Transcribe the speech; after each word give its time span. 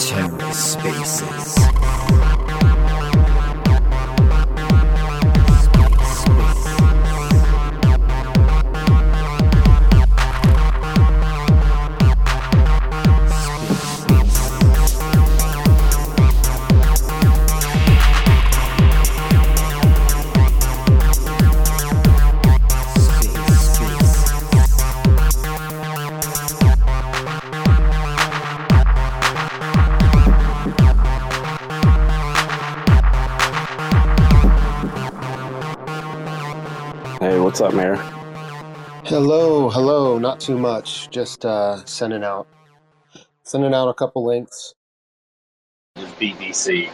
TerraSpaces. 0.00 1.60
Not 40.30 40.38
too 40.38 40.58
much. 40.58 41.10
Just 41.10 41.44
uh, 41.44 41.84
sending 41.86 42.22
out, 42.22 42.46
sending 43.42 43.74
out 43.74 43.88
a 43.88 43.94
couple 43.94 44.24
links. 44.24 44.74
BBC. 45.96 46.88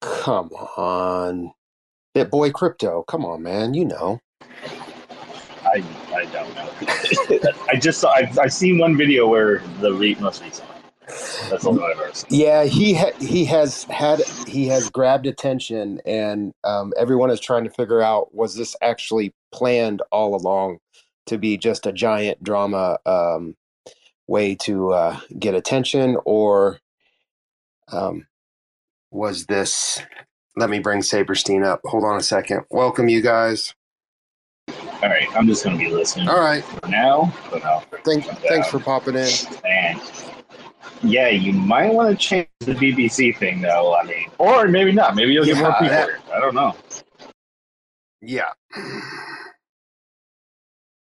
Come 0.00 0.48
on, 0.76 1.52
that 2.14 2.32
BitBoy 2.32 2.52
Crypto. 2.52 3.04
Come 3.06 3.24
on, 3.24 3.40
man. 3.40 3.72
You 3.72 3.84
know. 3.84 4.18
I 5.64 5.84
I 6.12 6.24
don't 6.32 6.52
know. 6.56 7.52
I 7.72 7.76
just 7.76 8.00
saw. 8.00 8.10
I've, 8.14 8.36
I've 8.36 8.52
seen 8.52 8.78
one 8.78 8.96
video 8.96 9.28
where 9.28 9.62
the 9.80 9.92
re- 9.92 10.16
most 10.16 10.42
recent. 10.42 10.68
That's 11.50 11.64
all 11.64 11.80
I've 11.80 12.00
ever 12.00 12.12
seen. 12.12 12.40
Yeah, 12.40 12.64
he 12.64 12.94
ha- 12.94 13.16
he 13.20 13.44
has 13.44 13.84
had 13.84 14.22
he 14.48 14.66
has 14.66 14.90
grabbed 14.90 15.26
attention, 15.26 16.00
and 16.04 16.52
um, 16.64 16.92
everyone 16.98 17.30
is 17.30 17.38
trying 17.38 17.62
to 17.62 17.70
figure 17.70 18.02
out 18.02 18.34
was 18.34 18.56
this 18.56 18.74
actually 18.82 19.32
planned 19.52 20.02
all 20.10 20.34
along 20.34 20.78
to 21.26 21.38
be 21.38 21.56
just 21.56 21.86
a 21.86 21.92
giant 21.92 22.42
drama 22.42 22.98
um, 23.06 23.56
way 24.26 24.54
to 24.56 24.92
uh, 24.92 25.20
get 25.38 25.54
attention, 25.54 26.16
or 26.24 26.78
um, 27.90 28.26
was 29.10 29.46
this? 29.46 30.00
Let 30.56 30.70
me 30.70 30.78
bring 30.80 31.00
Sabrestein 31.00 31.64
up. 31.64 31.80
Hold 31.84 32.04
on 32.04 32.18
a 32.18 32.22
second. 32.22 32.62
Welcome, 32.70 33.08
you 33.08 33.22
guys. 33.22 33.74
All 34.68 35.08
right, 35.08 35.26
I'm 35.34 35.46
just 35.46 35.64
gonna 35.64 35.76
be 35.78 35.90
listening 35.90 36.28
All 36.28 36.38
right. 36.40 36.62
for 36.64 36.88
now. 36.88 37.32
But 37.50 37.64
I'll 37.64 37.80
Thank, 38.04 38.24
thanks 38.24 38.68
for 38.68 38.78
popping 38.78 39.16
in. 39.16 39.28
And 39.64 40.00
yeah, 41.02 41.28
you 41.28 41.52
might 41.52 41.92
want 41.92 42.10
to 42.10 42.16
change 42.16 42.48
the 42.60 42.74
BBC 42.74 43.36
thing, 43.36 43.60
though. 43.60 43.96
I 43.96 44.04
mean, 44.04 44.26
or 44.38 44.68
maybe 44.68 44.92
not. 44.92 45.16
Maybe 45.16 45.32
you'll 45.32 45.44
get 45.44 45.58
more 45.58 45.72
people. 45.72 45.88
that- 45.88 46.10
I 46.32 46.38
don't 46.38 46.54
know. 46.54 46.76
Yeah. 48.20 48.50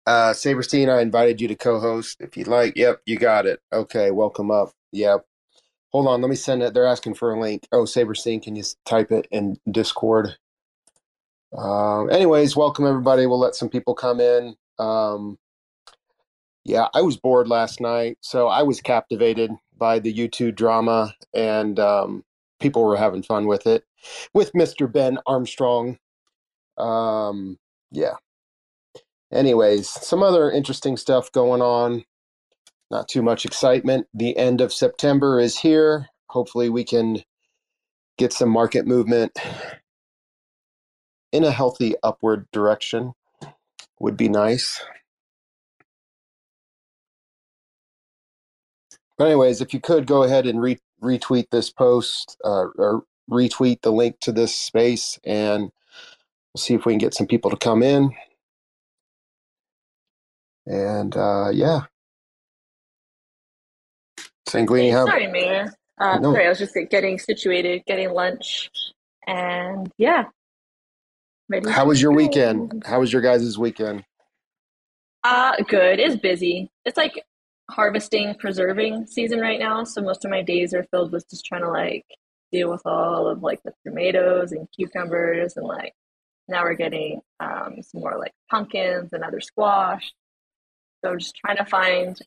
Uh, 0.08 0.32
Sabrestein, 0.32 0.90
I 0.90 1.02
invited 1.02 1.40
you 1.40 1.48
to 1.48 1.56
co-host 1.56 2.22
if 2.22 2.36
you'd 2.36 2.48
like. 2.48 2.76
Yep, 2.76 3.02
you 3.06 3.18
got 3.18 3.46
it. 3.46 3.60
Okay, 3.72 4.12
welcome 4.12 4.50
up. 4.50 4.72
Yep. 4.92 5.26
Hold 5.92 6.08
on, 6.08 6.22
let 6.22 6.30
me 6.30 6.36
send 6.36 6.64
it. 6.64 6.74
They're 6.74 6.88
asking 6.88 7.16
for 7.16 7.34
a 7.34 7.40
link. 7.40 7.68
Oh, 7.72 7.84
Sabrestein, 7.84 8.42
can 8.42 8.56
you 8.56 8.64
type 8.86 9.12
it 9.12 9.28
in 9.32 9.58
Discord? 9.70 10.36
Um, 11.56 12.10
anyways, 12.10 12.56
welcome 12.56 12.88
everybody. 12.88 13.26
We'll 13.26 13.40
let 13.40 13.56
some 13.56 13.70
people 13.70 13.94
come 13.94 14.20
in. 14.20 14.56
Um, 14.80 15.38
yeah, 16.64 16.88
I 16.94 17.02
was 17.02 17.18
bored 17.18 17.48
last 17.48 17.82
night, 17.82 18.18
so 18.22 18.48
I 18.48 18.64
was 18.64 18.82
captivated 18.82 19.52
by 19.78 20.00
the 20.00 20.14
YouTube 20.14 20.56
drama, 20.56 21.14
and 21.34 21.80
um, 21.80 22.24
people 22.60 22.84
were 22.84 22.98
having 22.98 23.24
fun 23.24 23.48
with 23.48 23.68
it 23.68 23.84
with 24.34 24.52
Mr. 24.54 24.92
Ben 24.92 25.20
Armstrong. 25.28 25.98
Um, 26.78 27.60
yeah. 27.92 28.14
Anyways, 29.34 29.90
some 29.90 30.24
other 30.24 30.52
interesting 30.52 30.98
stuff 30.98 31.32
going 31.32 31.62
on. 31.62 32.06
Not 32.92 33.10
too 33.10 33.22
much 33.22 33.46
excitement. 33.46 34.08
The 34.14 34.38
end 34.38 34.62
of 34.62 34.74
September 34.74 35.40
is 35.40 35.60
here. 35.60 36.08
Hopefully, 36.30 36.70
we 36.70 36.84
can 36.86 37.24
get 38.18 38.34
some 38.34 38.50
market 38.50 38.88
movement 38.88 39.38
in 41.32 41.44
a 41.44 41.52
healthy 41.52 41.96
upward 42.04 42.48
direction. 42.54 43.14
Would 44.00 44.18
be 44.18 44.30
nice. 44.30 44.84
But 49.18 49.28
anyways, 49.28 49.62
if 49.62 49.74
you 49.74 49.82
could 49.82 50.08
go 50.08 50.24
ahead 50.24 50.48
and 50.48 50.62
re- 50.62 50.80
retweet 51.04 51.52
this 51.52 51.72
post 51.72 52.38
uh, 52.46 52.68
or 52.78 53.04
retweet 53.32 53.82
the 53.82 53.92
link 53.94 54.20
to 54.22 54.32
this 54.34 54.56
space, 54.58 55.20
and 55.26 55.64
we'll 56.54 56.60
see 56.62 56.76
if 56.76 56.86
we 56.86 56.94
can 56.94 57.00
get 57.00 57.14
some 57.16 57.28
people 57.28 57.52
to 57.52 57.58
come 57.58 57.84
in. 57.84 58.12
And 60.72 61.18
uh, 61.18 61.50
yeah, 61.52 61.82
Sanguini, 64.48 64.90
how? 64.90 65.06
Sorry, 65.06 65.28
Mayor. 65.28 65.74
Uh, 66.00 66.18
No. 66.20 66.32
Sorry, 66.32 66.46
I 66.46 66.50
was 66.50 66.60
just 66.60 66.78
getting 66.90 67.20
situated, 67.20 67.84
getting 67.86 68.12
lunch, 68.12 68.70
and 69.28 69.92
yeah. 69.98 70.26
Ready 71.50 71.70
How 71.70 71.84
was 71.86 72.02
your 72.02 72.14
weekend? 72.14 72.84
How 72.86 73.02
was 73.02 73.12
your 73.12 73.22
guys' 73.22 73.58
weekend? 73.58 74.06
Uh, 75.26 75.58
good. 75.68 76.00
It's 76.00 76.16
busy. 76.16 76.72
It's 76.86 76.96
like 76.96 77.22
harvesting, 77.70 78.36
preserving 78.36 79.08
season 79.08 79.42
right 79.42 79.60
now, 79.60 79.84
so 79.84 80.02
most 80.02 80.24
of 80.24 80.32
my 80.32 80.42
days 80.42 80.74
are 80.74 80.86
filled 80.86 81.12
with 81.12 81.30
just 81.30 81.44
trying 81.46 81.64
to 81.64 81.70
like 81.70 82.06
deal 82.54 82.70
with 82.72 82.82
all 82.86 83.28
of 83.28 83.44
like 83.44 83.62
the 83.64 83.74
tomatoes 83.86 84.54
and 84.54 84.70
cucumbers, 84.74 85.58
and 85.58 85.68
like 85.68 85.94
now 86.48 86.64
we're 86.64 86.76
getting 86.76 87.20
um, 87.42 87.76
some 87.82 88.00
more 88.00 88.18
like 88.18 88.32
pumpkins 88.50 89.12
and 89.12 89.26
other 89.26 89.42
squash. 89.42 90.14
So 91.04 91.12
I'm 91.12 91.20
just 91.20 91.36
trying 91.36 91.58
to 91.58 91.66
find 91.66 92.20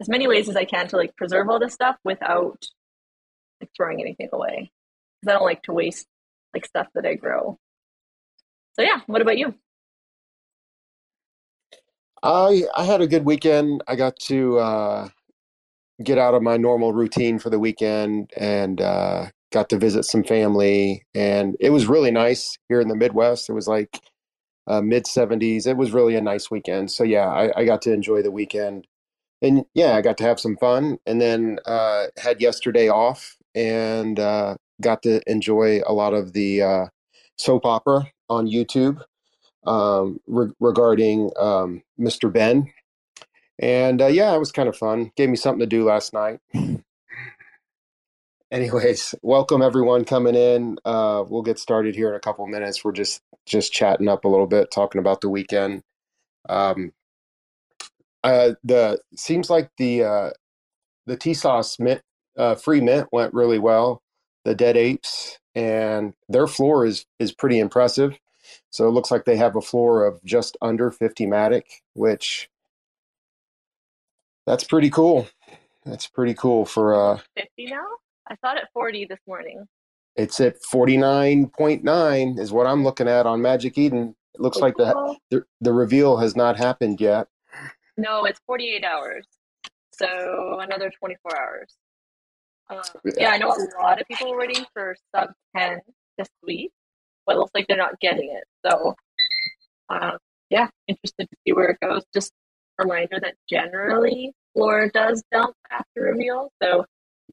as 0.00 0.08
many 0.08 0.26
ways 0.26 0.48
as 0.48 0.56
I 0.56 0.64
can 0.64 0.88
to 0.88 0.96
like 0.96 1.16
preserve 1.16 1.48
all 1.48 1.58
this 1.58 1.74
stuff 1.74 1.96
without 2.04 2.64
like 3.60 3.70
throwing 3.76 4.00
anything 4.00 4.28
away. 4.32 4.70
Because 5.20 5.34
I 5.34 5.38
don't 5.38 5.46
like 5.46 5.62
to 5.64 5.72
waste 5.72 6.06
like 6.54 6.66
stuff 6.66 6.88
that 6.94 7.06
I 7.06 7.14
grow. 7.14 7.58
So 8.74 8.82
yeah, 8.82 9.00
what 9.06 9.22
about 9.22 9.38
you? 9.38 9.54
I 12.22 12.64
I 12.74 12.84
had 12.84 13.00
a 13.00 13.06
good 13.06 13.24
weekend. 13.24 13.82
I 13.86 13.96
got 13.96 14.18
to 14.20 14.58
uh, 14.58 15.08
get 16.02 16.18
out 16.18 16.34
of 16.34 16.42
my 16.42 16.56
normal 16.56 16.92
routine 16.92 17.38
for 17.38 17.50
the 17.50 17.58
weekend 17.58 18.30
and 18.36 18.80
uh, 18.80 19.26
got 19.52 19.68
to 19.68 19.78
visit 19.78 20.04
some 20.04 20.24
family, 20.24 21.04
and 21.14 21.56
it 21.60 21.70
was 21.70 21.86
really 21.86 22.10
nice 22.10 22.56
here 22.68 22.80
in 22.80 22.88
the 22.88 22.96
Midwest. 22.96 23.48
It 23.48 23.52
was 23.52 23.68
like 23.68 24.00
uh, 24.66 24.80
mid 24.80 25.06
seventies. 25.06 25.66
It 25.66 25.76
was 25.76 25.92
really 25.92 26.16
a 26.16 26.20
nice 26.20 26.50
weekend. 26.50 26.90
So 26.90 27.04
yeah, 27.04 27.28
I, 27.28 27.60
I 27.60 27.64
got 27.64 27.82
to 27.82 27.92
enjoy 27.92 28.22
the 28.22 28.30
weekend, 28.30 28.86
and 29.42 29.64
yeah, 29.74 29.96
I 29.96 30.02
got 30.02 30.18
to 30.18 30.24
have 30.24 30.40
some 30.40 30.56
fun, 30.56 30.98
and 31.06 31.20
then 31.20 31.58
uh, 31.66 32.06
had 32.18 32.40
yesterday 32.40 32.88
off 32.88 33.36
and 33.54 34.18
uh, 34.18 34.56
got 34.80 35.02
to 35.02 35.20
enjoy 35.30 35.80
a 35.86 35.92
lot 35.92 36.14
of 36.14 36.32
the 36.32 36.62
uh, 36.62 36.86
soap 37.38 37.64
opera 37.64 38.10
on 38.28 38.46
YouTube 38.46 39.00
um, 39.66 40.20
re- 40.26 40.52
regarding 40.60 41.30
um, 41.38 41.82
Mr. 41.98 42.32
Ben. 42.32 42.72
And 43.58 44.02
uh, 44.02 44.06
yeah, 44.06 44.34
it 44.34 44.38
was 44.38 44.52
kind 44.52 44.68
of 44.68 44.76
fun. 44.76 45.12
Gave 45.16 45.30
me 45.30 45.36
something 45.36 45.60
to 45.60 45.66
do 45.66 45.84
last 45.84 46.12
night. 46.12 46.40
Anyways, 48.54 49.16
welcome 49.22 49.62
everyone 49.62 50.04
coming 50.04 50.36
in. 50.36 50.78
Uh, 50.84 51.24
we'll 51.26 51.42
get 51.42 51.58
started 51.58 51.96
here 51.96 52.08
in 52.08 52.14
a 52.14 52.20
couple 52.20 52.46
minutes. 52.46 52.84
We're 52.84 52.92
just 52.92 53.20
just 53.46 53.72
chatting 53.72 54.06
up 54.06 54.24
a 54.24 54.28
little 54.28 54.46
bit, 54.46 54.70
talking 54.70 55.00
about 55.00 55.22
the 55.22 55.28
weekend. 55.28 55.82
Um, 56.48 56.92
uh, 58.22 58.52
the 58.62 59.00
seems 59.16 59.50
like 59.50 59.72
the 59.76 60.04
uh, 60.04 60.30
the 61.04 61.16
TSOS 61.16 61.80
mint 61.80 62.02
uh, 62.38 62.54
free 62.54 62.80
mint 62.80 63.08
went 63.10 63.34
really 63.34 63.58
well. 63.58 64.02
The 64.44 64.54
Dead 64.54 64.76
Apes 64.76 65.40
and 65.56 66.14
their 66.28 66.46
floor 66.46 66.86
is 66.86 67.06
is 67.18 67.32
pretty 67.32 67.58
impressive. 67.58 68.16
So 68.70 68.86
it 68.86 68.92
looks 68.92 69.10
like 69.10 69.24
they 69.24 69.36
have 69.36 69.56
a 69.56 69.62
floor 69.62 70.06
of 70.06 70.22
just 70.22 70.56
under 70.62 70.92
50 70.92 71.26
Matic, 71.26 71.64
which 71.94 72.48
that's 74.46 74.62
pretty 74.62 74.90
cool. 74.90 75.26
That's 75.84 76.06
pretty 76.06 76.34
cool 76.34 76.64
for 76.64 76.94
uh 76.94 77.18
50 77.36 77.66
now? 77.66 77.84
I 78.28 78.36
thought 78.36 78.56
at 78.56 78.68
40 78.72 79.06
this 79.06 79.18
morning. 79.26 79.66
it's 80.16 80.40
at 80.40 80.56
49.9 80.72 82.38
is 82.38 82.52
what 82.52 82.66
I'm 82.66 82.84
looking 82.84 83.08
at 83.08 83.26
on 83.26 83.42
Magic 83.42 83.76
Eden. 83.78 84.14
It 84.34 84.40
looks 84.40 84.58
like 84.58 84.76
the, 84.76 85.16
the 85.30 85.44
the 85.60 85.72
reveal 85.72 86.16
has 86.16 86.34
not 86.34 86.56
happened 86.56 87.00
yet. 87.00 87.28
No, 87.96 88.24
it's 88.24 88.40
48 88.46 88.84
hours. 88.84 89.26
So 89.92 90.58
another 90.60 90.90
24 90.98 91.38
hours. 91.40 91.74
Um, 92.70 92.80
yeah, 93.16 93.30
I 93.30 93.38
know 93.38 93.50
a 93.50 93.82
lot 93.82 94.00
of 94.00 94.08
people 94.08 94.32
are 94.32 94.38
waiting 94.38 94.64
for 94.72 94.96
sub 95.14 95.30
10 95.56 95.78
this 96.18 96.28
week, 96.42 96.72
but 97.26 97.36
it 97.36 97.38
looks 97.38 97.52
like 97.54 97.66
they're 97.68 97.76
not 97.76 98.00
getting 98.00 98.30
it. 98.34 98.44
So, 98.66 98.94
um, 99.90 100.18
yeah, 100.50 100.68
interested 100.88 101.28
to 101.30 101.36
see 101.46 101.52
where 101.52 101.68
it 101.70 101.78
goes. 101.80 102.02
Just 102.12 102.32
a 102.80 102.84
reminder 102.84 103.20
that 103.20 103.34
generally 103.48 104.32
floor 104.54 104.90
does 104.92 105.22
dump 105.30 105.54
after 105.70 106.02
reveal. 106.02 106.50
So 106.62 106.86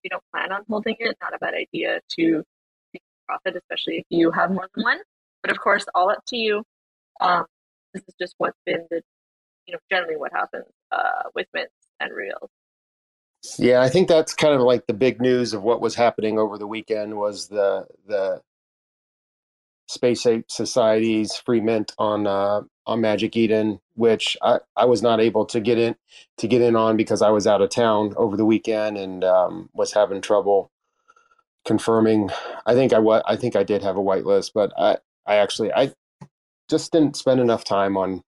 you 0.04 0.10
don't 0.10 0.24
plan 0.32 0.52
on 0.52 0.64
holding 0.70 0.96
it, 1.00 1.18
not 1.22 1.34
a 1.34 1.40
bad 1.40 1.54
idea 1.54 2.00
to 2.18 2.44
take 2.94 3.02
profit, 3.28 3.56
especially 3.56 3.98
if 3.98 4.06
you 4.10 4.32
have 4.32 4.52
more 4.52 4.68
than 4.76 4.84
one. 4.84 5.00
But 5.42 5.52
of 5.52 5.60
course, 5.60 5.86
all 5.96 6.10
up 6.10 6.24
to 6.28 6.38
you. 6.38 6.64
Um, 7.20 7.46
this 7.94 8.04
is 8.08 8.16
just 8.20 8.36
what's 8.38 8.58
been 8.66 8.86
the, 8.90 9.02
you 9.66 9.74
know, 9.74 9.80
generally 9.90 10.18
what 10.18 10.32
happens 10.32 10.66
uh, 10.92 11.30
with 11.36 11.48
mints 11.54 11.74
and 12.00 12.14
reels. 12.14 12.50
Yeah, 13.58 13.82
I 13.82 13.90
think 13.90 14.08
that's 14.08 14.36
kind 14.36 14.54
of 14.54 14.62
like 14.62 14.86
the 14.86 14.94
big 14.94 15.20
news 15.20 15.54
of 15.54 15.64
what 15.64 15.82
was 15.82 15.96
happening 15.96 16.38
over 16.38 16.58
the 16.58 16.68
weekend 16.68 17.18
was 17.18 17.48
the 17.48 17.88
the 18.06 18.42
Space 19.88 20.26
Ape 20.26 20.46
Society's 20.50 21.36
free 21.36 21.60
mint 21.60 21.92
on 21.98 22.28
uh, 22.28 22.62
on 22.92 23.02
Magic 23.02 23.36
Eden, 23.36 23.80
which 23.96 24.38
I, 24.42 24.60
I 24.76 24.86
was 24.86 25.02
not 25.02 25.20
able 25.20 25.46
to 25.48 25.60
get 25.60 25.78
in 25.78 25.96
to 26.38 26.48
get 26.48 26.62
in 26.62 26.76
on 26.76 26.98
because 26.98 27.22
I 27.22 27.30
was 27.30 27.48
out 27.48 27.62
of 27.62 27.70
town 27.70 28.14
over 28.18 28.38
the 28.38 28.46
weekend 28.46 28.98
and 28.98 29.24
um, 29.24 29.70
was 29.74 29.94
having 29.94 30.22
trouble 30.22 30.72
confirming. 31.66 32.30
I 32.66 32.74
think 32.74 32.94
I 32.94 33.00
what 33.00 33.24
I 33.26 33.36
think 33.36 33.56
I 33.56 33.64
did 33.64 33.82
have 33.84 33.98
a 33.98 34.02
whitelist, 34.02 34.52
but 34.54 34.72
I 34.78 34.98
I 35.26 35.38
actually 35.38 35.74
I 35.74 35.94
just 36.70 36.92
didn't 36.92 37.16
spend 37.16 37.40
enough 37.40 37.64
time 37.64 37.98
on 37.98 38.24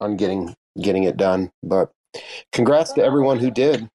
on 0.00 0.16
getting 0.16 0.54
getting 0.80 1.04
it 1.04 1.16
done. 1.16 1.50
But 1.62 1.90
congrats 2.52 2.92
to 2.92 3.02
everyone 3.02 3.38
who 3.38 3.50
did. 3.50 3.88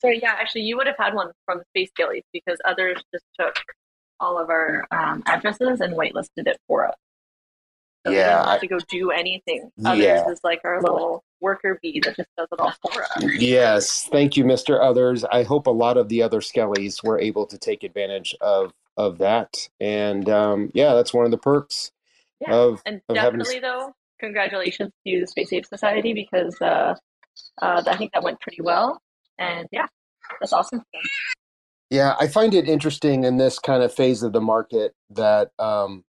So 0.00 0.08
yeah, 0.08 0.34
actually, 0.38 0.62
you 0.62 0.76
would 0.76 0.86
have 0.86 0.96
had 0.98 1.14
one 1.14 1.30
from 1.44 1.60
Space 1.70 1.90
Skellies 1.98 2.24
because 2.32 2.58
others 2.64 3.02
just 3.12 3.24
took 3.38 3.54
all 4.18 4.38
of 4.38 4.50
our 4.50 4.86
um, 4.90 5.22
addresses 5.26 5.80
and 5.80 5.94
whitelisted 5.94 6.46
it 6.46 6.58
for 6.66 6.86
us. 6.86 6.94
We 8.06 8.16
Yeah, 8.16 8.38
have 8.38 8.46
I- 8.46 8.58
to 8.58 8.66
go 8.66 8.78
do 8.88 9.10
anything. 9.10 9.70
Others 9.84 10.02
Yeah. 10.04 10.30
is 10.30 10.40
like 10.42 10.60
our 10.64 10.80
little 10.80 11.22
worker 11.40 11.78
bee 11.82 12.00
that 12.04 12.16
just 12.16 12.28
does 12.36 12.48
it 12.50 12.58
all 12.60 12.72
for 12.90 13.02
us. 13.02 13.22
Yes, 13.38 14.08
thank 14.10 14.36
you, 14.36 14.44
Mr. 14.44 14.80
Others. 14.82 15.24
I 15.24 15.42
hope 15.42 15.66
a 15.66 15.70
lot 15.70 15.96
of 15.96 16.08
the 16.08 16.22
other 16.22 16.40
Skellies 16.40 17.04
were 17.04 17.18
able 17.18 17.46
to 17.46 17.58
take 17.58 17.82
advantage 17.82 18.34
of 18.40 18.72
of 18.96 19.18
that. 19.18 19.68
And 19.80 20.28
um, 20.28 20.70
yeah, 20.74 20.94
that's 20.94 21.14
one 21.14 21.24
of 21.24 21.30
the 21.30 21.38
perks 21.38 21.90
Yeah, 22.40 22.52
of 22.54 22.82
And 22.84 23.00
of 23.08 23.16
having 23.16 23.38
definitely, 23.38 23.60
though, 23.60 23.94
congratulations 24.18 24.92
to 25.06 25.20
the 25.20 25.26
Space 25.26 25.52
Ape 25.52 25.64
Society 25.66 26.12
because 26.12 26.60
uh, 26.60 26.94
uh, 27.62 27.82
I 27.86 27.96
think 27.96 28.12
that 28.12 28.22
went 28.22 28.40
pretty 28.40 28.60
well. 28.60 29.00
And 29.38 29.66
yeah, 29.72 29.86
that's 30.40 30.52
awesome. 30.52 30.82
Yeah, 31.88 32.14
I 32.20 32.28
find 32.28 32.52
it 32.54 32.68
interesting 32.68 33.24
in 33.24 33.36
this 33.38 33.58
kind 33.58 33.82
of 33.82 33.92
phase 33.94 34.22
of 34.22 34.32
the 34.32 34.40
market 34.40 34.94
that 35.10 35.50
um, 35.58 36.04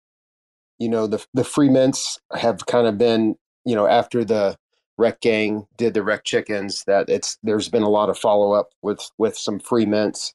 you 0.78 0.88
know 0.88 1.06
the 1.06 1.24
the 1.34 1.44
free 1.44 1.68
mints 1.68 2.18
have 2.32 2.66
kind 2.66 2.86
of 2.86 2.98
been 2.98 3.36
you 3.64 3.74
know 3.74 3.86
after 3.86 4.24
the 4.24 4.56
Wreck 4.98 5.20
Gang 5.20 5.66
did 5.76 5.94
the 5.94 6.02
Wreck 6.02 6.24
Chickens 6.24 6.84
that 6.84 7.08
it's 7.08 7.38
there's 7.42 7.68
been 7.68 7.84
a 7.84 7.88
lot 7.88 8.10
of 8.10 8.18
follow 8.18 8.52
up 8.52 8.70
with 8.82 9.10
with 9.16 9.38
some 9.38 9.60
free 9.60 9.86
mints, 9.86 10.32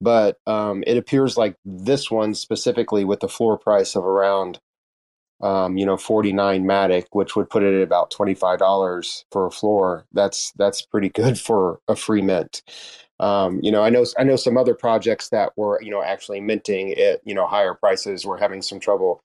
but 0.00 0.36
um, 0.46 0.84
it 0.86 0.98
appears 0.98 1.36
like 1.36 1.56
this 1.64 2.10
one 2.10 2.34
specifically 2.34 3.04
with 3.04 3.20
the 3.20 3.28
floor 3.28 3.58
price 3.58 3.96
of 3.96 4.04
around 4.04 4.60
um, 5.40 5.76
you 5.78 5.86
know 5.86 5.96
49 5.96 6.64
Matic, 6.64 7.06
which 7.12 7.34
would 7.34 7.50
put 7.50 7.62
it 7.62 7.74
at 7.74 7.82
about 7.82 8.10
twenty 8.10 8.34
five 8.34 8.58
dollars 8.58 9.24
for 9.32 9.46
a 9.46 9.50
floor. 9.50 10.04
That's 10.12 10.52
that's 10.56 10.82
pretty 10.82 11.08
good 11.08 11.38
for 11.40 11.80
a 11.88 11.96
free 11.96 12.22
mint. 12.22 12.62
Um, 13.18 13.60
you 13.62 13.70
know, 13.70 13.82
I 13.82 13.90
know 13.90 14.04
I 14.18 14.24
know 14.24 14.36
some 14.36 14.58
other 14.58 14.74
projects 14.74 15.30
that 15.30 15.52
were 15.56 15.80
you 15.82 15.90
know 15.90 16.02
actually 16.02 16.40
minting 16.40 16.92
at 16.94 17.20
you 17.24 17.34
know 17.34 17.46
higher 17.46 17.74
prices 17.74 18.26
were 18.26 18.36
having 18.36 18.60
some 18.60 18.78
trouble 18.80 19.22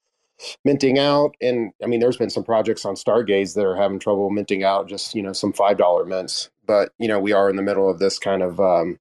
minting 0.63 0.99
out, 0.99 1.35
and 1.41 1.71
I 1.83 1.87
mean, 1.87 1.99
there's 1.99 2.17
been 2.17 2.29
some 2.29 2.43
projects 2.43 2.85
on 2.85 2.95
Stargaze 2.95 3.55
that 3.55 3.65
are 3.65 3.75
having 3.75 3.99
trouble 3.99 4.29
minting 4.29 4.63
out 4.63 4.87
just 4.87 5.15
you 5.15 5.21
know 5.21 5.33
some 5.33 5.53
five 5.53 5.77
dollar 5.77 6.05
mints. 6.05 6.49
But 6.65 6.91
you 6.99 7.07
know, 7.07 7.19
we 7.19 7.33
are 7.33 7.49
in 7.49 7.55
the 7.55 7.61
middle 7.61 7.89
of 7.89 7.99
this 7.99 8.19
kind 8.19 8.43
of 8.43 8.59
um, 8.59 8.99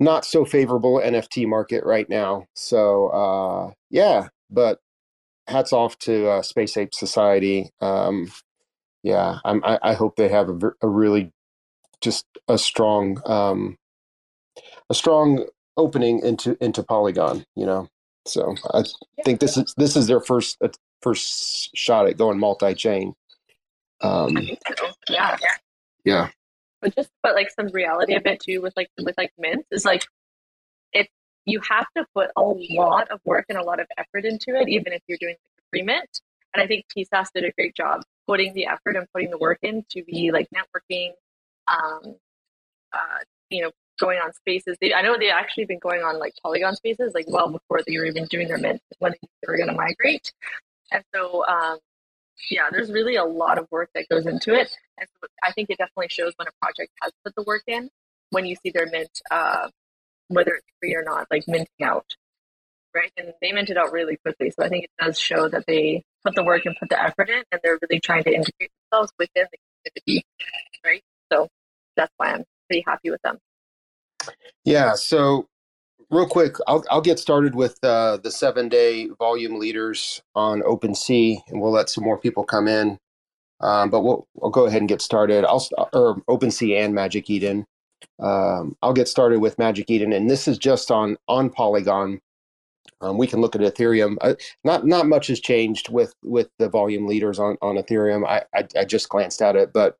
not 0.00 0.24
so 0.24 0.44
favorable 0.44 1.00
NFT 1.02 1.46
market 1.46 1.84
right 1.84 2.08
now. 2.08 2.46
So 2.54 3.08
uh, 3.08 3.72
yeah, 3.90 4.28
but 4.50 4.80
hats 5.46 5.72
off 5.72 5.98
to 6.00 6.28
uh, 6.28 6.42
Space 6.42 6.76
Ape 6.76 6.94
Society. 6.94 7.70
Um, 7.80 8.32
yeah, 9.02 9.38
I'm, 9.44 9.62
I, 9.64 9.78
I 9.82 9.94
hope 9.94 10.16
they 10.16 10.28
have 10.28 10.48
a, 10.48 10.72
a 10.80 10.88
really 10.88 11.32
just 12.00 12.26
a 12.48 12.58
strong 12.58 13.20
um, 13.26 13.76
a 14.90 14.94
strong 14.94 15.46
opening 15.76 16.20
into 16.20 16.56
into 16.62 16.82
Polygon. 16.82 17.44
You 17.54 17.66
know, 17.66 17.88
so 18.26 18.54
I 18.72 18.84
think 19.24 19.40
this 19.40 19.56
is 19.56 19.74
this 19.76 19.96
is 19.96 20.06
their 20.06 20.20
first 20.20 20.56
uh, 20.62 20.68
first 21.02 21.76
shot 21.76 22.06
at 22.06 22.16
going 22.16 22.38
multi 22.38 22.74
chain. 22.74 23.14
Um, 24.00 24.36
yeah. 25.08 25.36
yeah, 26.04 26.28
but 26.80 26.94
just 26.94 27.10
but 27.22 27.34
like 27.34 27.50
some 27.50 27.68
reality 27.68 28.14
a 28.14 28.20
bit 28.20 28.40
too 28.40 28.60
with 28.60 28.74
like 28.76 28.90
with 28.98 29.16
like 29.16 29.32
mints 29.38 29.68
is 29.70 29.84
like 29.84 30.04
if 30.92 31.08
you 31.44 31.60
have 31.68 31.86
to 31.96 32.04
put 32.14 32.30
a 32.36 32.42
lot 32.42 33.10
of 33.10 33.20
work 33.24 33.46
and 33.48 33.58
a 33.58 33.62
lot 33.62 33.80
of 33.80 33.86
effort 33.98 34.24
into 34.24 34.54
it, 34.54 34.68
even 34.68 34.92
if 34.92 35.02
you're 35.06 35.18
doing 35.20 35.34
like 35.34 35.58
a 35.58 35.62
free 35.70 35.82
mint. 35.82 36.20
And 36.54 36.62
I 36.62 36.66
think 36.68 36.86
TSAS 36.96 37.30
did 37.34 37.44
a 37.44 37.50
great 37.52 37.74
job 37.74 38.02
putting 38.28 38.54
the 38.54 38.66
effort 38.66 38.96
and 38.96 39.06
putting 39.12 39.30
the 39.30 39.38
work 39.38 39.58
in 39.62 39.84
to 39.90 40.04
be 40.04 40.30
like 40.30 40.48
networking, 40.54 41.10
um, 41.66 42.14
uh, 42.92 43.18
you 43.50 43.62
know, 43.62 43.70
going 43.98 44.18
on 44.18 44.32
spaces. 44.32 44.76
They, 44.80 44.92
I 44.92 45.02
know 45.02 45.16
they 45.18 45.30
actually 45.30 45.66
been 45.66 45.78
going 45.78 46.02
on 46.02 46.18
like 46.18 46.34
Polygon 46.42 46.74
spaces 46.76 47.12
like 47.14 47.26
well 47.28 47.48
before 47.48 47.80
they 47.86 47.96
were 47.98 48.06
even 48.06 48.26
doing 48.26 48.48
their 48.48 48.58
mint 48.58 48.80
when 48.98 49.12
they 49.12 49.46
were 49.46 49.56
going 49.56 49.68
to 49.68 49.74
migrate. 49.74 50.32
And 50.92 51.02
so, 51.14 51.46
um, 51.46 51.78
yeah, 52.50 52.68
there's 52.70 52.90
really 52.90 53.16
a 53.16 53.24
lot 53.24 53.58
of 53.58 53.66
work 53.70 53.90
that 53.94 54.08
goes 54.08 54.26
into 54.26 54.54
it. 54.54 54.76
And 54.98 55.08
so 55.08 55.28
I 55.42 55.52
think 55.52 55.70
it 55.70 55.78
definitely 55.78 56.08
shows 56.10 56.32
when 56.36 56.48
a 56.48 56.52
project 56.60 56.90
has 57.02 57.12
put 57.24 57.34
the 57.34 57.42
work 57.42 57.62
in 57.66 57.88
when 58.30 58.44
you 58.44 58.56
see 58.56 58.70
their 58.70 58.86
mint, 58.86 59.20
uh, 59.30 59.68
whether 60.28 60.52
it's 60.54 60.66
free 60.80 60.94
or 60.94 61.04
not, 61.04 61.26
like 61.30 61.44
minting 61.46 61.68
out, 61.82 62.16
right? 62.94 63.12
And 63.16 63.32
they 63.40 63.52
minted 63.52 63.76
out 63.76 63.92
really 63.92 64.16
quickly. 64.16 64.50
So 64.50 64.64
I 64.64 64.68
think 64.68 64.84
it 64.84 64.90
does 64.98 65.18
show 65.18 65.48
that 65.48 65.64
they 65.66 66.02
put 66.24 66.34
the 66.34 66.44
work 66.44 66.62
and 66.64 66.74
put 66.78 66.88
the 66.88 67.00
effort 67.00 67.28
in, 67.30 67.42
and 67.52 67.60
they're 67.62 67.78
really 67.82 68.00
trying 68.00 68.24
to 68.24 68.30
integrate 68.30 68.70
themselves 68.90 69.12
within 69.18 69.46
the 69.52 70.00
community, 70.00 70.26
right? 70.84 71.02
So 71.32 71.48
that's 71.96 72.12
why 72.16 72.32
I'm 72.32 72.44
pretty 72.68 72.84
happy 72.86 73.10
with 73.10 73.22
them. 73.22 73.38
Yeah. 74.64 74.94
So 74.94 75.48
real 76.10 76.26
quick, 76.26 76.56
I'll 76.66 76.84
I'll 76.90 77.00
get 77.00 77.18
started 77.18 77.54
with 77.54 77.78
uh, 77.82 78.18
the 78.18 78.30
seven 78.30 78.68
day 78.68 79.08
volume 79.18 79.58
leaders 79.58 80.22
on 80.34 80.62
OpenSea, 80.62 81.38
and 81.48 81.60
we'll 81.60 81.72
let 81.72 81.90
some 81.90 82.04
more 82.04 82.18
people 82.18 82.44
come 82.44 82.68
in. 82.68 82.98
Um, 83.60 83.88
but 83.88 84.00
we'll, 84.00 84.26
we'll 84.34 84.50
go 84.50 84.66
ahead 84.66 84.82
and 84.82 84.88
get 84.88 85.00
started. 85.00 85.44
I'll 85.44 85.66
or 85.92 86.16
OpenSea 86.28 86.84
and 86.84 86.94
Magic 86.94 87.30
Eden. 87.30 87.66
Um, 88.20 88.76
I'll 88.82 88.92
get 88.92 89.08
started 89.08 89.40
with 89.40 89.58
Magic 89.58 89.90
Eden, 89.90 90.12
and 90.12 90.30
this 90.30 90.46
is 90.48 90.58
just 90.58 90.90
on 90.90 91.16
on 91.28 91.50
Polygon. 91.50 92.20
Um, 93.00 93.18
we 93.18 93.26
can 93.26 93.40
look 93.40 93.54
at 93.54 93.60
Ethereum. 93.60 94.16
Uh, 94.20 94.34
not 94.64 94.86
not 94.86 95.06
much 95.06 95.28
has 95.28 95.40
changed 95.40 95.88
with 95.88 96.14
with 96.22 96.48
the 96.58 96.68
volume 96.68 97.06
leaders 97.06 97.38
on 97.38 97.56
on 97.62 97.76
Ethereum. 97.76 98.26
I 98.26 98.44
I, 98.54 98.66
I 98.78 98.84
just 98.84 99.08
glanced 99.08 99.42
at 99.42 99.56
it, 99.56 99.72
but 99.72 99.96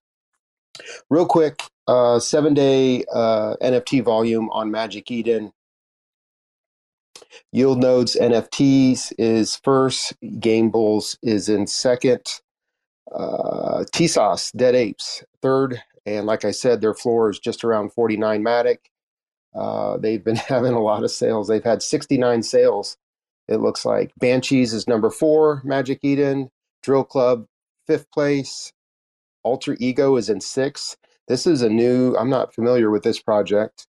real 1.10 1.26
quick, 1.26 1.62
uh, 1.86 2.18
seven 2.18 2.54
day 2.54 3.04
uh, 3.12 3.56
NFT 3.62 4.02
volume 4.02 4.48
on 4.50 4.70
Magic 4.70 5.10
Eden. 5.10 5.52
Yield 7.52 7.80
Nodes 7.80 8.16
NFTs 8.20 9.12
is 9.18 9.56
first. 9.56 10.14
Game 10.40 10.70
Bulls 10.70 11.18
is 11.22 11.48
in 11.48 11.66
second. 11.66 12.40
Uh, 13.12 13.84
TSOS 13.92 14.56
Dead 14.56 14.74
Apes 14.74 15.22
third, 15.42 15.80
and 16.06 16.26
like 16.26 16.44
I 16.44 16.50
said, 16.50 16.80
their 16.80 16.94
floor 16.94 17.30
is 17.30 17.38
just 17.38 17.64
around 17.64 17.92
49 17.92 18.42
Matic. 18.42 18.78
Uh, 19.54 19.98
they've 19.98 20.24
been 20.24 20.36
having 20.48 20.72
a 20.72 20.82
lot 20.82 21.04
of 21.04 21.10
sales. 21.10 21.48
They've 21.48 21.62
had 21.62 21.82
69 21.82 22.42
sales. 22.42 22.96
It 23.46 23.58
looks 23.58 23.84
like 23.84 24.10
Banshees 24.18 24.72
is 24.72 24.88
number 24.88 25.10
four. 25.10 25.60
Magic 25.64 26.00
Eden, 26.02 26.50
Drill 26.82 27.04
Club 27.04 27.46
fifth 27.86 28.10
place. 28.10 28.72
Alter 29.42 29.76
Ego 29.78 30.16
is 30.16 30.30
in 30.30 30.40
sixth. 30.40 30.96
This 31.28 31.46
is 31.46 31.62
a 31.62 31.68
new. 31.70 32.16
I'm 32.16 32.30
not 32.30 32.54
familiar 32.54 32.90
with 32.90 33.02
this 33.02 33.20
project. 33.20 33.86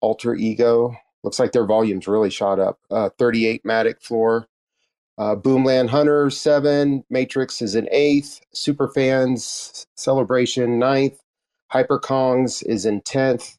Alter 0.00 0.34
Ego 0.34 0.94
looks 1.22 1.38
like 1.38 1.52
their 1.52 1.66
volumes 1.66 2.08
really 2.08 2.30
shot 2.30 2.58
up. 2.58 2.78
Uh, 2.90 3.10
38 3.18 3.62
Matic 3.64 4.02
floor. 4.02 4.46
Uh, 5.18 5.36
Boomland 5.36 5.90
Hunter 5.90 6.30
seven, 6.30 7.04
Matrix 7.10 7.60
is 7.60 7.74
in 7.74 7.86
eighth, 7.92 8.40
Superfans 8.54 9.86
Celebration 9.94 10.78
ninth, 10.78 11.20
Hyperkongs 11.72 12.64
is 12.64 12.86
in 12.86 13.02
tenth, 13.02 13.58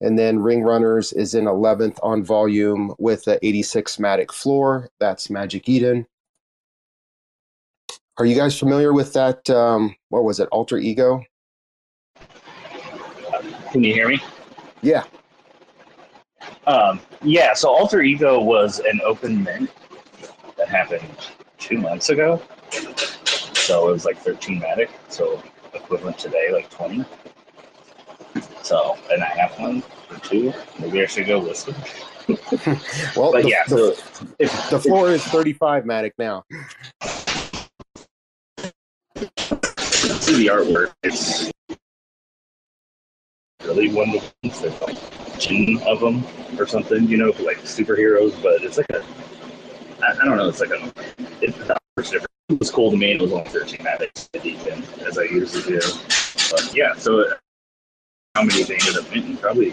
and 0.00 0.18
then 0.18 0.38
Ring 0.38 0.62
Runners 0.62 1.12
is 1.12 1.34
in 1.34 1.48
eleventh 1.48 1.98
on 2.02 2.24
volume 2.24 2.94
with 2.98 3.24
the 3.24 3.44
86 3.44 3.96
Matic 3.96 4.30
floor. 4.32 4.88
That's 5.00 5.28
Magic 5.28 5.68
Eden. 5.68 6.06
Are 8.18 8.24
you 8.24 8.36
guys 8.36 8.58
familiar 8.58 8.92
with 8.92 9.12
that? 9.14 9.50
Um, 9.50 9.96
what 10.10 10.24
was 10.24 10.38
it? 10.38 10.48
Alter 10.52 10.78
Ego? 10.78 11.24
Can 13.72 13.82
you 13.82 13.94
hear 13.94 14.06
me? 14.06 14.20
Yeah. 14.82 15.04
Um, 16.66 17.00
yeah, 17.22 17.54
so 17.54 17.70
Alter 17.70 18.02
Ego 18.02 18.38
was 18.38 18.80
an 18.80 19.00
open 19.02 19.42
mint 19.42 19.70
that 20.58 20.68
happened 20.68 21.16
two 21.56 21.78
months 21.78 22.10
ago. 22.10 22.42
So 23.54 23.88
it 23.88 23.92
was 23.92 24.04
like 24.04 24.18
13 24.18 24.60
Matic, 24.60 24.90
so 25.08 25.42
equivalent 25.72 26.18
today, 26.18 26.52
like 26.52 26.68
20. 26.68 27.02
So, 28.62 28.98
and 29.10 29.22
I 29.22 29.28
have 29.28 29.58
one 29.58 29.80
for 29.80 30.20
two. 30.20 30.52
Maybe 30.78 31.00
I 31.00 31.06
should 31.06 31.26
go 31.26 31.38
list 31.38 31.66
them. 31.66 31.76
Well, 33.16 33.32
But 33.32 33.44
the, 33.44 33.48
yeah, 33.48 33.64
the, 33.68 33.96
so 33.96 34.26
if, 34.38 34.70
the 34.70 34.78
floor 34.78 35.10
is 35.10 35.24
35 35.24 35.84
Matic 35.84 36.12
now. 36.18 36.44
see 40.20 40.36
the 40.36 40.46
artwork, 40.48 40.92
it's 41.02 41.50
really 43.74 43.92
one 43.92 44.10
of 44.16 44.82
like 44.82 44.96
ten 45.40 45.78
of 45.86 46.00
them 46.00 46.24
or 46.58 46.66
something, 46.66 47.06
you 47.08 47.16
know, 47.16 47.30
like 47.44 47.58
superheroes, 47.62 48.40
but 48.42 48.62
it's 48.62 48.76
like 48.76 48.90
a, 48.90 49.02
I, 50.02 50.12
I 50.12 50.24
don't 50.24 50.36
know, 50.36 50.48
it's 50.48 50.60
like 50.60 50.70
a, 50.70 50.92
the 51.40 51.78
artwork's 51.96 52.10
different. 52.10 52.28
It 52.48 52.58
was 52.58 52.70
cool 52.70 52.90
to 52.90 52.96
me, 52.96 53.12
it 53.12 53.20
was 53.20 53.32
only 53.32 53.48
13 53.48 53.78
Matics 53.78 54.30
to 54.32 54.38
deepen, 54.38 54.82
as 55.06 55.16
I 55.16 55.22
usually 55.22 55.62
do. 55.62 55.80
But 56.50 56.74
yeah, 56.74 56.94
so 56.96 57.20
uh, 57.20 57.34
how 58.34 58.42
many 58.42 58.62
they 58.62 58.74
ended 58.74 58.98
up 58.98 59.10
minting? 59.10 59.36
Probably 59.38 59.70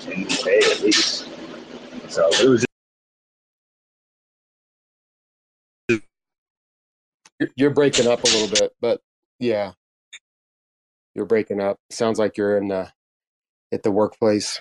10k 0.00 0.70
at 0.70 0.80
least. 0.80 1.28
So 2.08 2.28
it 2.32 2.48
was 2.48 2.64
You're- 5.88 7.52
You're 7.56 7.70
breaking 7.70 8.06
up 8.06 8.22
a 8.22 8.26
little 8.26 8.48
bit, 8.48 8.72
but 8.80 9.00
yeah, 9.38 9.72
you're 11.14 11.26
breaking 11.26 11.60
up. 11.60 11.76
Sounds 11.90 12.18
like 12.18 12.36
you're 12.36 12.56
in 12.56 12.68
the 12.68 12.90
at 13.72 13.82
the 13.82 13.90
workplace. 13.90 14.60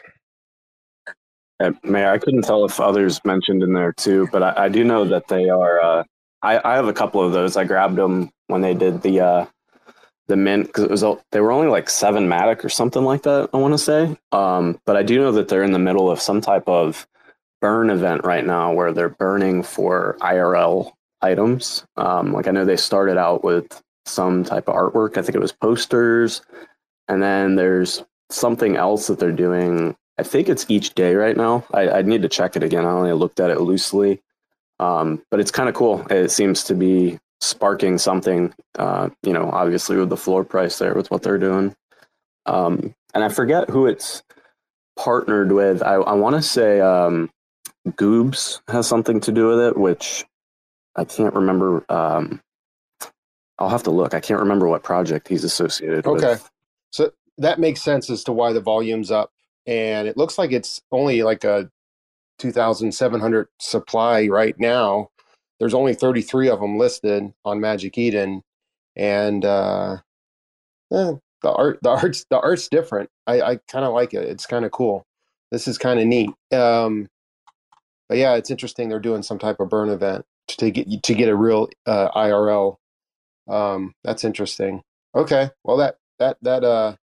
Mayor, 1.84 2.12
I 2.12 2.18
couldn't 2.18 2.44
tell 2.44 2.66
if 2.66 2.80
others 2.80 3.24
mentioned 3.24 3.62
in 3.62 3.74
there 3.74 3.94
too, 3.94 4.28
but 4.32 4.42
I, 4.42 4.66
I 4.66 4.70
do 4.70 4.84
know 4.84 5.06
that 5.06 5.28
they 5.28 5.50
are. 5.50 5.80
Uh, 5.82 6.04
I, 6.42 6.60
I 6.64 6.76
have 6.76 6.88
a 6.88 6.94
couple 6.94 7.22
of 7.22 7.34
those. 7.34 7.56
I 7.56 7.66
grabbed 7.66 7.98
them 7.98 8.32
when 8.48 8.62
they 8.62 8.74
did 8.74 9.02
the 9.02 9.20
uh, 9.20 9.46
the 10.28 10.36
mint 10.36 10.68
because 10.68 10.86
it 10.86 10.90
was 10.90 11.04
they 11.32 11.40
were 11.40 11.52
only 11.52 11.68
like 11.68 11.90
seven 11.90 12.28
matic 12.28 12.64
or 12.64 12.70
something 12.70 13.04
like 13.04 13.24
that. 13.24 13.50
I 13.54 13.58
want 13.58 13.74
to 13.74 13.78
say, 13.78 14.18
um, 14.32 14.80
but 14.86 14.98
I 14.98 15.04
do 15.04 15.20
know 15.20 15.32
that 15.34 15.50
they're 15.50 15.64
in 15.64 15.72
the 15.72 15.80
middle 15.80 16.10
of 16.10 16.22
some 16.22 16.42
type 16.42 16.68
of 16.68 17.08
burn 17.60 17.90
event 17.90 18.26
right 18.26 18.46
now 18.46 18.74
where 18.74 18.92
they're 18.92 19.10
burning 19.10 19.62
for 19.62 20.18
IRL 20.22 20.94
items. 21.22 21.86
Um, 21.98 22.34
like 22.34 22.48
I 22.48 22.52
know 22.52 22.66
they 22.66 22.78
started 22.78 23.18
out 23.18 23.44
with 23.44 23.82
some 24.06 24.44
type 24.44 24.68
of 24.68 24.76
artwork. 24.76 25.18
I 25.18 25.22
think 25.22 25.36
it 25.36 25.42
was 25.42 25.52
posters, 25.52 26.42
and 27.08 27.22
then 27.22 27.56
there's 27.56 28.04
something 28.34 28.76
else 28.76 29.08
that 29.08 29.20
they're 29.20 29.32
doing. 29.32 29.96
I 30.18 30.24
think 30.24 30.50
it's 30.50 30.66
each 30.70 30.94
day 30.94 31.16
right 31.16 31.36
now. 31.36 31.66
I, 31.74 31.90
I 31.90 32.02
need 32.02 32.22
to 32.22 32.30
check 32.30 32.56
it 32.56 32.64
again. 32.64 32.86
I 32.86 32.92
only 32.92 33.14
looked 33.14 33.40
at 33.40 33.50
it 33.50 33.62
loosely, 33.62 34.22
um, 34.80 35.24
but 35.32 35.40
it's 35.40 35.52
kind 35.52 35.70
of 35.70 35.76
cool. 35.76 36.06
It 36.10 36.32
seems 36.32 36.64
to 36.66 36.76
be 36.76 37.20
sparking 37.40 37.98
something. 37.98 38.54
Uh, 38.78 39.10
you 39.24 39.34
know, 39.34 39.50
obviously 39.52 39.98
with 39.98 40.10
the 40.10 40.18
floor 40.18 40.44
price 40.44 40.78
there 40.78 40.94
with 40.94 41.10
what 41.10 41.24
they're 41.24 41.38
doing, 41.38 41.76
um, 42.46 42.94
and 43.14 43.24
I 43.24 43.30
forget 43.30 43.70
who 43.70 43.88
it's 43.88 44.24
partnered 44.98 45.52
with. 45.52 45.82
I, 45.82 45.96
I 45.96 46.14
want 46.14 46.36
to 46.36 46.42
say 46.42 46.80
um, 46.80 47.30
Goobs 47.88 48.62
has 48.68 48.88
something 48.88 49.20
to 49.22 49.32
do 49.32 49.48
with 49.48 49.60
it, 49.60 49.78
which 49.78 50.26
I 50.96 51.06
can't 51.06 51.34
remember. 51.34 51.84
Um, 51.90 52.42
I'll 53.58 53.70
have 53.70 53.84
to 53.84 53.92
look. 53.92 54.14
I 54.14 54.20
can't 54.20 54.42
remember 54.42 54.68
what 54.68 54.84
project 54.84 55.28
he's 55.28 55.44
associated 55.44 56.06
with. 56.06 56.24
Okay. 56.24 56.42
So 56.92 57.12
that 57.38 57.60
makes 57.60 57.82
sense 57.82 58.10
as 58.10 58.24
to 58.26 58.32
why 58.34 58.54
the 58.54 58.62
volume's 58.62 59.12
up. 59.12 59.32
And 59.68 60.08
it 60.08 60.18
looks 60.18 60.38
like 60.38 60.52
it's 60.52 60.82
only 60.92 61.24
like 61.24 61.44
a 61.44 61.70
2,700 62.40 63.48
supply 63.60 64.28
right 64.28 64.56
now. 64.60 65.10
There's 65.60 65.74
only 65.74 65.94
33 65.94 66.50
of 66.50 66.60
them 66.60 66.78
listed 66.78 67.34
on 67.46 67.60
Magic 67.60 67.98
Eden. 67.98 68.44
And 68.96 69.46
uh, 69.46 69.98
eh, 70.92 71.14
the 71.42 71.52
art, 71.52 71.80
the 71.84 71.90
art's, 71.90 72.26
the 72.30 72.40
art's 72.40 72.68
different. 72.68 73.10
I, 73.28 73.42
I 73.42 73.56
kind 73.68 73.86
of 73.86 73.94
like 73.94 74.14
it. 74.14 74.28
It's 74.28 74.46
kind 74.46 74.66
of 74.66 74.72
cool. 74.72 75.06
This 75.52 75.68
is 75.68 75.78
kind 75.78 76.00
of 76.00 76.08
neat. 76.08 76.32
Um, 76.52 77.08
but 78.10 78.18
yeah, 78.18 78.36
it's 78.36 78.52
interesting. 78.52 78.90
They're 78.90 79.00
doing 79.00 79.24
some 79.24 79.40
type 79.40 79.60
of 79.60 79.70
burn 79.70 79.90
event 79.90 80.26
to 80.48 80.72
get 80.72 81.04
to 81.04 81.14
get 81.14 81.30
a 81.30 81.36
real 81.36 81.70
uh, 81.86 82.10
IRL. 82.12 82.76
Um, 83.50 83.94
that's 84.04 84.24
interesting. 84.24 84.82
Okay, 85.16 85.50
well 85.64 85.78
that 85.78 85.96
that 86.20 86.38
that 86.42 86.64
uh 86.64 86.96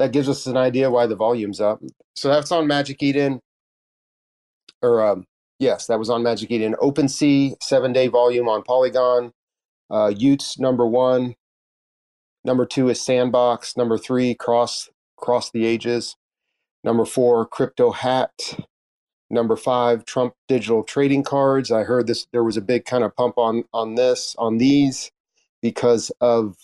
that 0.00 0.12
gives 0.12 0.30
us 0.30 0.46
an 0.46 0.56
idea 0.56 0.90
why 0.90 1.06
the 1.06 1.14
volume's 1.14 1.60
up. 1.60 1.82
So 2.16 2.30
that's 2.30 2.50
on 2.50 2.66
Magic 2.66 3.02
Eden, 3.02 3.40
or 4.80 5.06
um, 5.06 5.26
yes, 5.58 5.86
that 5.88 5.98
was 5.98 6.08
on 6.08 6.22
Magic 6.22 6.50
Eden. 6.50 6.74
Open 6.80 7.04
OpenSea 7.04 7.62
seven 7.62 7.92
day 7.92 8.08
volume 8.08 8.48
on 8.48 8.62
Polygon. 8.62 9.32
Uh, 9.90 10.08
y00ts 10.08 10.58
number 10.58 10.86
one. 10.86 11.34
Number 12.46 12.64
two 12.64 12.88
is 12.88 12.98
Sandbox. 12.98 13.76
Number 13.76 13.98
three, 13.98 14.34
Cross 14.34 14.88
Cross 15.18 15.50
the 15.50 15.66
Ages. 15.66 16.16
Number 16.82 17.04
four, 17.04 17.44
Crypto 17.44 17.90
Hat. 17.90 18.32
Number 19.28 19.54
five, 19.54 20.06
Trump 20.06 20.32
digital 20.48 20.82
trading 20.82 21.24
cards. 21.24 21.70
I 21.70 21.82
heard 21.82 22.06
this. 22.06 22.26
There 22.32 22.42
was 22.42 22.56
a 22.56 22.62
big 22.62 22.86
kind 22.86 23.04
of 23.04 23.14
pump 23.14 23.36
on 23.36 23.64
on 23.74 23.96
this 23.96 24.34
on 24.38 24.56
these 24.56 25.10
because 25.60 26.10
of 26.22 26.56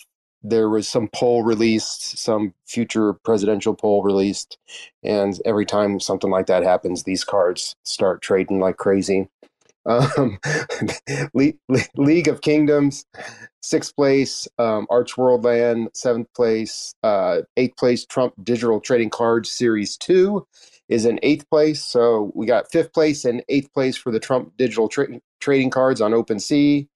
there 0.43 0.69
was 0.69 0.87
some 0.87 1.09
poll 1.13 1.43
released, 1.43 2.17
some 2.17 2.53
future 2.65 3.13
presidential 3.13 3.73
poll 3.75 4.03
released, 4.03 4.57
and 5.03 5.39
every 5.45 5.65
time 5.65 5.99
something 5.99 6.29
like 6.29 6.47
that 6.47 6.63
happens, 6.63 7.03
these 7.03 7.23
cards 7.23 7.75
start 7.83 8.21
trading 8.21 8.59
like 8.59 8.77
crazy. 8.77 9.29
Um, 9.87 10.37
Le- 11.33 11.53
Le- 11.69 11.79
League 11.95 12.27
of 12.27 12.41
Kingdoms, 12.41 13.05
sixth 13.61 13.95
place. 13.95 14.45
Um, 14.59 14.85
Arch 14.89 15.15
Worldland, 15.15 15.95
seventh 15.95 16.27
place. 16.33 16.93
Uh, 17.03 17.43
eighth 17.55 17.77
place. 17.77 18.05
Trump 18.05 18.33
Digital 18.43 18.81
Trading 18.81 19.09
Cards 19.09 19.49
Series 19.49 19.95
Two 19.95 20.45
is 20.89 21.05
in 21.05 21.21
eighth 21.23 21.49
place. 21.49 21.85
So 21.85 22.33
we 22.35 22.45
got 22.45 22.69
fifth 22.69 22.91
place 22.91 23.23
and 23.23 23.41
eighth 23.47 23.71
place 23.73 23.95
for 23.95 24.11
the 24.11 24.19
Trump 24.19 24.51
Digital 24.57 24.89
Tra- 24.89 25.21
Trading 25.39 25.69
Cards 25.69 26.01
on 26.01 26.11
OpenSea. 26.11 26.87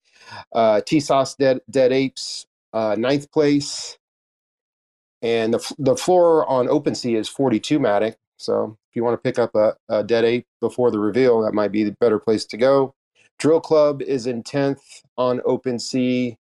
Uh, 0.52 0.80
TSOS 0.82 1.36
Dead, 1.36 1.60
Dead 1.70 1.92
Apes, 1.92 2.46
uh, 2.72 2.96
ninth 2.98 3.30
place. 3.30 3.98
And 5.22 5.54
the, 5.54 5.74
the 5.78 5.96
floor 5.96 6.46
on 6.46 6.66
OpenSea 6.66 7.16
is 7.16 7.28
42 7.28 7.78
Matic. 7.78 8.16
So 8.36 8.76
if 8.90 8.96
you 8.96 9.04
want 9.04 9.14
to 9.14 9.22
pick 9.22 9.38
up 9.38 9.54
a, 9.54 9.74
a 9.88 10.02
Dead 10.02 10.24
Ape 10.24 10.46
before 10.60 10.90
the 10.90 10.98
reveal, 10.98 11.42
that 11.42 11.54
might 11.54 11.70
be 11.70 11.84
the 11.84 11.96
better 12.00 12.18
place 12.18 12.44
to 12.46 12.56
go. 12.56 12.94
Drill 13.38 13.60
Club 13.60 14.02
is 14.02 14.26
in 14.26 14.42
10th 14.42 15.02
on 15.16 15.40
OpenSea 15.40 16.36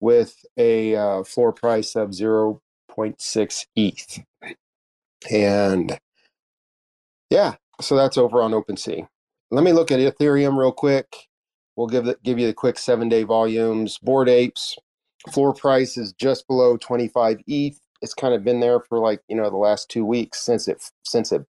with 0.00 0.36
a 0.56 0.96
uh, 0.96 1.24
floor 1.24 1.52
price 1.52 1.94
of 1.94 2.10
0.6 2.10 3.66
ETH. 3.76 4.18
And 5.30 5.98
yeah, 7.30 7.54
so 7.80 7.96
that's 7.96 8.18
over 8.18 8.42
on 8.42 8.52
OpenSea. 8.52 9.06
Let 9.50 9.64
me 9.64 9.72
look 9.72 9.90
at 9.90 10.00
Ethereum 10.00 10.58
real 10.58 10.72
quick. 10.72 11.06
We'll 11.76 11.86
give 11.86 12.04
the, 12.04 12.18
give 12.22 12.38
you 12.38 12.46
the 12.46 12.54
quick 12.54 12.78
seven 12.78 13.08
day 13.08 13.22
volumes. 13.22 13.98
Board 13.98 14.28
Apes 14.28 14.76
floor 15.30 15.54
price 15.54 15.96
is 15.96 16.12
just 16.14 16.46
below 16.46 16.76
25 16.76 17.40
ETH. 17.46 17.78
It's 18.00 18.14
kind 18.14 18.34
of 18.34 18.42
been 18.42 18.60
there 18.60 18.80
for 18.80 18.98
like 18.98 19.20
you 19.28 19.36
know 19.36 19.48
the 19.48 19.56
last 19.56 19.88
two 19.88 20.04
weeks 20.04 20.40
since 20.40 20.66
it 20.66 20.82
since 21.04 21.30
it 21.30 21.44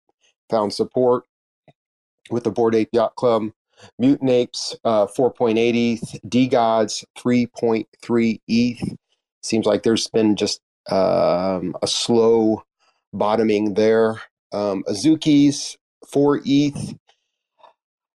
found 0.48 0.72
support 0.72 1.24
with 2.30 2.44
the 2.44 2.50
Bored 2.50 2.74
Ape 2.74 2.90
Yacht 2.92 3.14
Club. 3.16 3.50
Mutant 3.98 4.30
Apes 4.30 4.76
uh, 4.84 5.06
4.8 5.06 5.56
ETH. 5.56 6.20
DeGods 6.28 7.04
3.3 7.18 8.40
ETH. 8.48 8.96
Seems 9.42 9.66
like 9.66 9.82
there's 9.82 10.08
been 10.08 10.36
just 10.36 10.60
um, 10.90 11.74
a 11.82 11.86
slow 11.86 12.62
bottoming 13.12 13.74
there. 13.74 14.20
Um, 14.52 14.84
Azuki's 14.88 15.78
4 16.12 16.42
ETH. 16.44 16.94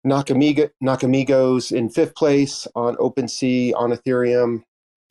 Nakamiga, 0.05 0.69
Nakamigos 0.83 1.71
in 1.71 1.89
fifth 1.89 2.15
place 2.15 2.67
on 2.75 2.97
OpenSea 2.97 3.73
on 3.75 3.91
Ethereum. 3.91 4.63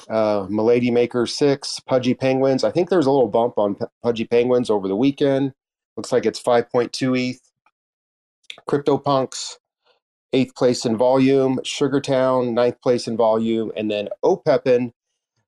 Uh, 0.09 0.47
Milady 0.49 0.91
Maker 0.91 1.27
6. 1.27 1.81
Pudgy 1.81 2.15
Penguins. 2.15 2.65
I 2.65 2.71
think 2.71 2.91
there's 2.91 3.07
a 3.07 3.11
little 3.11 3.29
bump 3.29 3.59
on 3.59 3.77
Pudgy 4.03 4.25
Penguins 4.25 4.71
over 4.71 4.89
the 4.89 4.97
weekend. 4.97 5.53
Looks 5.97 6.13
like 6.13 6.27
it's 6.27 6.43
5.2 6.43 7.31
ETH. 7.31 7.41
CryptoPunks, 8.69 9.57
eighth 10.33 10.55
place 10.55 10.85
in 10.85 10.97
volume. 10.97 11.59
Sugartown, 11.65 12.53
ninth 12.53 12.81
place 12.83 13.07
in 13.07 13.17
volume. 13.17 13.73
And 13.77 13.91
then 13.91 14.09
Opepen, 14.23 14.93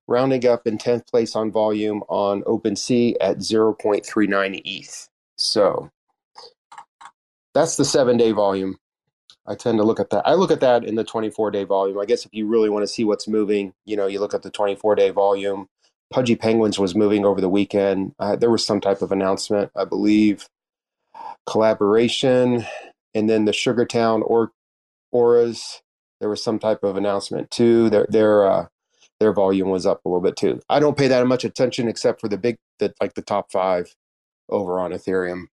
rounding 0.07 0.45
up 0.45 0.67
in 0.67 0.77
10th 0.77 1.07
place 1.07 1.35
on 1.35 1.51
volume 1.51 2.03
on 2.07 2.43
OpenSea 2.43 3.15
at 3.21 3.37
0.39 3.37 4.61
ETH. 4.63 5.09
So 5.37 5.91
that's 7.53 7.77
the 7.77 7.85
seven 7.85 8.17
day 8.17 8.31
volume. 8.31 8.77
I 9.47 9.55
tend 9.55 9.77
to 9.77 9.83
look 9.83 9.99
at 9.99 10.09
that. 10.09 10.27
I 10.27 10.33
look 10.33 10.51
at 10.51 10.59
that 10.61 10.83
in 10.83 10.95
the 10.95 11.03
24 11.03 11.51
day 11.51 11.63
volume. 11.63 11.99
I 11.99 12.05
guess 12.05 12.25
if 12.25 12.33
you 12.33 12.47
really 12.47 12.69
want 12.69 12.83
to 12.83 12.87
see 12.87 13.03
what's 13.03 13.27
moving, 13.27 13.73
you 13.85 13.95
know, 13.95 14.07
you 14.07 14.19
look 14.19 14.33
at 14.33 14.43
the 14.43 14.49
24 14.49 14.95
day 14.95 15.09
volume. 15.11 15.67
Pudgy 16.11 16.35
Penguins 16.35 16.77
was 16.79 16.95
moving 16.95 17.25
over 17.25 17.41
the 17.41 17.49
weekend. 17.49 18.13
Uh, 18.19 18.35
there 18.35 18.51
was 18.51 18.65
some 18.65 18.79
type 18.79 19.01
of 19.01 19.11
announcement, 19.11 19.71
I 19.75 19.85
believe, 19.85 20.47
collaboration, 21.47 22.65
and 23.13 23.29
then 23.29 23.45
the 23.45 23.51
Sugartown 23.51 24.21
or 24.25 24.51
auras. 25.11 25.81
There 26.19 26.29
was 26.29 26.43
some 26.43 26.59
type 26.59 26.83
of 26.83 26.95
announcement 26.95 27.51
too. 27.51 27.89
They're 27.89 28.07
they're 28.09 28.45
uh, 28.45 28.67
their 29.19 29.33
volume 29.33 29.69
was 29.69 29.85
up 29.85 30.01
a 30.05 30.09
little 30.09 30.21
bit 30.21 30.35
too. 30.35 30.59
I 30.69 30.79
don't 30.79 30.97
pay 30.97 31.07
that 31.07 31.25
much 31.27 31.43
attention 31.43 31.87
except 31.87 32.21
for 32.21 32.27
the 32.27 32.37
big, 32.37 32.57
the, 32.79 32.93
like 33.01 33.13
the 33.13 33.21
top 33.21 33.51
five 33.51 33.95
over 34.49 34.79
on 34.79 34.91
Ethereum. 34.91 35.45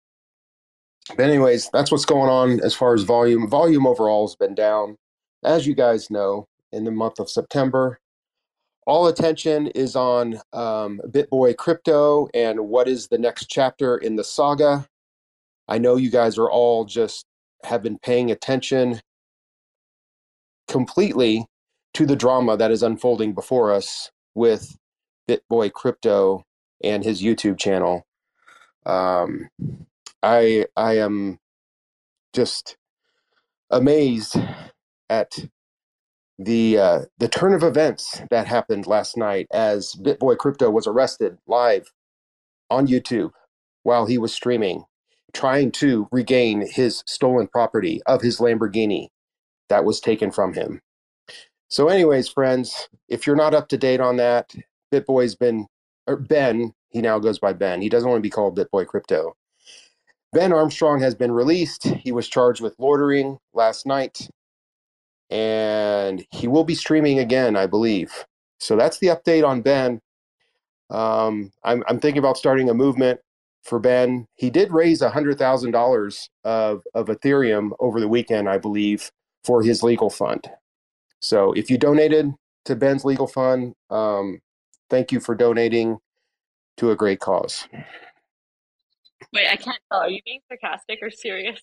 But 1.16 1.30
anyways, 1.30 1.70
that's 1.72 1.92
what's 1.92 2.06
going 2.06 2.30
on 2.30 2.60
as 2.62 2.74
far 2.74 2.94
as 2.94 3.04
volume. 3.04 3.48
Volume 3.48 3.86
overall 3.86 4.28
has 4.28 4.36
been 4.36 4.56
down, 4.56 4.98
as 5.44 5.68
you 5.68 5.76
guys 5.76 6.10
know, 6.10 6.48
in 6.72 6.84
the 6.84 6.92
month 6.92 7.20
of 7.20 7.30
September. 7.30 8.00
All 8.88 9.08
attention 9.08 9.68
is 9.68 9.96
on 9.96 10.36
um, 10.54 11.02
BitBoy 11.08 11.56
Crypto 11.58 12.28
and 12.34 12.68
what 12.68 12.88
is 12.88 13.08
the 13.08 13.18
next 13.18 13.48
chapter 13.50 13.98
in 13.98 14.16
the 14.16 14.24
saga. 14.24 14.88
I 15.68 15.78
know 15.78 15.96
you 15.96 16.10
guys 16.10 16.38
are 16.38 16.50
all 16.50 16.86
just 16.86 17.26
have 17.64 17.84
been 17.84 18.00
paying 18.00 18.32
attention 18.32 19.00
completely 20.68 21.46
to 21.94 22.06
the 22.06 22.16
drama 22.16 22.58
that 22.58 22.72
is 22.72 22.82
unfolding 22.82 23.34
before 23.34 23.72
us 23.72 24.10
with 24.34 24.78
BitBoy 25.28 25.72
Crypto 25.74 26.44
and 26.84 27.04
his 27.04 27.22
YouTube 27.22 27.60
channel. 27.60 28.06
Um, 28.86 29.50
I 30.24 30.68
I 30.76 30.98
am 30.98 31.40
just 32.34 32.78
amazed 33.72 34.38
at 35.10 35.38
the 36.40 36.78
uh, 36.78 37.02
the 37.20 37.28
turn 37.28 37.54
of 37.54 37.64
events 37.64 38.22
that 38.32 38.48
happened 38.48 38.88
last 38.88 39.18
night 39.18 39.48
as 39.52 39.96
BitBoy 39.96 40.38
Crypto 40.38 40.70
was 40.70 40.88
arrested 40.88 41.38
live 41.48 41.92
on 42.70 42.88
YouTube 42.88 43.32
while 43.84 44.06
he 44.06 44.18
was 44.18 44.34
streaming, 44.34 44.84
trying 45.34 45.72
to 45.72 46.08
regain 46.12 46.68
his 46.70 47.04
stolen 47.08 47.48
property 47.48 48.02
of 48.06 48.22
his 48.22 48.40
Lamborghini 48.40 49.08
that 49.70 49.86
was 49.86 50.00
taken 50.00 50.32
from 50.32 50.54
him. 50.54 50.82
So, 51.70 51.88
anyways, 51.90 52.30
friends, 52.30 52.90
if 53.10 53.26
you're 53.28 53.36
not 53.36 53.54
up 53.54 53.70
to 53.70 53.78
date 53.78 54.02
on 54.02 54.18
that, 54.18 54.54
BitBoy's 54.94 55.36
been 55.36 55.68
or 56.08 56.18
Ben. 56.18 56.74
He 56.90 57.02
now 57.02 57.20
goes 57.20 57.40
by 57.40 57.54
Ben. 57.54 57.82
He 57.82 57.90
doesn't 57.90 58.10
want 58.10 58.20
to 58.20 58.24
be 58.24 58.30
called 58.30 58.58
BitBoy 58.58 58.88
Crypto. 58.88 59.34
Ben 60.34 60.54
Armstrong 60.54 61.02
has 61.02 61.16
been 61.16 61.32
released. 61.32 61.86
He 61.86 62.12
was 62.12 62.28
charged 62.30 62.62
with 62.62 62.76
loitering 62.80 63.38
last 63.54 63.86
night, 63.86 64.30
and 65.30 66.26
he 66.32 66.48
will 66.48 66.64
be 66.64 66.76
streaming 66.76 67.20
again, 67.20 67.56
I 67.56 67.68
believe. 67.68 68.26
So 68.60 68.76
that's 68.76 69.00
the 69.00 69.08
update 69.08 69.48
on 69.48 69.62
Ben. 69.62 70.00
Um, 70.90 71.52
I'm, 71.64 71.84
I'm 71.88 72.00
thinking 72.00 72.20
about 72.20 72.38
starting 72.38 72.70
a 72.70 72.74
movement 72.74 73.20
for 73.64 73.80
Ben. 73.80 74.26
He 74.36 74.50
did 74.50 74.72
raise 74.72 75.02
$100,000 75.02 76.30
of, 76.44 76.84
of 76.94 77.08
Ethereum 77.08 77.72
over 77.80 78.00
the 78.00 78.08
weekend, 78.08 78.50
I 78.50 78.58
believe, 78.58 79.12
for 79.44 79.64
his 79.64 79.84
legal 79.84 80.10
fund. 80.10 80.50
So 81.22 81.54
if 81.54 81.70
you 81.70 81.78
donated 81.78 82.32
to 82.66 82.76
Ben's 82.76 83.06
legal 83.06 83.28
fund, 83.28 83.74
um, 83.90 84.40
thank 84.90 85.12
you 85.12 85.20
for 85.20 85.36
donating 85.36 86.00
to 86.78 86.92
a 86.92 86.96
great 86.96 87.20
cause. 87.20 87.68
Wait, 89.34 89.48
I 89.48 89.56
can't 89.56 89.80
tell. 89.92 90.02
Are 90.02 90.10
you 90.10 90.22
being 90.26 90.42
sarcastic 90.50 91.00
or 91.02 91.10
serious? 91.10 91.60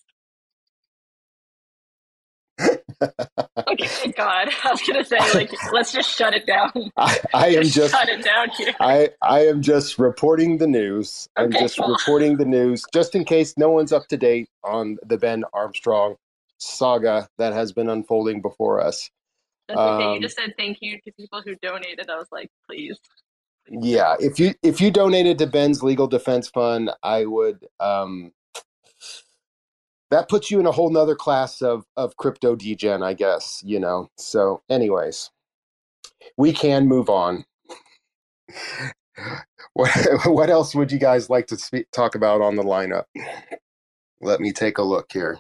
okay, 2.61 4.13
God, 4.17 4.49
I 4.65 4.71
was 4.71 4.83
gonna 4.87 5.05
say 5.05 5.19
like 5.35 5.53
let's 5.73 5.93
just 5.93 6.11
shut 6.11 6.35
it 6.35 6.47
down. 6.47 6.73
I, 6.97 7.19
I 7.35 7.49
am 7.49 7.65
just 7.65 7.95
shut 7.95 8.09
it 8.09 8.25
down 8.25 8.49
here. 8.51 8.75
I, 8.81 9.11
I 9.23 9.47
am 9.47 9.63
just 9.63 9.99
reporting 9.99 10.59
the 10.59 10.67
news. 10.67 11.29
I'm 11.37 11.47
Okay, 11.47 11.61
just 11.61 11.79
cool. 11.79 11.93
reporting 11.93 12.37
the 12.37 12.45
news 12.45 12.85
just 12.93 13.15
in 13.15 13.25
case 13.25 13.55
no 13.57 13.71
one's 13.71 13.93
up 13.93 14.07
to 14.09 14.17
date 14.17 14.49
on 14.65 14.97
the 15.07 15.17
Ben 15.17 15.45
Armstrong 15.53 16.17
saga 16.59 17.29
that 17.39 17.53
has 17.53 17.73
been 17.73 17.89
unfolding 17.89 18.43
before 18.43 18.81
us. 18.81 19.11
That's 19.69 19.79
okay. 19.79 20.05
um, 20.05 20.15
you 20.15 20.21
just 20.21 20.37
said 20.37 20.55
thank 20.59 20.79
you 20.81 20.99
to 21.03 21.13
people 21.13 21.43
who 21.45 21.55
donated. 21.57 22.09
I 22.11 22.17
was 22.17 22.29
like, 22.33 22.51
please. 22.69 22.99
Yeah, 23.71 24.17
if 24.21 24.39
you 24.39 24.55
if 24.63 24.81
you 24.81 24.91
donated 24.91 25.39
to 25.39 25.47
Ben's 25.47 25.83
legal 25.83 26.07
defense 26.07 26.49
fund, 26.49 26.91
I 27.03 27.27
would 27.27 27.67
um 27.81 28.33
that 30.11 30.29
puts 30.29 30.51
you 30.51 30.59
in 30.61 30.67
a 30.67 30.73
whole 30.73 30.91
nother 30.91 31.15
class 31.15 31.61
of 31.61 31.85
of 31.97 32.17
crypto 32.17 32.57
degen, 32.57 33.03
I 33.03 33.15
guess, 33.15 33.63
you 33.65 33.79
know. 33.79 34.09
So 34.17 34.63
anyways, 34.71 35.31
we 36.37 36.53
can 36.53 36.87
move 36.87 37.09
on. 37.09 37.45
What 39.75 39.91
what 40.27 40.51
else 40.51 40.75
would 40.75 40.91
you 40.91 40.99
guys 40.99 41.29
like 41.31 41.47
to 41.49 41.57
speak, 41.57 41.91
talk 41.93 42.15
about 42.15 42.41
on 42.41 42.57
the 42.57 42.63
lineup? 42.63 43.05
Let 44.21 44.41
me 44.41 44.53
take 44.53 44.79
a 44.79 44.83
look 44.83 45.13
here. 45.13 45.39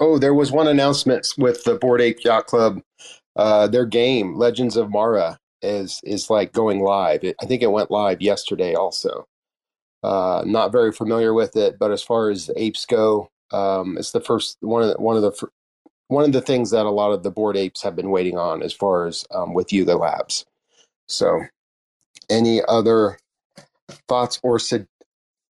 Oh, 0.00 0.18
there 0.18 0.34
was 0.34 0.52
one 0.52 0.68
announcement 0.68 1.26
with 1.38 1.64
the 1.64 1.74
Bored 1.76 2.00
Ape 2.00 2.24
Yacht 2.24 2.46
Club. 2.46 2.80
Uh, 3.36 3.66
their 3.66 3.86
game, 3.86 4.36
Legends 4.36 4.76
of 4.76 4.90
Mara, 4.90 5.38
is 5.64 6.00
is 6.04 6.30
like 6.30 6.52
going 6.52 6.80
live. 6.80 7.24
It, 7.24 7.36
I 7.40 7.46
think 7.46 7.62
it 7.62 7.72
went 7.72 7.90
live 7.90 8.20
yesterday. 8.20 8.74
Also, 8.74 9.26
uh, 10.02 10.42
not 10.46 10.72
very 10.72 10.92
familiar 10.92 11.34
with 11.34 11.56
it, 11.56 11.78
but 11.78 11.90
as 11.90 12.02
far 12.02 12.30
as 12.30 12.50
apes 12.56 12.86
go, 12.86 13.30
um, 13.52 13.96
it's 13.98 14.12
the 14.12 14.20
first 14.20 14.58
one 14.60 14.82
of 14.82 14.88
the, 14.88 15.00
one 15.00 15.16
of 15.16 15.22
the 15.22 15.48
one 16.08 16.24
of 16.24 16.32
the 16.32 16.40
things 16.40 16.70
that 16.70 16.86
a 16.86 16.90
lot 16.90 17.12
of 17.12 17.22
the 17.22 17.30
bored 17.30 17.56
apes 17.56 17.82
have 17.82 17.96
been 17.96 18.10
waiting 18.10 18.36
on, 18.36 18.62
as 18.62 18.72
far 18.72 19.06
as 19.06 19.24
um, 19.34 19.54
with 19.54 19.72
Yuga 19.72 19.96
Labs. 19.96 20.44
So, 21.08 21.40
any 22.30 22.60
other 22.68 23.18
thoughts 24.08 24.40
or 24.42 24.58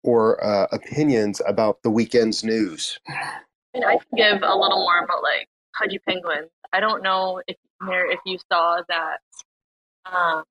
or 0.03 0.43
uh, 0.43 0.67
opinions 0.71 1.41
about 1.47 1.81
the 1.83 1.89
weekend's 1.89 2.43
news? 2.43 2.99
And 3.73 3.85
I 3.85 3.97
can 3.97 4.17
give 4.17 4.43
a 4.43 4.55
little 4.55 4.83
more 4.83 4.99
about 4.99 5.23
like 5.23 5.47
Pudgy 5.77 5.99
Penguins. 5.99 6.49
I 6.73 6.79
don't 6.79 7.03
know 7.03 7.41
if 7.47 7.55
if 7.89 8.19
you 8.25 8.37
saw 8.51 8.81
that. 8.89 9.17
Um, 10.05 10.43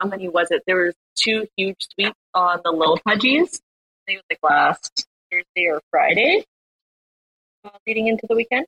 how 0.00 0.08
many 0.08 0.28
was 0.28 0.50
it? 0.50 0.62
There 0.66 0.84
was 0.84 0.94
two 1.14 1.46
huge 1.56 1.86
sweeps 1.92 2.18
on 2.34 2.60
the 2.64 2.70
low 2.70 2.96
Pudgies. 2.96 3.60
I 3.60 4.06
think 4.06 4.08
it 4.08 4.16
was 4.16 4.24
like 4.30 4.38
last 4.42 5.06
Thursday 5.30 5.68
or 5.68 5.80
Friday, 5.90 6.44
uh, 7.64 7.70
leading 7.86 8.08
into 8.08 8.26
the 8.28 8.36
weekend. 8.36 8.66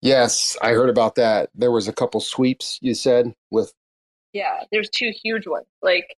Yes, 0.00 0.56
I 0.60 0.70
heard 0.72 0.90
about 0.90 1.14
that. 1.16 1.50
There 1.54 1.70
was 1.70 1.88
a 1.88 1.92
couple 1.92 2.20
sweeps 2.20 2.78
you 2.82 2.94
said 2.94 3.34
with 3.50 3.72
Yeah, 4.32 4.64
there's 4.70 4.90
two 4.90 5.12
huge 5.22 5.46
ones. 5.46 5.66
Like, 5.82 6.14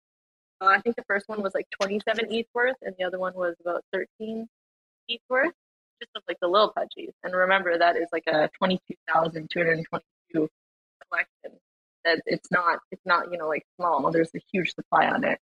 uh, 0.61 0.67
I 0.67 0.81
think 0.81 0.97
the 0.97 1.05
first 1.07 1.29
one 1.29 1.43
was 1.43 1.55
like 1.55 1.67
27 1.81 2.27
ETH 2.31 2.47
worth, 2.55 2.77
and 2.83 2.95
the 2.99 3.05
other 3.05 3.19
one 3.19 3.35
was 3.35 3.55
about 3.61 3.85
13 3.93 4.49
ETH 5.09 5.21
worth, 5.29 5.53
just 6.01 6.11
of 6.17 6.23
like 6.29 6.39
the 6.41 6.49
little 6.49 6.73
pudgies. 6.77 7.13
And 7.23 7.35
remember, 7.35 7.79
that 7.79 7.97
is 7.97 8.09
like 8.13 8.25
a 8.27 8.51
22,222 8.59 10.49
collection. 11.09 11.61
That 12.07 12.23
it's 12.25 12.51
not, 12.51 12.79
it's 12.91 13.05
not, 13.05 13.31
you 13.31 13.37
know, 13.37 13.49
like 13.49 13.67
small. 13.77 14.11
There's 14.11 14.31
a 14.35 14.41
huge 14.51 14.75
supply 14.75 15.09
on 15.09 15.25
it, 15.25 15.39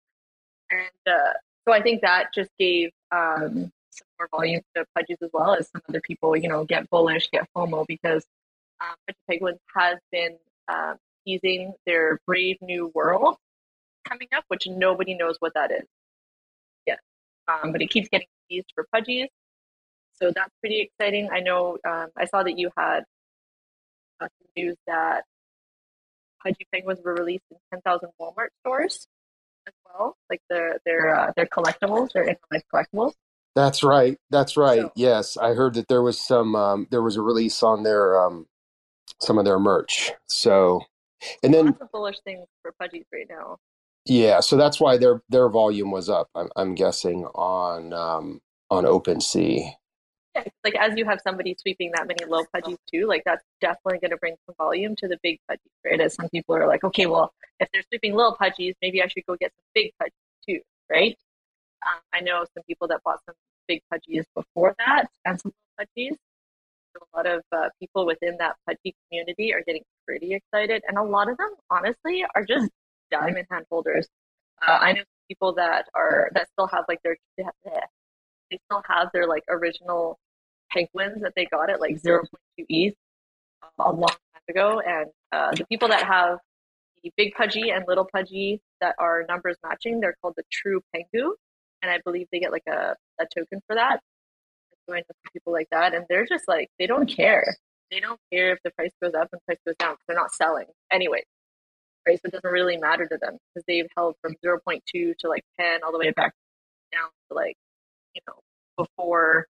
and 0.69 1.13
uh, 1.15 1.33
so 1.67 1.73
I 1.73 1.81
think 1.81 2.01
that 2.01 2.27
just 2.33 2.51
gave 2.59 2.89
um, 3.11 3.71
some 3.89 4.07
more 4.19 4.27
volume 4.31 4.61
to 4.75 4.85
pudgies 4.97 5.17
as 5.21 5.29
well 5.33 5.53
as 5.53 5.69
some 5.71 5.81
other 5.89 6.01
people, 6.01 6.35
you 6.35 6.49
know, 6.49 6.65
get 6.65 6.89
bullish, 6.89 7.29
get 7.31 7.47
FOMO 7.55 7.85
because 7.87 8.25
um, 8.81 8.95
Pudgy 9.07 9.19
Penguins 9.29 9.59
has 9.75 9.97
been 10.11 10.37
um, 10.67 10.95
teasing 11.25 11.73
their 11.85 12.19
Brave 12.25 12.57
New 12.61 12.91
World 12.93 13.37
coming 14.07 14.27
up, 14.35 14.43
which 14.47 14.67
nobody 14.67 15.15
knows 15.15 15.35
what 15.39 15.53
that 15.55 15.71
is 15.71 15.85
yet. 16.87 16.99
Um, 17.47 17.71
but 17.71 17.81
it 17.81 17.89
keeps 17.89 18.09
getting 18.09 18.27
teased 18.49 18.71
for 18.73 18.87
Pudgies. 18.93 19.27
So 20.13 20.31
that's 20.35 20.51
pretty 20.59 20.81
exciting. 20.81 21.29
I 21.31 21.39
know 21.39 21.77
um, 21.87 22.07
I 22.17 22.25
saw 22.25 22.43
that 22.43 22.57
you 22.57 22.69
had 22.77 23.03
uh, 24.19 24.27
news 24.57 24.75
that 24.87 25.23
Pudgy 26.43 26.67
Penguins 26.73 26.99
were 27.03 27.13
released 27.15 27.43
in 27.51 27.57
10,000 27.71 28.09
Walmart 28.19 28.47
stores 28.61 29.07
as 29.67 29.73
well, 29.85 30.17
like 30.29 30.41
their 30.49 30.79
their 30.85 31.15
uh, 31.15 31.31
their 31.35 31.45
collectibles, 31.45 32.11
their 32.13 32.23
infinite 32.23 32.63
collectibles. 32.73 33.13
That's 33.55 33.83
right. 33.83 34.17
That's 34.29 34.55
right. 34.57 34.81
So- 34.81 34.91
yes, 34.95 35.35
I 35.37 35.53
heard 35.53 35.73
that 35.75 35.87
there 35.87 36.01
was 36.01 36.19
some 36.19 36.55
um, 36.55 36.87
there 36.91 37.01
was 37.01 37.15
a 37.17 37.21
release 37.21 37.61
on 37.63 37.83
their 37.83 38.19
um, 38.23 38.45
some 39.19 39.37
of 39.37 39.45
their 39.45 39.59
merch. 39.59 40.11
So, 40.27 40.81
and 41.43 41.53
then 41.53 41.65
Lots 41.67 41.81
of 41.81 41.91
bullish 41.91 42.19
things 42.23 42.45
for 42.61 42.73
Pudgies 42.81 43.05
right 43.13 43.27
now. 43.29 43.57
yeah, 44.05 44.39
so 44.39 44.55
that's 44.55 44.79
why 44.79 44.97
their 44.97 45.21
their 45.29 45.49
volume 45.49 45.91
was 45.91 46.09
up. 46.09 46.29
I'm, 46.35 46.49
I'm 46.55 46.75
guessing 46.75 47.25
on 47.35 47.91
um, 47.93 48.39
on 48.69 48.85
OpenSea. 48.85 49.73
Like 50.63 50.75
as 50.75 50.97
you 50.97 51.05
have 51.05 51.19
somebody 51.21 51.55
sweeping 51.59 51.91
that 51.95 52.07
many 52.07 52.25
low 52.25 52.43
pudgies 52.53 52.77
too, 52.91 53.07
like 53.07 53.23
that's 53.25 53.43
definitely 53.61 53.99
going 53.99 54.11
to 54.11 54.17
bring 54.17 54.35
some 54.45 54.55
volume 54.57 54.95
to 54.97 55.07
the 55.07 55.17
big 55.23 55.39
pudgies, 55.49 55.71
right? 55.85 55.99
As 55.99 56.15
some 56.15 56.29
people 56.29 56.55
are 56.55 56.67
like, 56.67 56.83
okay, 56.83 57.05
well, 57.05 57.33
if 57.59 57.69
they're 57.73 57.83
sweeping 57.89 58.15
little 58.15 58.35
pudgies, 58.39 58.75
maybe 58.81 59.01
I 59.01 59.07
should 59.07 59.25
go 59.25 59.35
get 59.35 59.51
some 59.55 59.65
big 59.73 59.91
pudgies 60.01 60.47
too, 60.47 60.59
right? 60.89 61.17
Um, 61.87 62.01
I 62.13 62.21
know 62.21 62.45
some 62.53 62.63
people 62.67 62.87
that 62.89 63.01
bought 63.03 63.19
some 63.25 63.35
big 63.67 63.81
pudgies 63.93 64.25
before 64.35 64.75
that 64.79 65.05
and 65.25 65.39
some 65.39 65.53
little 65.77 65.87
pudgies. 65.95 66.17
So 66.95 67.05
a 67.13 67.17
lot 67.17 67.27
of 67.27 67.43
uh, 67.51 67.69
people 67.79 68.05
within 68.05 68.37
that 68.39 68.55
pudgy 68.67 68.95
community 69.07 69.53
are 69.53 69.61
getting 69.65 69.83
pretty 70.07 70.33
excited, 70.33 70.83
and 70.87 70.97
a 70.97 71.03
lot 71.03 71.29
of 71.29 71.37
them, 71.37 71.51
honestly, 71.69 72.25
are 72.35 72.43
just 72.43 72.69
diamond 73.11 73.45
hand 73.51 73.65
holders. 73.69 74.07
Uh, 74.67 74.77
I 74.81 74.93
know 74.93 75.03
people 75.27 75.53
that 75.53 75.85
are 75.95 76.29
that 76.33 76.47
still 76.53 76.67
have 76.67 76.85
like 76.89 76.99
their 77.03 77.15
they 78.49 78.59
still 78.65 78.81
have 78.87 79.09
their 79.13 79.27
like 79.27 79.43
original 79.49 80.19
penguins 80.71 81.21
that 81.21 81.33
they 81.35 81.45
got 81.45 81.69
at 81.69 81.79
like 81.79 82.01
0.2 82.01 82.23
ETH 82.57 82.95
a 83.79 83.91
long 83.91 84.07
time 84.07 84.41
ago. 84.49 84.81
And 84.85 85.07
uh, 85.31 85.51
the 85.55 85.65
people 85.65 85.87
that 85.89 86.05
have 86.05 86.39
the 87.03 87.11
big 87.17 87.33
pudgy 87.33 87.69
and 87.69 87.85
little 87.87 88.07
pudgy 88.11 88.61
that 88.81 88.95
are 88.99 89.25
numbers 89.27 89.57
matching. 89.63 89.99
They're 89.99 90.15
called 90.21 90.35
the 90.37 90.43
true 90.51 90.81
pengu, 90.95 91.31
and 91.81 91.91
I 91.91 91.99
believe 92.03 92.27
they 92.31 92.39
get 92.39 92.51
like 92.51 92.67
a, 92.67 92.95
a 93.19 93.25
token 93.33 93.61
for 93.67 93.75
that. 93.75 93.99
So 94.87 94.95
I 94.95 94.99
know 94.99 95.03
some 95.07 95.31
people 95.33 95.53
like 95.53 95.67
that, 95.71 95.93
and 95.93 96.05
they're 96.09 96.25
just 96.25 96.47
like 96.47 96.69
they 96.79 96.87
don't 96.87 97.07
care. 97.07 97.55
They 97.91 97.99
don't 97.99 98.19
care 98.31 98.51
if 98.51 98.59
the 98.63 98.71
price 98.71 98.91
goes 99.01 99.13
up 99.13 99.29
and 99.31 99.41
price 99.45 99.57
goes 99.65 99.75
down. 99.77 99.95
They're 100.07 100.17
not 100.17 100.33
selling 100.33 100.65
anyway, 100.91 101.23
right? 102.07 102.17
So 102.17 102.27
it 102.27 102.31
doesn't 102.33 102.51
really 102.51 102.77
matter 102.77 103.07
to 103.07 103.17
them 103.17 103.37
because 103.53 103.65
they've 103.67 103.87
held 103.95 104.15
from 104.21 104.35
zero 104.41 104.59
point 104.63 104.83
two 104.85 105.13
to 105.19 105.29
like 105.29 105.43
ten 105.59 105.81
all 105.83 105.91
the 105.91 105.99
way 105.99 106.11
back 106.11 106.33
down 106.91 107.09
to 107.29 107.35
like 107.35 107.55
you 108.15 108.21
know 108.27 108.35
before 108.77 109.47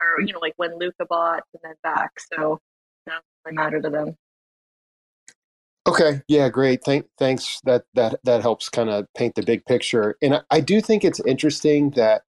or 0.00 0.22
you 0.22 0.32
know 0.32 0.40
like 0.40 0.54
when 0.56 0.78
Luca 0.78 1.06
bought 1.08 1.42
and 1.54 1.60
then 1.62 1.74
back. 1.82 2.12
So 2.32 2.60
doesn't 3.06 3.24
really 3.44 3.56
matter 3.56 3.80
to 3.80 3.90
them. 3.90 4.16
Okay, 5.86 6.22
yeah, 6.28 6.48
great. 6.48 6.84
Thank, 6.84 7.06
thanks. 7.18 7.60
That 7.64 7.84
that 7.94 8.20
that 8.24 8.42
helps 8.42 8.68
kind 8.68 8.90
of 8.90 9.06
paint 9.16 9.34
the 9.34 9.42
big 9.42 9.64
picture. 9.66 10.16
And 10.22 10.36
I, 10.36 10.42
I 10.50 10.60
do 10.60 10.80
think 10.80 11.04
it's 11.04 11.20
interesting 11.26 11.90
that, 11.92 12.22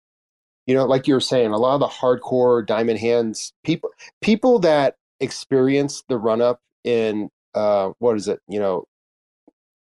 you 0.66 0.74
know, 0.74 0.86
like 0.86 1.06
you 1.08 1.14
were 1.14 1.20
saying, 1.20 1.52
a 1.52 1.58
lot 1.58 1.74
of 1.74 1.80
the 1.80 1.88
hardcore 1.88 2.64
diamond 2.66 3.00
hands 3.00 3.52
people 3.64 3.90
people 4.22 4.60
that 4.60 4.96
experience 5.20 6.04
the 6.08 6.18
run 6.18 6.40
up 6.40 6.60
in 6.84 7.28
uh, 7.54 7.90
what 7.98 8.16
is 8.16 8.28
it? 8.28 8.40
You 8.48 8.60
know, 8.60 8.84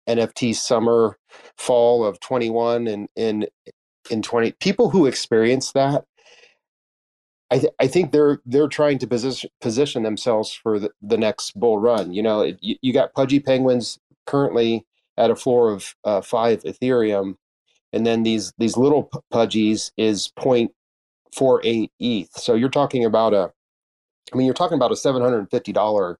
NFT 0.09 0.57
summer, 0.57 1.19
fall 1.59 2.05
of 2.05 2.21
twenty 2.21 2.51
one, 2.51 2.89
and 2.89 3.09
in 3.17 3.47
in 4.11 4.23
twenty 4.23 4.53
people 4.61 4.91
who 4.91 5.07
experience 5.07 5.73
that. 5.73 6.05
I, 7.51 7.59
th- 7.59 7.73
I 7.81 7.87
think 7.87 8.13
they're 8.13 8.41
they're 8.45 8.69
trying 8.69 8.99
to 8.99 9.07
position 9.07 9.51
position 9.61 10.03
themselves 10.03 10.53
for 10.53 10.79
the, 10.79 10.91
the 11.01 11.17
next 11.17 11.59
bull 11.59 11.79
run. 11.79 12.13
You 12.13 12.23
know, 12.23 12.43
it, 12.43 12.59
you, 12.61 12.77
you 12.83 12.93
got 12.93 13.15
pudgy 13.15 13.41
penguins 13.41 13.99
currently 14.27 14.85
at 15.17 15.31
a 15.31 15.37
floor 15.37 15.71
of 15.73 15.95
uh, 16.05 16.21
five 16.21 16.63
Ethereum, 16.65 17.37
and 17.93 18.07
then 18.07 18.23
these 18.23 18.53
these 18.59 18.77
little 18.77 19.11
pudgies 19.33 19.93
is 19.97 20.31
0.48 20.39 21.91
ETH. 21.99 22.31
So 22.33 22.55
you're 22.55 22.69
talking 22.69 23.05
about 23.05 23.33
a, 23.33 23.51
I 24.33 24.37
mean, 24.37 24.45
you're 24.45 24.55
talking 24.55 24.77
about 24.77 24.93
a 24.93 24.97
seven 24.97 25.23
hundred 25.23 25.39
and 25.39 25.51
fifty 25.51 25.73
dollar 25.73 26.19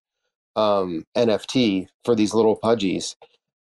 um, 0.57 1.05
NFT 1.17 1.89
for 2.05 2.15
these 2.15 2.33
little 2.33 2.59
pudgies, 2.59 3.17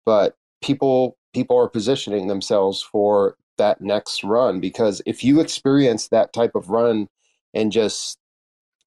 but 0.06 0.36
people 0.62 1.18
people 1.34 1.58
are 1.58 1.68
positioning 1.68 2.28
themselves 2.28 2.82
for 2.82 3.36
that 3.58 3.82
next 3.82 4.24
run 4.24 4.60
because 4.60 5.02
if 5.06 5.24
you 5.24 5.40
experience 5.40 6.08
that 6.10 6.32
type 6.34 6.56
of 6.56 6.70
run 6.70 7.08
and 7.56 7.72
just 7.72 8.18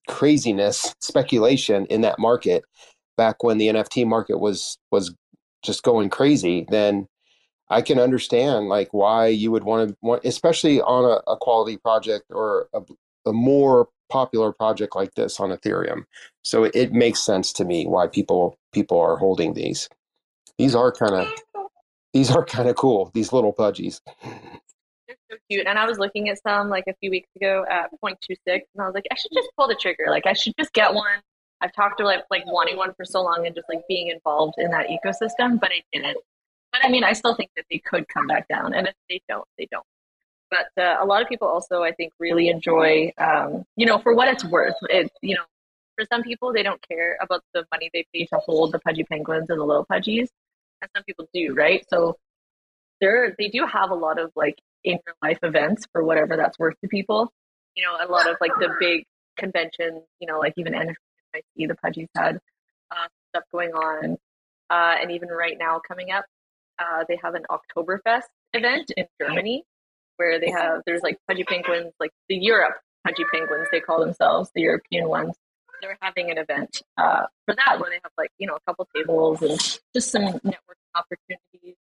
craziness 0.08 0.94
speculation 1.00 1.86
in 1.86 2.00
that 2.00 2.18
market 2.18 2.64
back 3.16 3.42
when 3.42 3.58
the 3.58 3.68
NFT 3.68 4.06
market 4.06 4.38
was 4.38 4.78
was 4.90 5.14
just 5.62 5.82
going 5.82 6.08
crazy, 6.08 6.66
then 6.70 7.08
I 7.68 7.82
can 7.82 7.98
understand 7.98 8.68
like 8.68 8.94
why 8.94 9.26
you 9.26 9.50
would 9.50 9.64
want 9.64 9.90
to 9.90 9.96
want, 10.00 10.24
especially 10.24 10.80
on 10.80 11.04
a, 11.04 11.30
a 11.30 11.36
quality 11.36 11.76
project 11.76 12.24
or 12.30 12.68
a, 12.72 12.80
a 13.26 13.32
more 13.32 13.88
popular 14.08 14.52
project 14.52 14.96
like 14.96 15.14
this 15.14 15.38
on 15.38 15.50
Ethereum. 15.50 16.04
So 16.42 16.64
it, 16.64 16.74
it 16.74 16.92
makes 16.92 17.20
sense 17.20 17.52
to 17.54 17.64
me 17.64 17.86
why 17.86 18.06
people 18.06 18.56
people 18.72 18.98
are 19.00 19.16
holding 19.16 19.54
these. 19.54 19.88
These 20.56 20.74
are 20.74 20.92
kind 20.92 21.14
of 21.14 21.28
these 22.14 22.30
are 22.30 22.44
kind 22.44 22.68
of 22.68 22.76
cool. 22.76 23.10
These 23.14 23.32
little 23.32 23.52
pudgies. 23.52 24.00
So 25.30 25.36
cute. 25.50 25.66
And 25.66 25.78
I 25.78 25.86
was 25.86 25.98
looking 25.98 26.28
at 26.28 26.42
some 26.42 26.70
like 26.70 26.84
a 26.88 26.94
few 27.00 27.10
weeks 27.10 27.28
ago 27.36 27.64
at 27.70 27.90
0.26, 28.02 28.16
and 28.46 28.62
I 28.80 28.86
was 28.86 28.94
like, 28.94 29.06
I 29.10 29.14
should 29.14 29.32
just 29.34 29.48
pull 29.56 29.68
the 29.68 29.74
trigger. 29.74 30.06
Like, 30.08 30.26
I 30.26 30.32
should 30.32 30.54
just 30.58 30.72
get 30.72 30.94
one. 30.94 31.20
I've 31.60 31.72
talked 31.72 31.98
to 31.98 32.04
like 32.04 32.22
like 32.30 32.46
wanting 32.46 32.76
one 32.76 32.94
for 32.94 33.04
so 33.04 33.22
long 33.22 33.44
and 33.46 33.54
just 33.54 33.68
like 33.68 33.82
being 33.88 34.08
involved 34.08 34.54
in 34.58 34.70
that 34.70 34.86
ecosystem, 34.88 35.60
but 35.60 35.70
I 35.70 35.82
didn't. 35.92 36.18
But 36.72 36.84
I 36.84 36.88
mean, 36.88 37.04
I 37.04 37.12
still 37.12 37.34
think 37.34 37.50
that 37.56 37.64
they 37.70 37.78
could 37.78 38.06
come 38.08 38.26
back 38.26 38.46
down, 38.48 38.74
and 38.74 38.86
if 38.86 38.94
they 39.08 39.20
don't, 39.28 39.46
they 39.58 39.66
don't. 39.70 39.84
But 40.50 40.68
uh, 40.82 40.96
a 41.00 41.04
lot 41.04 41.20
of 41.20 41.28
people 41.28 41.48
also, 41.48 41.82
I 41.82 41.92
think, 41.92 42.12
really 42.18 42.48
enjoy, 42.48 43.12
um, 43.18 43.64
you 43.76 43.86
know, 43.86 43.98
for 43.98 44.14
what 44.14 44.28
it's 44.28 44.44
worth. 44.44 44.76
It, 44.88 45.10
you 45.20 45.34
know, 45.34 45.42
for 45.96 46.06
some 46.10 46.22
people, 46.22 46.52
they 46.52 46.62
don't 46.62 46.80
care 46.88 47.18
about 47.20 47.42
the 47.52 47.64
money 47.72 47.90
they 47.92 48.06
pay 48.14 48.24
to 48.26 48.36
hold 48.38 48.72
the 48.72 48.78
pudgy 48.78 49.04
penguins 49.04 49.50
and 49.50 49.60
the 49.60 49.64
little 49.64 49.86
pudgies, 49.90 50.28
and 50.80 50.90
some 50.94 51.02
people 51.04 51.28
do, 51.34 51.54
right? 51.54 51.84
So 51.90 52.16
they're 53.00 53.34
they 53.38 53.48
do 53.48 53.66
have 53.66 53.90
a 53.90 53.94
lot 53.94 54.18
of 54.18 54.30
like 54.36 54.58
in 54.84 54.98
real 55.06 55.16
life 55.22 55.38
events 55.42 55.86
for 55.92 56.02
whatever 56.04 56.36
that's 56.36 56.58
worth 56.58 56.74
to 56.82 56.88
people. 56.88 57.32
You 57.76 57.84
know, 57.84 58.04
a 58.04 58.10
lot 58.10 58.28
of 58.28 58.36
like 58.40 58.52
the 58.58 58.70
big 58.80 59.04
conventions, 59.36 60.02
you 60.20 60.26
know, 60.26 60.38
like 60.38 60.54
even 60.56 60.72
NFIC, 60.72 61.42
the 61.56 61.76
Pudgies 61.84 62.08
had 62.16 62.38
uh, 62.90 63.06
stuff 63.30 63.44
going 63.52 63.70
on. 63.70 64.16
Uh, 64.70 64.94
and 65.00 65.12
even 65.12 65.28
right 65.28 65.56
now 65.58 65.80
coming 65.86 66.10
up, 66.10 66.24
uh, 66.78 67.04
they 67.08 67.18
have 67.22 67.34
an 67.34 67.44
Oktoberfest 67.50 68.28
event 68.52 68.90
in 68.96 69.06
Germany 69.20 69.64
where 70.16 70.40
they 70.40 70.50
have, 70.50 70.82
there's 70.84 71.02
like 71.02 71.16
Pudgy 71.28 71.44
Penguins, 71.44 71.92
like 72.00 72.10
the 72.28 72.36
Europe 72.36 72.74
Pudgy 73.06 73.24
Penguins, 73.32 73.68
they 73.72 73.80
call 73.80 74.00
themselves, 74.00 74.50
the 74.54 74.62
European 74.62 75.08
ones. 75.08 75.34
They're 75.80 75.96
having 76.00 76.30
an 76.30 76.38
event 76.38 76.82
uh, 76.96 77.22
for 77.46 77.54
that 77.54 77.78
where 77.78 77.90
they 77.90 78.00
have 78.02 78.12
like, 78.18 78.30
you 78.38 78.48
know, 78.48 78.56
a 78.56 78.60
couple 78.66 78.88
tables 78.94 79.40
and 79.42 79.58
just 79.94 80.10
some 80.10 80.24
networking 80.24 80.90
opportunities 80.96 81.76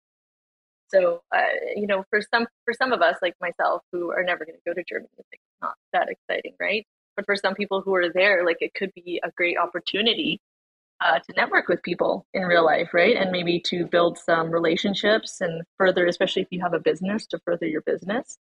so, 0.95 1.21
uh, 1.35 1.39
you 1.75 1.87
know, 1.87 2.03
for 2.09 2.21
some 2.33 2.47
for 2.63 2.73
some 2.73 2.93
of 2.93 3.01
us, 3.01 3.17
like 3.21 3.35
myself, 3.41 3.81
who 3.91 4.11
are 4.11 4.23
never 4.23 4.45
going 4.45 4.55
to 4.55 4.61
go 4.65 4.73
to 4.73 4.83
Germany, 4.87 5.09
it's 5.17 5.27
like 5.31 5.41
not 5.61 5.75
that 5.93 6.09
exciting, 6.09 6.53
right? 6.59 6.85
But 7.15 7.25
for 7.25 7.35
some 7.35 7.55
people 7.55 7.81
who 7.81 7.93
are 7.95 8.09
there, 8.09 8.45
like 8.45 8.57
it 8.61 8.73
could 8.73 8.91
be 8.93 9.19
a 9.23 9.31
great 9.31 9.57
opportunity 9.57 10.39
uh, 11.01 11.19
to 11.19 11.33
network 11.35 11.67
with 11.67 11.81
people 11.83 12.25
in 12.33 12.43
real 12.43 12.65
life, 12.65 12.93
right? 12.93 13.15
And 13.15 13.31
maybe 13.31 13.59
to 13.67 13.85
build 13.85 14.17
some 14.17 14.51
relationships 14.51 15.41
and 15.41 15.63
further, 15.77 16.05
especially 16.05 16.41
if 16.43 16.47
you 16.51 16.61
have 16.61 16.73
a 16.73 16.79
business, 16.79 17.25
to 17.27 17.39
further 17.45 17.67
your 17.67 17.81
business. 17.81 18.37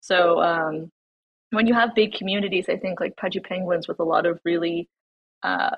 So 0.00 0.42
um, 0.42 0.90
when 1.50 1.66
you 1.66 1.74
have 1.74 1.94
big 1.94 2.12
communities, 2.12 2.68
I 2.68 2.76
think 2.76 3.00
like 3.00 3.16
Pudgy 3.16 3.40
Penguins 3.40 3.88
with 3.88 4.00
a 4.00 4.04
lot 4.04 4.26
of 4.26 4.40
really 4.44 4.88
uh, 5.42 5.76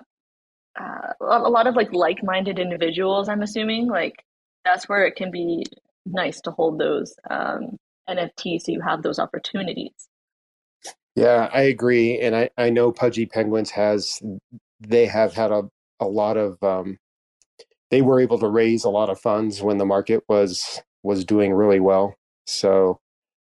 uh, 0.78 1.12
a 1.20 1.48
lot 1.48 1.66
of 1.66 1.74
like 1.74 1.92
like-minded 1.92 2.58
individuals. 2.58 3.28
I'm 3.28 3.42
assuming 3.42 3.86
like 3.86 4.24
that's 4.64 4.88
where 4.88 5.06
it 5.06 5.16
can 5.16 5.30
be 5.30 5.64
nice 6.06 6.40
to 6.42 6.52
hold 6.52 6.80
those 6.80 7.14
um, 7.30 7.78
NFTs 8.10 8.62
so 8.62 8.72
you 8.72 8.82
have 8.82 9.02
those 9.02 9.20
opportunities. 9.20 9.92
Yeah, 11.16 11.50
I 11.52 11.62
agree, 11.62 12.18
and 12.20 12.34
I 12.36 12.50
I 12.56 12.70
know 12.70 12.92
Pudgy 12.92 13.26
Penguins 13.26 13.70
has 13.72 14.22
they 14.80 15.06
have 15.06 15.34
had 15.34 15.50
a 15.52 15.64
a 16.00 16.06
lot 16.06 16.36
of 16.36 16.62
um, 16.62 16.98
they 17.90 18.02
were 18.02 18.20
able 18.20 18.38
to 18.40 18.48
raise 18.48 18.84
a 18.84 18.90
lot 18.90 19.10
of 19.10 19.20
funds 19.20 19.62
when 19.62 19.78
the 19.78 19.86
market 19.86 20.24
was 20.28 20.82
was 21.02 21.24
doing 21.24 21.54
really 21.54 21.80
well. 21.80 22.16
So 22.46 23.00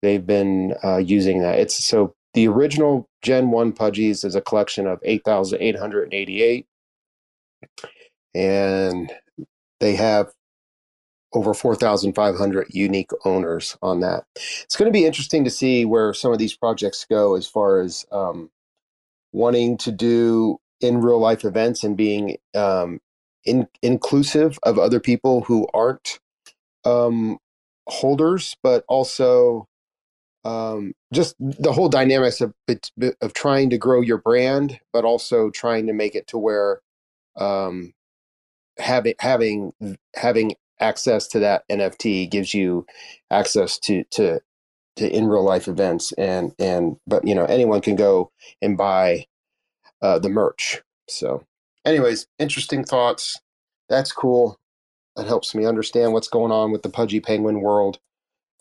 they've 0.02 0.26
been 0.26 0.74
uh, 0.84 0.98
using 0.98 1.42
that. 1.42 1.58
It's 1.60 1.84
so 1.84 2.14
the 2.34 2.48
original 2.48 3.08
Gen 3.22 3.50
One 3.50 3.72
Pudgies 3.72 4.24
is 4.24 4.34
a 4.36 4.40
collection 4.42 4.86
of 4.86 5.00
eight 5.04 5.22
thousand 5.24 5.62
eight 5.62 5.78
hundred 5.78 6.14
eighty 6.14 6.42
eight, 6.42 6.66
and 8.34 9.12
they 9.80 9.96
have 9.96 10.32
over 11.32 11.54
4,500 11.54 12.68
unique 12.70 13.10
owners 13.24 13.76
on 13.82 14.00
that. 14.00 14.24
It's 14.36 14.76
going 14.76 14.88
to 14.90 14.98
be 14.98 15.06
interesting 15.06 15.44
to 15.44 15.50
see 15.50 15.84
where 15.84 16.12
some 16.14 16.32
of 16.32 16.38
these 16.38 16.56
projects 16.56 17.06
go 17.08 17.36
as 17.36 17.46
far 17.46 17.80
as 17.80 18.04
um, 18.12 18.50
wanting 19.32 19.76
to 19.78 19.92
do 19.92 20.58
in 20.80 21.00
real 21.00 21.18
life 21.20 21.44
events 21.44 21.84
and 21.84 21.96
being 21.96 22.36
um, 22.54 23.00
in, 23.44 23.68
inclusive 23.82 24.58
of 24.62 24.78
other 24.78 25.00
people 25.00 25.42
who 25.42 25.66
aren't 25.74 26.18
um, 26.84 27.38
holders, 27.88 28.56
but 28.62 28.84
also 28.88 29.66
um, 30.44 30.94
just 31.12 31.36
the 31.38 31.72
whole 31.72 31.88
dynamics 31.88 32.40
of 32.40 32.54
of 33.20 33.34
trying 33.34 33.70
to 33.70 33.78
grow 33.78 34.00
your 34.00 34.18
brand, 34.18 34.80
but 34.92 35.04
also 35.04 35.50
trying 35.50 35.86
to 35.86 35.92
make 35.92 36.14
it 36.14 36.26
to 36.28 36.38
where 36.38 36.80
um, 37.36 37.92
having 38.78 39.14
having 39.20 39.72
having 40.16 40.54
access 40.80 41.26
to 41.28 41.38
that 41.40 41.64
NFT 41.70 42.30
gives 42.30 42.54
you 42.54 42.86
access 43.30 43.78
to 43.80 44.04
to 44.12 44.40
to 44.96 45.08
in 45.08 45.28
real 45.28 45.44
life 45.44 45.68
events 45.68 46.12
and 46.12 46.52
and 46.58 46.96
but 47.06 47.26
you 47.26 47.34
know 47.34 47.44
anyone 47.44 47.80
can 47.80 47.96
go 47.96 48.30
and 48.60 48.76
buy 48.76 49.26
uh, 50.02 50.18
the 50.18 50.28
merch. 50.28 50.82
So, 51.08 51.44
anyways, 51.84 52.26
interesting 52.38 52.84
thoughts. 52.84 53.38
That's 53.88 54.12
cool. 54.12 54.58
That 55.16 55.26
helps 55.26 55.54
me 55.54 55.66
understand 55.66 56.12
what's 56.12 56.28
going 56.28 56.52
on 56.52 56.70
with 56.70 56.82
the 56.82 56.88
pudgy 56.88 57.20
penguin 57.20 57.60
world. 57.60 57.98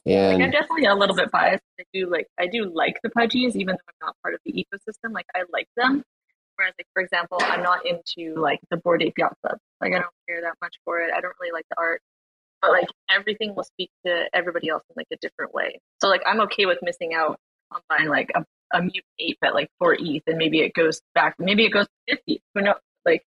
And 0.06 0.40
like, 0.40 0.46
I'm 0.46 0.52
definitely 0.52 0.86
a 0.86 0.96
little 0.96 1.16
bit 1.16 1.30
biased. 1.32 1.64
I 1.80 1.84
do 1.94 2.10
like 2.10 2.28
I 2.40 2.48
do 2.48 2.72
like 2.74 2.98
the 3.04 3.10
pudgies, 3.10 3.56
even 3.56 3.76
though 3.76 3.90
I'm 3.90 4.08
not 4.08 4.16
part 4.24 4.34
of 4.34 4.42
the 4.46 4.54
ecosystem. 4.54 5.14
Like 5.14 5.28
I 5.36 5.44
like 5.52 5.68
them. 5.78 6.04
Whereas, 6.56 6.74
like 6.78 6.88
for 6.94 7.02
example, 7.02 7.38
I'm 7.42 7.64
not 7.64 7.86
into 7.86 8.36
like 8.40 8.60
the 8.70 8.78
Bored 8.78 9.02
Ape 9.04 9.14
Yacht 9.18 9.36
Club. 9.42 9.58
Like 9.82 9.94
I 9.94 10.00
don't 10.00 10.14
care 10.28 10.42
that 10.42 10.56
much 10.62 10.76
for 10.84 11.00
it. 11.00 11.12
I 11.16 11.22
don't 11.22 11.34
really 11.40 11.54
like 11.54 11.66
the 11.70 11.76
art 11.78 12.02
but 12.62 12.72
like 12.72 12.88
everything 13.10 13.56
will 13.56 13.64
speak 13.64 13.90
to 14.06 14.26
everybody 14.34 14.70
else 14.70 14.84
in 14.90 14.96
like 14.98 15.08
a 15.12 15.18
different 15.22 15.54
way. 15.54 15.80
So 16.02 16.08
like 16.08 16.22
I'm 16.26 16.42
okay 16.42 16.66
with 16.66 16.80
missing 16.82 17.14
out 17.14 17.40
on 17.72 17.82
buying 17.90 18.10
like 18.10 18.32
a, 18.36 18.46
a 18.72 18.82
mutant 18.82 19.06
ape 19.20 19.38
at 19.44 19.54
like 19.54 19.70
four 19.80 19.96
ETH 20.00 20.24
and 20.28 20.38
maybe 20.38 20.62
it 20.62 20.74
goes 20.74 21.02
back 21.16 21.36
maybe 21.40 21.66
it 21.66 21.70
goes 21.70 21.86
to 21.86 22.16
fifty. 22.16 22.42
Who 22.56 22.62
knows? 22.62 22.76
Like 23.06 23.22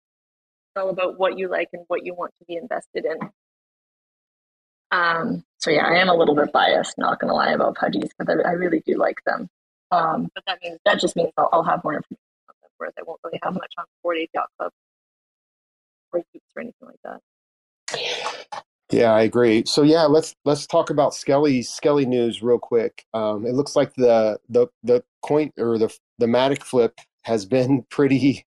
it's 0.75 0.83
all 0.83 0.91
about 0.91 1.19
what 1.19 1.39
you 1.39 1.49
like 1.49 1.69
and 1.73 1.85
what 1.89 2.05
you 2.05 2.15
want 2.15 2.33
to 2.39 2.45
be 2.47 2.57
invested 2.57 3.05
in. 3.05 3.19
Um, 4.91 5.45
so 5.59 5.71
yeah, 5.71 5.87
I 5.87 5.97
am 5.97 6.11
a 6.11 6.15
little 6.15 6.35
bit 6.35 6.53
biased. 6.53 6.99
Not 6.99 7.19
gonna 7.19 7.35
lie 7.35 7.53
about 7.53 7.77
pudgies 7.77 8.11
because 8.17 8.29
I, 8.45 8.49
I 8.49 8.53
really 8.53 8.83
do 8.87 8.97
like 8.97 9.19
them. 9.25 9.49
Um, 9.91 10.31
but 10.35 10.45
that 10.47 10.59
means 10.63 10.79
that 10.85 11.01
just 11.01 11.17
means 11.17 11.31
I'll, 11.37 11.49
I'll 11.53 11.63
have 11.63 11.83
more 11.85 11.95
information 11.95 12.19
on 12.49 12.55
them, 12.63 12.71
whereas 12.77 12.95
I 12.99 13.03
won't 13.07 13.21
really 13.25 13.41
have 13.43 13.55
much 13.55 13.73
on 13.79 13.85
Four 14.03 14.15
Days 14.15 14.29
Yacht 14.35 14.49
Club 14.59 14.73
or 16.13 16.21
y00ts 16.21 16.41
or 16.57 16.61
anything 16.63 16.89
like 16.89 17.01
that. 17.05 17.21
Yeah, 18.93 19.13
I 19.13 19.23
agree. 19.23 19.65
So 19.67 19.83
yeah, 19.83 20.03
let's 20.03 20.35
let's 20.45 20.67
talk 20.67 20.91
about 20.91 21.15
Skelly 21.15 21.63
Skelly 21.63 22.05
news 22.05 22.43
real 22.43 22.59
quick. 22.59 23.07
Um, 23.15 23.47
it 23.47 23.55
looks 23.55 23.75
like 23.75 23.95
the 23.95 24.39
the 24.51 24.69
the 24.83 25.03
coin 25.23 25.51
or 25.59 25.79
the 25.79 25.93
the 26.19 26.27
Matic 26.27 26.63
flip 26.63 26.99
has 27.23 27.47
been 27.47 27.85
pretty 27.91 28.45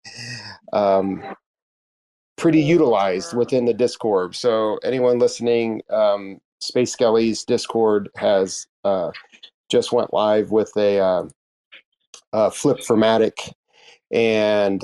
um, 0.74 1.24
pretty 2.38 2.60
utilized 2.62 3.36
within 3.36 3.66
the 3.66 3.74
Discord. 3.74 4.36
So 4.36 4.78
anyone 4.84 5.20
listening, 5.20 5.84
um, 5.92 6.42
Space 6.60 6.92
Skelly's 6.92 7.44
Discord 7.46 8.10
has 8.18 8.66
uh, 8.84 9.12
just 9.70 9.92
went 9.92 10.12
live 10.12 10.50
with 10.50 10.72
a, 10.76 11.00
uh, 11.00 11.24
a 12.34 12.50
flip 12.50 12.84
for 12.84 12.98
Matic, 12.98 13.54
and 14.12 14.84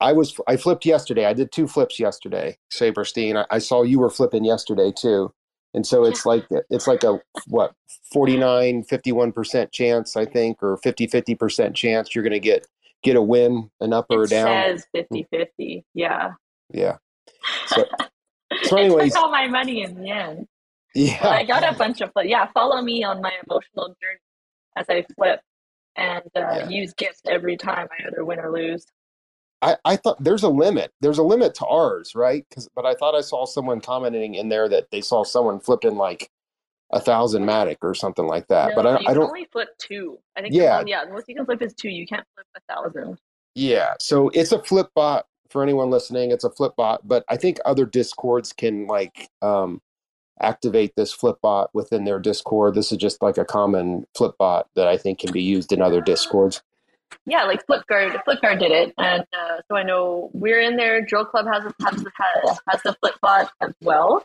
I 0.00 0.12
was 0.12 0.38
I 0.46 0.56
flipped 0.56 0.84
yesterday. 0.84 1.24
I 1.26 1.32
did 1.32 1.52
two 1.52 1.66
flips 1.66 1.98
yesterday, 1.98 2.58
Sabrestein. 2.72 3.36
I, 3.36 3.46
I 3.56 3.58
saw 3.58 3.82
you 3.82 3.98
were 3.98 4.10
flipping 4.10 4.44
yesterday 4.44 4.92
too. 4.96 5.32
And 5.74 5.86
so 5.86 6.04
it's 6.04 6.24
like 6.24 6.46
it's 6.70 6.86
like 6.86 7.02
a 7.04 7.20
what 7.48 7.72
49 8.12 8.84
51% 8.84 9.72
chance 9.72 10.16
I 10.16 10.24
think 10.24 10.62
or 10.62 10.78
50 10.78 11.06
50% 11.06 11.74
chance 11.74 12.14
you're 12.14 12.24
going 12.24 12.32
to 12.32 12.40
get 12.40 12.66
get 13.02 13.16
a 13.16 13.22
win 13.22 13.70
an 13.80 13.92
up 13.92 14.06
or 14.10 14.24
it 14.24 14.30
down. 14.30 14.46
says 14.78 14.86
50-50. 14.94 15.84
Yeah. 15.94 16.32
Yeah. 16.72 16.96
So, 17.66 17.84
so 18.62 18.78
I 18.78 18.82
anyways, 18.82 19.12
took 19.12 19.24
all 19.24 19.30
my 19.30 19.48
money 19.48 19.82
in 19.82 19.94
the 20.00 20.08
end. 20.10 20.46
But 20.94 21.00
yeah. 21.00 21.28
I 21.28 21.44
got 21.44 21.62
a 21.68 21.76
bunch 21.76 22.00
of. 22.00 22.10
Yeah, 22.24 22.46
follow 22.54 22.80
me 22.80 23.02
on 23.04 23.20
my 23.20 23.32
emotional 23.48 23.88
journey 24.00 24.20
as 24.76 24.86
I 24.88 25.04
flip 25.16 25.40
and 25.96 26.22
uh, 26.36 26.40
Yeah. 26.40 26.68
use 26.68 26.94
gifts 26.94 27.20
every 27.26 27.56
time 27.56 27.88
I 27.90 28.06
either 28.06 28.24
win 28.24 28.38
or 28.38 28.52
lose. 28.52 28.86
I, 29.62 29.76
I 29.84 29.96
thought 29.96 30.22
there's 30.22 30.42
a 30.42 30.48
limit. 30.48 30.92
There's 31.00 31.18
a 31.18 31.22
limit 31.22 31.54
to 31.56 31.66
ours, 31.66 32.14
right? 32.14 32.46
Cuz 32.54 32.68
but 32.74 32.86
I 32.86 32.94
thought 32.94 33.14
I 33.14 33.22
saw 33.22 33.46
someone 33.46 33.80
commenting 33.80 34.34
in 34.34 34.48
there 34.48 34.68
that 34.68 34.90
they 34.90 35.00
saw 35.00 35.24
someone 35.24 35.60
flipping 35.60 35.96
like 35.96 36.30
a 36.92 37.00
thousand 37.00 37.44
matic 37.44 37.78
or 37.82 37.94
something 37.94 38.26
like 38.26 38.46
that. 38.48 38.70
No, 38.70 38.76
but 38.76 38.86
I, 38.86 39.00
you 39.00 39.08
I 39.08 39.14
don't 39.14 39.28
only 39.28 39.46
flip 39.50 39.70
two. 39.78 40.18
I 40.36 40.42
think. 40.42 40.54
Yeah. 40.54 40.82
Yeah, 40.86 41.04
the 41.04 41.12
most 41.12 41.28
you 41.28 41.34
can 41.34 41.46
flip 41.46 41.62
is 41.62 41.74
two. 41.74 41.88
You 41.88 42.06
can't 42.06 42.26
flip 42.34 42.46
a 42.56 42.72
thousand. 42.72 43.18
Yeah, 43.54 43.94
so 43.98 44.28
it's 44.34 44.52
a 44.52 44.62
flip 44.62 44.88
bot 44.94 45.26
for 45.48 45.62
anyone 45.62 45.90
listening. 45.90 46.30
It's 46.30 46.44
a 46.44 46.50
flip 46.50 46.76
bot, 46.76 47.08
but 47.08 47.24
I 47.28 47.36
think 47.36 47.58
other 47.64 47.86
discords 47.86 48.52
can 48.52 48.86
like 48.86 49.30
um, 49.40 49.80
activate 50.40 50.94
this 50.96 51.12
flip 51.12 51.36
bot 51.42 51.70
within 51.72 52.04
their 52.04 52.18
Discord. 52.18 52.74
This 52.74 52.92
is 52.92 52.98
just 52.98 53.22
like 53.22 53.38
a 53.38 53.44
common 53.44 54.06
flip 54.14 54.34
bot 54.38 54.68
that 54.76 54.86
I 54.86 54.96
think 54.96 55.20
can 55.20 55.32
be 55.32 55.42
used 55.42 55.72
in 55.72 55.80
other 55.80 56.00
discords. 56.00 56.62
Yeah, 57.26 57.44
like 57.44 57.66
Flipguard. 57.66 58.22
Flipguard 58.24 58.58
did 58.58 58.70
it, 58.70 58.94
and 58.98 59.22
uh, 59.32 59.60
so 59.68 59.76
I 59.76 59.82
know 59.82 60.30
we're 60.32 60.60
in 60.60 60.76
there. 60.76 61.04
Drill 61.04 61.24
Club 61.24 61.46
has 61.46 61.64
a, 61.64 61.74
has, 61.84 62.04
has, 62.44 62.58
has 62.68 62.82
the 62.82 62.96
flip 63.00 63.14
bot 63.20 63.50
as 63.60 63.72
well, 63.80 64.24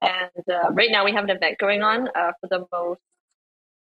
and 0.00 0.30
uh, 0.50 0.70
right 0.72 0.90
now 0.90 1.04
we 1.04 1.12
have 1.12 1.24
an 1.24 1.30
event 1.30 1.58
going 1.58 1.82
on 1.82 2.08
uh, 2.08 2.32
for 2.40 2.48
the 2.48 2.66
most 2.72 3.00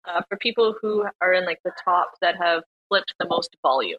uh, 0.05 0.23
for 0.29 0.37
people 0.37 0.75
who 0.81 1.05
are 1.21 1.33
in 1.33 1.45
like 1.45 1.61
the 1.65 1.73
top 1.85 2.13
that 2.21 2.37
have 2.37 2.63
flipped 2.89 3.15
the 3.19 3.27
most 3.29 3.57
volume. 3.63 3.99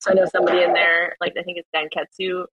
So 0.00 0.10
I 0.10 0.14
know 0.14 0.26
somebody 0.26 0.62
in 0.62 0.72
there, 0.72 1.14
like 1.20 1.32
I 1.38 1.42
think 1.42 1.58
it's 1.58 1.68
Dan 1.72 1.88
Ketsu. 1.88 2.44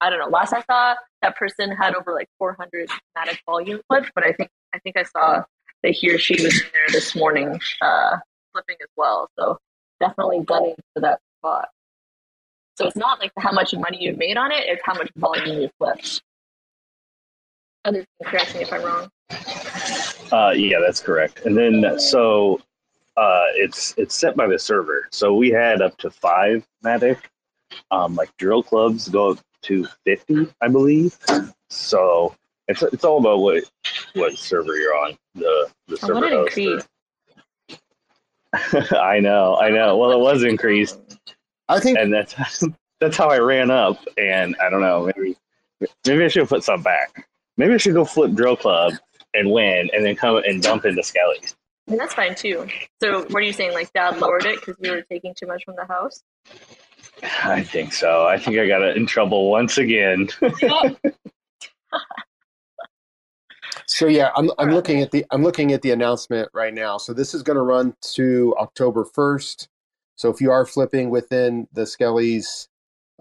I 0.00 0.10
don't 0.10 0.18
know. 0.18 0.28
Last 0.28 0.52
I 0.52 0.62
saw, 0.62 0.94
that 1.22 1.36
person 1.36 1.70
had 1.70 1.94
over 1.94 2.12
like 2.12 2.28
400 2.38 2.88
matic 3.16 3.38
volume 3.46 3.80
flips, 3.88 4.10
but 4.14 4.24
I 4.24 4.32
think 4.32 4.50
I 4.74 4.78
think 4.80 4.96
I 4.96 5.04
saw 5.04 5.44
that 5.82 5.92
he 5.92 6.12
or 6.12 6.18
she 6.18 6.34
was 6.42 6.60
in 6.60 6.66
there 6.72 6.88
this 6.88 7.14
morning 7.14 7.60
uh, 7.80 8.16
flipping 8.52 8.76
as 8.82 8.88
well. 8.96 9.30
So 9.38 9.58
definitely 10.00 10.40
gunning 10.44 10.74
for 10.94 11.00
that 11.00 11.20
spot. 11.38 11.68
So 12.76 12.86
it's 12.86 12.96
not 12.96 13.20
like 13.20 13.32
how 13.38 13.52
much 13.52 13.72
money 13.74 13.98
you've 14.00 14.18
made 14.18 14.36
on 14.36 14.52
it; 14.52 14.64
it's 14.66 14.82
how 14.84 14.94
much 14.94 15.10
volume 15.16 15.62
you've 15.62 15.72
flipped. 15.78 16.22
Others 17.84 18.04
can 18.20 18.30
correct 18.30 18.54
me 18.54 18.62
if 18.62 18.72
I'm 18.72 18.82
wrong. 18.82 19.08
Uh, 20.32 20.50
yeah, 20.50 20.78
that's 20.80 21.00
correct. 21.00 21.46
And 21.46 21.56
then 21.56 21.98
so 21.98 22.60
uh, 23.16 23.44
it's 23.54 23.94
it's 23.96 24.14
set 24.14 24.36
by 24.36 24.46
the 24.46 24.58
server. 24.58 25.08
So 25.10 25.34
we 25.34 25.50
had 25.50 25.80
up 25.80 25.96
to 25.98 26.10
five 26.10 26.66
Matic. 26.84 27.18
Um, 27.90 28.14
like 28.14 28.30
drill 28.36 28.62
clubs 28.62 29.08
go 29.08 29.32
up 29.32 29.38
to 29.62 29.86
fifty, 30.04 30.46
I 30.60 30.68
believe. 30.68 31.16
So 31.70 32.34
it's 32.68 32.82
it's 32.82 33.04
all 33.04 33.18
about 33.18 33.38
what 33.38 33.64
what 34.14 34.36
server 34.36 34.76
you're 34.76 34.96
on. 34.96 35.16
The 35.34 35.70
the 35.88 35.96
server 35.96 36.14
want 36.14 36.26
it 36.26 36.54
host. 36.54 36.88
Increased. 38.56 38.92
I 38.92 39.20
know, 39.20 39.56
I 39.56 39.70
know. 39.70 39.96
Well, 39.96 40.12
it 40.12 40.18
was 40.18 40.42
increased, 40.42 41.18
I 41.68 41.80
think 41.80 41.98
and 41.98 42.12
that's 42.12 42.34
that's 43.00 43.16
how 43.16 43.28
I 43.28 43.38
ran 43.38 43.70
up. 43.70 43.98
And 44.18 44.56
I 44.60 44.70
don't 44.70 44.80
know, 44.80 45.10
maybe 45.16 45.36
maybe 46.06 46.24
I 46.24 46.28
should 46.28 46.48
put 46.48 46.64
some 46.64 46.82
back. 46.82 47.28
Maybe 47.56 47.74
I 47.74 47.76
should 47.78 47.94
go 47.94 48.04
flip 48.04 48.32
drill 48.32 48.56
club 48.56 48.94
and 49.34 49.50
win, 49.50 49.90
and 49.92 50.04
then 50.04 50.16
come 50.16 50.36
and 50.38 50.62
dump 50.62 50.84
into 50.84 51.02
Skellies. 51.02 51.54
I 51.86 51.92
mean, 51.92 51.98
that's 51.98 52.14
fine 52.14 52.34
too. 52.34 52.66
So, 53.00 53.22
what 53.22 53.36
are 53.36 53.42
you 53.42 53.52
saying? 53.52 53.72
Like, 53.72 53.92
Dad 53.92 54.18
lowered 54.18 54.44
it 54.44 54.58
because 54.60 54.76
we 54.80 54.90
were 54.90 55.02
taking 55.02 55.34
too 55.34 55.46
much 55.46 55.64
from 55.64 55.76
the 55.76 55.86
house? 55.86 56.22
I 57.44 57.62
think 57.62 57.92
so. 57.92 58.26
I 58.26 58.38
think 58.38 58.58
I 58.58 58.66
got 58.66 58.82
in 58.96 59.06
trouble 59.06 59.50
once 59.50 59.78
again. 59.78 60.28
so. 63.86 64.06
Yeah, 64.06 64.30
I'm 64.36 64.50
I'm 64.58 64.70
looking 64.70 65.00
at 65.00 65.10
the 65.10 65.24
I'm 65.30 65.42
looking 65.42 65.72
at 65.72 65.82
the 65.82 65.90
announcement 65.90 66.48
right 66.52 66.74
now. 66.74 66.98
So 66.98 67.12
this 67.12 67.34
is 67.34 67.42
going 67.42 67.56
to 67.56 67.62
run 67.62 67.94
to 68.14 68.54
October 68.58 69.04
1st. 69.04 69.68
So 70.16 70.30
if 70.30 70.40
you 70.40 70.50
are 70.50 70.64
flipping 70.64 71.10
within 71.10 71.68
the 71.72 71.86
Skelly's 71.86 72.68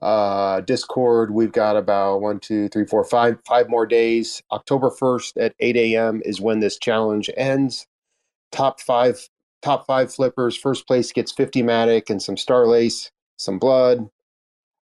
uh, 0.01 0.61
Discord, 0.61 1.31
we've 1.31 1.51
got 1.51 1.75
about 1.75 2.21
one, 2.21 2.39
two, 2.39 2.69
three, 2.69 2.85
four, 2.85 3.03
five, 3.03 3.37
five 3.45 3.69
more 3.69 3.85
days. 3.85 4.41
October 4.51 4.89
1st 4.89 5.33
at 5.37 5.55
8 5.59 5.75
a.m. 5.75 6.21
is 6.25 6.41
when 6.41 6.59
this 6.59 6.77
challenge 6.77 7.29
ends. 7.35 7.85
Top 8.51 8.79
five, 8.79 9.27
top 9.61 9.85
five 9.85 10.13
flippers. 10.13 10.55
First 10.55 10.87
place 10.87 11.11
gets 11.11 11.31
50 11.33 11.63
Matic 11.63 12.09
and 12.09 12.21
some 12.21 12.37
Star 12.37 12.65
Lace, 12.65 13.11
some 13.37 13.59
blood. 13.59 14.09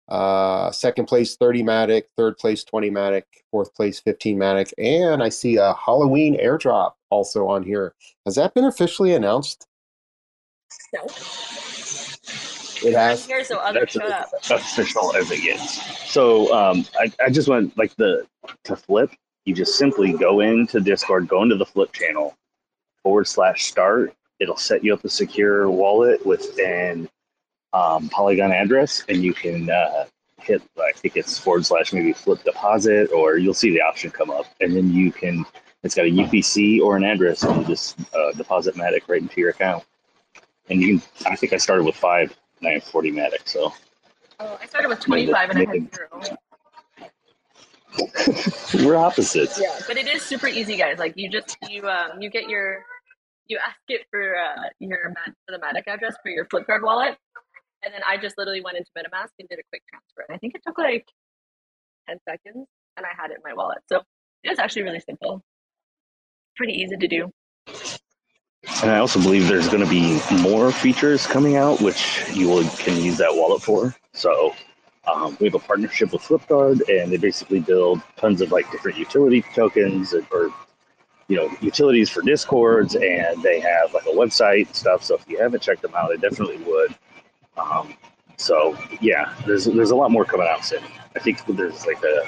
Uh, 0.08 0.70
second 0.70 1.06
place 1.06 1.36
30 1.36 1.62
Matic, 1.62 2.02
third 2.16 2.36
place 2.36 2.62
20 2.64 2.90
Matic, 2.90 3.22
fourth 3.50 3.74
place 3.74 4.00
15 4.00 4.38
Matic, 4.38 4.72
and 4.76 5.22
I 5.22 5.30
see 5.30 5.56
a 5.56 5.74
Halloween 5.74 6.38
airdrop 6.38 6.92
also 7.10 7.48
on 7.48 7.62
here. 7.62 7.94
Has 8.26 8.34
that 8.34 8.52
been 8.54 8.64
officially 8.64 9.14
announced? 9.14 9.66
No. 10.92 11.06
It 12.84 12.92
has. 12.94 13.24
Here, 13.24 13.42
so 13.44 13.56
others 13.58 13.94
That's 13.94 14.38
shut 14.40 14.50
up. 14.50 14.60
official 14.60 15.16
as 15.16 15.30
it 15.30 15.42
gets. 15.42 16.10
So 16.10 16.52
um, 16.54 16.84
I, 16.98 17.10
I 17.24 17.30
just 17.30 17.48
went 17.48 17.76
like 17.78 17.96
the 17.96 18.26
to 18.64 18.76
flip. 18.76 19.10
You 19.46 19.54
just 19.54 19.76
simply 19.76 20.12
go 20.12 20.40
into 20.40 20.80
Discord, 20.80 21.28
go 21.28 21.42
into 21.42 21.56
the 21.56 21.64
flip 21.66 21.92
channel, 21.92 22.36
forward 23.02 23.26
slash 23.26 23.64
start. 23.64 24.14
It'll 24.40 24.56
set 24.56 24.84
you 24.84 24.92
up 24.92 25.04
a 25.04 25.08
secure 25.08 25.70
wallet 25.70 26.24
with 26.26 26.58
an 26.58 27.08
um, 27.74 28.08
Polygon 28.08 28.52
address, 28.52 29.04
and 29.08 29.22
you 29.22 29.34
can 29.34 29.68
uh, 29.68 30.06
hit. 30.40 30.62
I 30.78 30.92
think 30.92 31.16
it's 31.16 31.38
forward 31.38 31.66
slash 31.66 31.92
maybe 31.92 32.12
flip 32.12 32.42
deposit, 32.44 33.10
or 33.12 33.36
you'll 33.36 33.52
see 33.52 33.70
the 33.70 33.82
option 33.82 34.10
come 34.10 34.30
up, 34.30 34.46
and 34.60 34.74
then 34.74 34.90
you 34.92 35.12
can. 35.12 35.44
It's 35.82 35.94
got 35.94 36.06
a 36.06 36.10
UPC 36.10 36.80
or 36.80 36.96
an 36.96 37.04
address, 37.04 37.42
and 37.42 37.60
you 37.60 37.66
just 37.66 37.98
uh, 38.14 38.32
deposit 38.32 38.74
Matic 38.76 39.02
right 39.06 39.20
into 39.20 39.38
your 39.38 39.50
account. 39.50 39.84
And 40.70 40.80
you 40.80 41.00
can. 41.00 41.32
I 41.32 41.36
think 41.36 41.52
I 41.52 41.58
started 41.58 41.84
with 41.84 41.96
five 41.96 42.34
940 42.62 43.12
Matic, 43.12 43.46
so 43.46 43.74
Oh, 44.40 44.58
I 44.60 44.66
started 44.66 44.88
with 44.88 45.00
25 45.00 45.50
and 45.50 45.58
I 45.58 45.64
had 45.64 45.94
zero. 45.94 46.36
we're 48.84 48.96
opposites. 48.96 49.60
Yeah, 49.60 49.78
but 49.86 49.96
it 49.96 50.08
is 50.08 50.22
super 50.22 50.48
easy, 50.48 50.76
guys. 50.76 50.98
Like 50.98 51.12
you 51.16 51.30
just 51.30 51.56
you 51.70 51.88
um 51.88 52.20
you 52.20 52.28
get 52.28 52.48
your 52.48 52.84
you 53.46 53.58
ask 53.64 53.78
it 53.88 54.06
for 54.10 54.36
uh 54.36 54.64
your 54.80 55.14
for 55.46 55.52
the 55.52 55.58
Matic 55.58 55.86
address 55.86 56.16
for 56.22 56.30
your 56.30 56.46
Flipguard 56.46 56.82
wallet, 56.82 57.16
and 57.84 57.94
then 57.94 58.00
I 58.08 58.16
just 58.16 58.38
literally 58.38 58.60
went 58.62 58.76
into 58.76 58.90
MetaMask 58.96 59.30
and 59.38 59.48
did 59.48 59.58
a 59.58 59.62
quick 59.70 59.82
transfer. 59.88 60.24
And 60.28 60.34
I 60.34 60.38
think 60.38 60.54
it 60.54 60.62
took 60.66 60.78
like 60.78 61.06
10 62.08 62.18
seconds, 62.28 62.66
and 62.96 63.06
I 63.06 63.10
had 63.16 63.30
it 63.30 63.34
in 63.34 63.42
my 63.44 63.54
wallet. 63.54 63.78
So 63.88 64.02
it 64.42 64.50
was 64.50 64.58
actually 64.58 64.82
really 64.82 65.00
simple, 65.00 65.42
pretty 66.56 66.74
easy 66.74 66.96
to 66.96 67.08
do. 67.08 67.30
And 68.82 68.90
I 68.90 68.98
also 68.98 69.20
believe 69.20 69.46
there's 69.48 69.68
going 69.68 69.84
to 69.84 69.90
be 69.90 70.20
more 70.42 70.72
features 70.72 71.26
coming 71.26 71.56
out, 71.56 71.80
which 71.80 72.24
you 72.32 72.48
will, 72.48 72.68
can 72.78 73.00
use 73.00 73.18
that 73.18 73.30
wallet 73.32 73.62
for. 73.62 73.94
So 74.12 74.54
um, 75.06 75.36
we 75.38 75.46
have 75.46 75.54
a 75.54 75.58
partnership 75.58 76.12
with 76.12 76.22
Flipguard, 76.22 76.80
and 76.88 77.12
they 77.12 77.18
basically 77.18 77.60
build 77.60 78.00
tons 78.16 78.40
of 78.40 78.52
like 78.52 78.70
different 78.70 78.98
utility 78.98 79.44
tokens 79.54 80.14
or, 80.14 80.26
or 80.32 80.50
you 81.28 81.36
know 81.36 81.50
utilities 81.60 82.08
for 82.08 82.22
discords, 82.22 82.94
and 82.94 83.42
they 83.42 83.60
have 83.60 83.92
like 83.92 84.06
a 84.06 84.10
website 84.10 84.66
and 84.66 84.76
stuff. 84.76 85.04
So 85.04 85.16
if 85.16 85.28
you 85.28 85.38
haven't 85.38 85.62
checked 85.62 85.82
them 85.82 85.94
out, 85.94 86.10
I 86.10 86.16
definitely 86.16 86.58
would. 86.58 86.94
Um, 87.56 87.94
so 88.36 88.76
yeah, 89.00 89.34
there's 89.46 89.64
there's 89.66 89.90
a 89.90 89.96
lot 89.96 90.10
more 90.10 90.24
coming 90.24 90.46
out 90.48 90.64
soon. 90.64 90.82
I 91.16 91.18
think 91.20 91.44
there's 91.46 91.86
like 91.86 92.02
a 92.02 92.22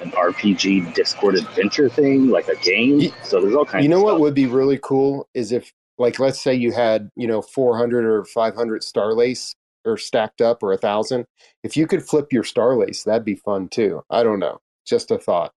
an 0.00 0.10
RPG 0.12 0.94
Discord 0.94 1.36
adventure 1.36 1.88
thing, 1.88 2.28
like 2.28 2.48
a 2.48 2.56
game. 2.56 3.12
So 3.22 3.40
there's 3.40 3.54
all 3.54 3.64
kinds. 3.64 3.84
You 3.84 3.88
know 3.88 3.98
of 3.98 4.02
what 4.04 4.10
stuff. 4.12 4.20
would 4.20 4.34
be 4.34 4.46
really 4.46 4.78
cool 4.82 5.28
is 5.34 5.52
if, 5.52 5.72
like, 5.98 6.18
let's 6.18 6.40
say 6.42 6.52
you 6.52 6.72
had, 6.72 7.10
you 7.14 7.28
know, 7.28 7.40
400 7.40 8.04
or 8.04 8.24
500 8.24 8.82
Star 8.82 9.14
Lace 9.14 9.54
or 9.84 9.96
stacked 9.96 10.40
up 10.40 10.62
or 10.64 10.72
a 10.72 10.76
thousand. 10.76 11.26
If 11.62 11.76
you 11.76 11.86
could 11.86 12.02
flip 12.02 12.32
your 12.32 12.42
Star 12.42 12.76
Lace, 12.76 13.04
that'd 13.04 13.24
be 13.24 13.36
fun 13.36 13.68
too. 13.68 14.02
I 14.10 14.24
don't 14.24 14.40
know, 14.40 14.60
just 14.84 15.10
a 15.12 15.18
thought. 15.18 15.52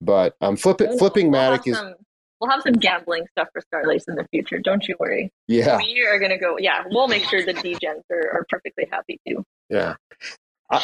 But 0.00 0.36
um, 0.40 0.56
flip 0.56 0.80
it, 0.80 0.90
We'll- 0.90 0.98
flipping 0.98 1.30
we'll 1.32 1.40
Matic 1.40 1.66
is, 1.66 1.76
some- 1.76 1.94
We'll 2.40 2.50
have 2.50 2.62
some 2.62 2.74
gambling 2.74 3.24
stuff 3.32 3.48
for 3.52 3.62
Starlace 3.62 4.04
in 4.08 4.14
the 4.16 4.26
future. 4.30 4.58
Don't 4.58 4.86
you 4.86 4.94
worry. 4.98 5.32
yeah, 5.48 5.78
We 5.78 6.04
are 6.06 6.18
gonna 6.18 6.38
go. 6.38 6.58
Yeah, 6.58 6.84
we'll 6.90 7.08
make 7.08 7.24
sure 7.24 7.44
the 7.44 7.54
DGens 7.54 8.02
are, 8.10 8.30
are 8.40 8.46
perfectly 8.48 8.86
happy 8.90 9.18
too. 9.26 9.44
yeah. 9.70 9.94
Uh, 10.68 10.82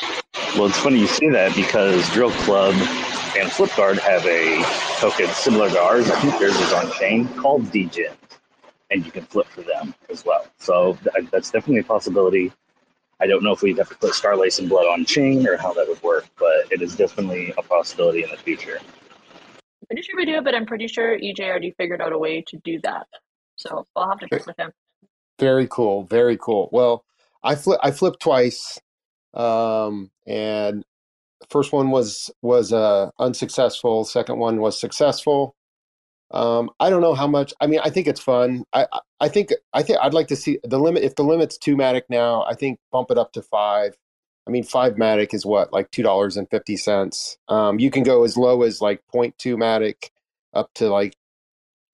well, 0.54 0.66
it's 0.66 0.78
funny 0.78 1.00
you 1.00 1.08
say 1.08 1.28
that 1.30 1.54
because 1.56 2.08
Drill 2.12 2.30
Club 2.30 2.72
and 2.74 3.50
Flipguard 3.50 3.98
have 3.98 4.24
a 4.26 4.62
token 5.00 5.26
similar 5.34 5.68
to 5.70 5.80
ours. 5.80 6.08
I 6.08 6.20
think 6.20 6.38
theirs 6.38 6.54
is 6.56 6.72
on 6.72 6.92
chain 6.92 7.26
called 7.34 7.64
DGen, 7.64 8.14
and 8.92 9.04
you 9.04 9.10
can 9.10 9.24
flip 9.24 9.48
for 9.48 9.62
them 9.62 9.92
as 10.08 10.24
well. 10.24 10.46
So 10.58 10.96
th- 11.02 11.28
that's 11.32 11.50
definitely 11.50 11.80
a 11.80 11.84
possibility. 11.84 12.52
I 13.20 13.26
don't 13.26 13.42
know 13.42 13.52
if 13.52 13.62
we'd 13.62 13.78
have 13.78 13.88
to 13.88 13.96
put 13.96 14.12
Starlace 14.12 14.60
and 14.60 14.68
Blood 14.68 14.86
on 14.86 15.04
chain 15.04 15.46
or 15.48 15.56
how 15.56 15.72
that 15.72 15.88
would 15.88 16.02
work, 16.02 16.26
but 16.38 16.70
it 16.70 16.80
is 16.80 16.94
definitely 16.94 17.52
a 17.58 17.62
possibility 17.62 18.22
in 18.22 18.30
the 18.30 18.36
future. 18.36 18.78
Pretty 19.92 20.06
sure 20.06 20.16
we 20.16 20.24
do 20.24 20.40
but 20.40 20.54
I'm 20.54 20.64
pretty 20.64 20.86
sure 20.88 21.18
EJ 21.18 21.40
already 21.40 21.72
figured 21.72 22.00
out 22.00 22.12
a 22.14 22.18
way 22.18 22.42
to 22.48 22.56
do 22.64 22.80
that. 22.82 23.06
So 23.56 23.86
I'll 23.94 24.08
have 24.08 24.18
to 24.20 24.28
check 24.28 24.46
with 24.46 24.56
him. 24.58 24.72
Very 25.38 25.66
cool. 25.70 26.04
Very 26.04 26.38
cool. 26.40 26.70
Well, 26.72 27.04
I 27.44 27.54
flip 27.56 27.78
I 27.82 27.90
flipped 27.90 28.20
twice. 28.20 28.80
Um 29.34 30.10
and 30.26 30.82
the 31.40 31.46
first 31.50 31.72
one 31.72 31.90
was 31.90 32.30
was 32.40 32.72
uh 32.72 33.10
unsuccessful, 33.18 34.04
second 34.04 34.38
one 34.38 34.60
was 34.62 34.80
successful. 34.80 35.56
Um 36.30 36.70
I 36.80 36.88
don't 36.88 37.02
know 37.02 37.14
how 37.14 37.26
much 37.26 37.52
I 37.60 37.66
mean 37.66 37.80
I 37.84 37.90
think 37.90 38.06
it's 38.06 38.20
fun. 38.20 38.64
I 38.72 38.86
I- 38.92 39.00
I 39.20 39.28
think 39.28 39.50
I 39.72 39.82
think 39.84 39.98
I'd 40.02 40.14
like 40.14 40.26
to 40.28 40.36
see 40.36 40.58
the 40.64 40.78
limit 40.80 41.04
if 41.04 41.14
the 41.16 41.22
limit's 41.22 41.56
2 41.58 41.76
matic 41.76 42.02
now, 42.08 42.42
I 42.44 42.54
think 42.54 42.80
bump 42.90 43.10
it 43.12 43.18
up 43.18 43.30
to 43.34 43.42
5. 43.42 43.96
I 44.46 44.50
mean 44.50 44.64
5 44.64 44.94
matic 44.94 45.34
is 45.34 45.46
what 45.46 45.72
like 45.72 45.90
$2.50. 45.90 47.36
Um 47.48 47.78
you 47.78 47.90
can 47.90 48.02
go 48.02 48.24
as 48.24 48.36
low 48.36 48.62
as 48.62 48.80
like 48.80 49.02
0.2 49.14 49.56
matic 49.56 50.10
up 50.54 50.70
to 50.74 50.88
like 50.88 51.14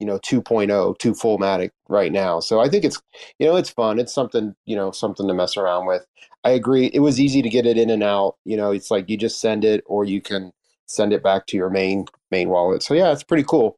you 0.00 0.06
know 0.06 0.18
2.0 0.18 0.98
2 0.98 1.14
full 1.14 1.38
matic 1.38 1.70
right 1.88 2.12
now 2.12 2.38
so 2.40 2.60
i 2.60 2.68
think 2.68 2.84
it's 2.84 3.00
you 3.38 3.46
know 3.46 3.56
it's 3.56 3.70
fun 3.70 3.98
it's 3.98 4.12
something 4.12 4.54
you 4.64 4.76
know 4.76 4.90
something 4.90 5.26
to 5.26 5.34
mess 5.34 5.56
around 5.56 5.86
with 5.86 6.06
i 6.44 6.50
agree 6.50 6.86
it 6.86 7.00
was 7.00 7.20
easy 7.20 7.42
to 7.42 7.48
get 7.48 7.66
it 7.66 7.76
in 7.76 7.90
and 7.90 8.02
out 8.02 8.36
you 8.44 8.56
know 8.56 8.70
it's 8.70 8.90
like 8.90 9.08
you 9.10 9.16
just 9.16 9.40
send 9.40 9.64
it 9.64 9.82
or 9.86 10.04
you 10.04 10.20
can 10.20 10.52
send 10.86 11.12
it 11.12 11.22
back 11.22 11.46
to 11.46 11.56
your 11.56 11.70
main 11.70 12.06
main 12.30 12.48
wallet 12.48 12.82
so 12.82 12.94
yeah 12.94 13.10
it's 13.12 13.24
pretty 13.24 13.44
cool 13.44 13.76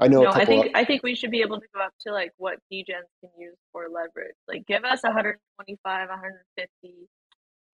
i 0.00 0.06
know 0.08 0.22
No, 0.22 0.30
I 0.30 0.44
think 0.44 0.70
I 0.74 0.84
think 0.84 1.02
we 1.02 1.14
should 1.14 1.30
be 1.30 1.40
able 1.40 1.60
to 1.60 1.66
go 1.74 1.80
up 1.80 1.94
to 2.00 2.12
like 2.12 2.32
what 2.36 2.58
DGens 2.72 3.08
can 3.20 3.30
use 3.38 3.56
for 3.72 3.88
leverage. 3.88 4.34
Like 4.48 4.66
give 4.66 4.84
us 4.84 5.02
125, 5.02 6.08
150. 6.08 7.08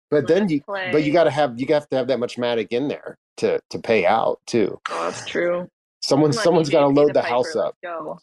But 0.09 0.27
then 0.27 0.47
you 0.49 0.61
play. 0.61 0.89
but 0.91 1.03
you 1.03 1.11
got 1.13 1.25
to 1.25 1.31
have 1.31 1.59
you 1.59 1.65
have 1.73 1.87
to 1.89 1.95
have 1.97 2.07
that 2.07 2.19
much 2.19 2.37
matic 2.37 2.67
in 2.71 2.87
there 2.87 3.17
to 3.37 3.59
to 3.69 3.79
pay 3.79 4.05
out 4.05 4.39
too 4.47 4.79
Oh, 4.89 5.05
that's 5.09 5.25
true. 5.25 5.67
someone 6.01 6.31
Come 6.31 6.41
someone's 6.43 6.69
got 6.69 6.81
to 6.81 6.87
load 6.87 7.13
the 7.13 7.21
piper, 7.21 7.27
house 7.27 7.55
up 7.55 7.75
Go. 7.83 8.19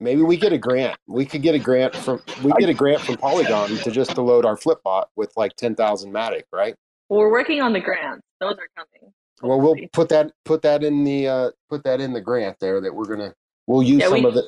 maybe 0.00 0.22
we 0.22 0.36
get 0.36 0.52
a 0.52 0.58
grant 0.58 0.98
we 1.06 1.24
could 1.26 1.42
get 1.42 1.54
a 1.54 1.58
grant 1.58 1.94
from 1.94 2.20
we 2.42 2.52
get 2.58 2.68
a 2.68 2.74
grant 2.74 3.00
from 3.02 3.16
polygon 3.16 3.70
to 3.78 3.90
just 3.90 4.10
to 4.14 4.22
load 4.22 4.44
our 4.44 4.56
flip 4.56 4.78
bot 4.84 5.08
with 5.16 5.32
like 5.36 5.54
10,000 5.56 6.12
matic 6.12 6.42
right 6.52 6.74
Well, 7.08 7.20
we're 7.20 7.30
working 7.32 7.60
on 7.60 7.72
the 7.72 7.80
grants. 7.80 8.22
Those 8.40 8.54
are 8.54 8.68
coming. 8.76 9.12
Well, 9.42 9.60
we'll 9.60 9.76
put 9.92 10.08
that 10.10 10.32
put 10.44 10.62
that 10.62 10.82
in 10.84 11.04
the 11.04 11.28
uh, 11.28 11.50
put 11.68 11.84
that 11.84 12.00
in 12.00 12.12
the 12.12 12.20
grant 12.20 12.58
there 12.60 12.80
that 12.80 12.94
we're 12.94 13.04
gonna 13.06 13.34
we'll 13.66 13.82
use 13.82 14.00
Yeah, 14.00 14.08
some 14.08 14.22
we- 14.22 14.28
of 14.28 14.36
it. 14.36 14.46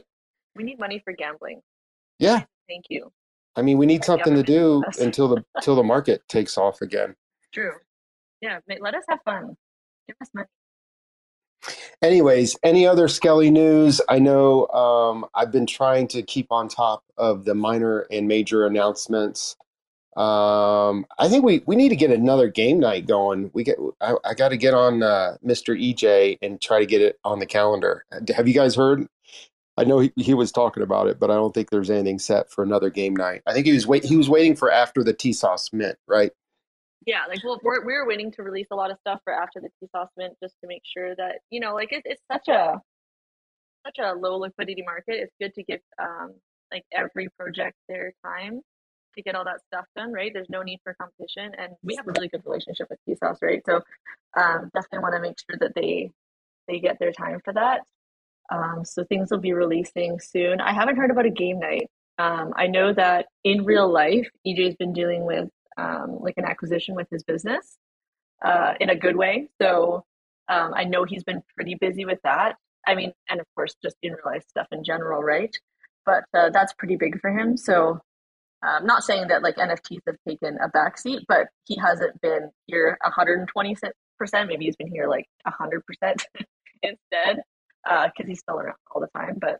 We 0.56 0.64
need 0.64 0.78
money 0.78 1.00
for 1.04 1.12
gambling. 1.12 1.60
Yeah, 2.18 2.44
Thank 2.68 2.86
you. 2.88 3.12
I 3.56 3.62
mean 3.62 3.78
we 3.78 3.86
need 3.86 4.04
something 4.04 4.34
to 4.34 4.42
do 4.42 4.84
until 5.00 5.28
the 5.28 5.44
until 5.54 5.76
the 5.76 5.82
market 5.82 6.22
takes 6.28 6.56
off 6.56 6.80
again. 6.80 7.14
True. 7.52 7.72
Yeah, 8.40 8.60
let 8.80 8.94
us 8.94 9.04
have 9.08 9.20
fun. 9.24 9.56
Give 10.06 10.16
us 10.20 10.28
money. 10.32 10.46
Anyways, 12.02 12.56
any 12.62 12.86
other 12.86 13.08
Skelly 13.08 13.50
news? 13.50 14.00
I 14.08 14.20
know 14.20 14.68
um, 14.68 15.26
I've 15.34 15.50
been 15.50 15.66
trying 15.66 16.06
to 16.08 16.22
keep 16.22 16.52
on 16.52 16.68
top 16.68 17.02
of 17.16 17.44
the 17.44 17.54
minor 17.54 18.06
and 18.12 18.28
major 18.28 18.66
announcements. 18.66 19.56
Um, 20.16 21.06
I 21.18 21.28
think 21.28 21.44
we, 21.44 21.62
we 21.66 21.76
need 21.76 21.90
to 21.90 21.96
get 21.96 22.10
another 22.10 22.48
game 22.48 22.78
night 22.80 23.06
going. 23.06 23.50
We 23.54 23.64
get 23.64 23.78
I, 24.00 24.14
I 24.24 24.34
got 24.34 24.48
to 24.48 24.56
get 24.56 24.74
on 24.74 25.02
uh, 25.02 25.36
Mr. 25.44 25.78
EJ 25.78 26.38
and 26.42 26.60
try 26.60 26.80
to 26.80 26.86
get 26.86 27.00
it 27.00 27.18
on 27.24 27.38
the 27.40 27.46
calendar. 27.46 28.04
Have 28.34 28.48
you 28.48 28.54
guys 28.54 28.74
heard? 28.74 29.06
I 29.78 29.84
know 29.84 30.00
he, 30.00 30.12
he 30.16 30.34
was 30.34 30.50
talking 30.50 30.82
about 30.82 31.06
it, 31.06 31.20
but 31.20 31.30
I 31.30 31.34
don't 31.34 31.54
think 31.54 31.70
there's 31.70 31.90
anything 31.90 32.18
set 32.18 32.50
for 32.50 32.64
another 32.64 32.90
game 32.90 33.14
night. 33.14 33.42
I 33.46 33.52
think 33.52 33.64
he 33.64 33.72
was 33.72 33.86
wait 33.86 34.04
he 34.04 34.16
was 34.16 34.28
waiting 34.28 34.56
for 34.56 34.72
after 34.72 35.04
the 35.04 35.14
TSOS 35.14 35.72
mint, 35.72 35.96
right? 36.08 36.32
Yeah, 37.06 37.26
like 37.28 37.44
well, 37.44 37.60
we're 37.62 37.84
we're 37.84 38.06
waiting 38.06 38.32
to 38.32 38.42
release 38.42 38.66
a 38.72 38.74
lot 38.76 38.90
of 38.90 38.98
stuff 38.98 39.20
for 39.22 39.32
after 39.32 39.60
the 39.60 39.68
TSOS 39.80 40.08
mint 40.16 40.34
just 40.42 40.56
to 40.62 40.66
make 40.66 40.82
sure 40.84 41.14
that 41.14 41.40
you 41.50 41.60
know, 41.60 41.74
like 41.74 41.90
it's 41.92 42.02
it's 42.04 42.22
such 42.30 42.48
a 42.48 42.80
such 43.86 43.98
a 44.00 44.14
low 44.14 44.38
liquidity 44.38 44.82
market. 44.82 45.14
It's 45.14 45.34
good 45.40 45.54
to 45.54 45.62
give 45.62 45.80
um 46.00 46.34
like 46.72 46.84
every 46.92 47.28
project 47.38 47.76
their 47.88 48.12
time 48.24 48.62
to 49.14 49.22
get 49.22 49.36
all 49.36 49.44
that 49.44 49.60
stuff 49.68 49.84
done, 49.96 50.12
right? 50.12 50.32
There's 50.34 50.50
no 50.50 50.62
need 50.62 50.80
for 50.82 50.94
competition, 50.94 51.52
and 51.56 51.74
we 51.84 51.94
have 51.94 52.06
a 52.08 52.12
really 52.12 52.28
good 52.28 52.42
relationship 52.44 52.88
with 52.90 52.98
TSOS, 53.08 53.38
right? 53.42 53.62
So 53.64 53.76
um, 54.36 54.70
definitely 54.74 54.98
want 54.98 55.14
to 55.14 55.20
make 55.20 55.36
sure 55.48 55.58
that 55.60 55.74
they 55.76 56.10
they 56.66 56.80
get 56.80 56.98
their 56.98 57.12
time 57.12 57.40
for 57.44 57.52
that. 57.54 57.82
Um, 58.50 58.84
so 58.84 59.04
things 59.04 59.30
will 59.30 59.38
be 59.38 59.52
releasing 59.52 60.18
soon. 60.20 60.60
I 60.60 60.72
haven't 60.72 60.96
heard 60.96 61.10
about 61.10 61.26
a 61.26 61.30
game 61.30 61.58
night. 61.60 61.88
Um, 62.18 62.52
I 62.56 62.66
know 62.66 62.92
that 62.92 63.26
in 63.44 63.64
real 63.64 63.90
life, 63.90 64.28
EJ's 64.46 64.76
been 64.76 64.92
dealing 64.92 65.24
with 65.24 65.48
um, 65.76 66.18
like 66.20 66.34
an 66.36 66.44
acquisition 66.44 66.94
with 66.94 67.08
his 67.10 67.22
business 67.22 67.76
uh, 68.44 68.74
in 68.80 68.90
a 68.90 68.96
good 68.96 69.16
way. 69.16 69.48
So 69.60 70.04
um, 70.48 70.72
I 70.74 70.84
know 70.84 71.04
he's 71.04 71.24
been 71.24 71.42
pretty 71.54 71.76
busy 71.76 72.04
with 72.04 72.18
that. 72.24 72.56
I 72.86 72.94
mean, 72.94 73.12
and 73.28 73.40
of 73.40 73.46
course, 73.54 73.74
just 73.82 73.96
in 74.02 74.12
real 74.12 74.22
life 74.24 74.44
stuff 74.48 74.66
in 74.72 74.82
general, 74.82 75.22
right? 75.22 75.54
But 76.06 76.24
uh, 76.34 76.50
that's 76.50 76.72
pretty 76.72 76.96
big 76.96 77.20
for 77.20 77.30
him. 77.30 77.56
So 77.56 78.00
I'm 78.62 78.86
not 78.86 79.04
saying 79.04 79.28
that 79.28 79.42
like 79.42 79.56
NFTs 79.56 80.00
have 80.06 80.16
taken 80.26 80.58
a 80.62 80.68
backseat, 80.70 81.20
but 81.28 81.48
he 81.64 81.76
hasn't 81.76 82.20
been 82.20 82.50
here 82.66 82.98
120 83.02 83.76
percent. 84.18 84.48
Maybe 84.48 84.64
he's 84.64 84.76
been 84.76 84.88
here 84.88 85.08
like 85.08 85.26
100 85.44 85.84
percent 85.86 86.26
instead 86.82 87.42
because 87.88 88.28
he's 88.28 88.40
still 88.40 88.58
around 88.58 88.76
all 88.94 89.00
the 89.00 89.08
time. 89.18 89.38
But 89.40 89.58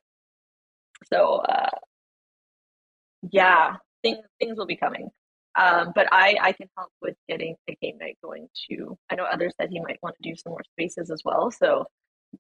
so 1.13 1.37
uh, 1.37 1.71
yeah, 3.31 3.77
things 4.03 4.19
things 4.39 4.59
will 4.59 4.67
be 4.67 4.77
coming. 4.77 5.11
Um, 5.59 5.93
but 5.95 6.07
I, 6.13 6.37
I 6.41 6.53
can 6.53 6.69
help 6.77 6.91
with 7.03 7.17
getting 7.29 7.57
a 7.69 7.77
game 7.83 7.99
night 7.99 8.17
going 8.23 8.49
too. 8.69 8.97
I 9.11 9.17
know 9.17 9.25
others 9.25 9.55
said 9.61 9.71
he 9.71 9.81
might 9.81 9.99
want 10.03 10.15
to 10.23 10.31
do 10.31 10.37
some 10.37 10.53
more 10.53 10.63
spaces 10.73 11.11
as 11.11 11.23
well. 11.25 11.51
So 11.51 11.87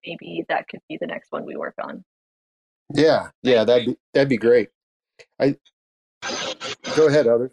maybe 0.06 0.44
that 0.48 0.68
could 0.68 0.80
be 0.88 0.98
the 1.00 1.06
next 1.06 1.32
one 1.32 1.44
we 1.44 1.56
work 1.56 1.74
on. 1.82 2.04
Yeah, 2.94 3.30
yeah, 3.42 3.64
that'd 3.64 3.86
be 3.86 3.96
that'd 4.14 4.28
be 4.28 4.36
great. 4.36 4.68
I 5.40 5.56
go 6.96 7.08
ahead, 7.08 7.26
others. 7.26 7.50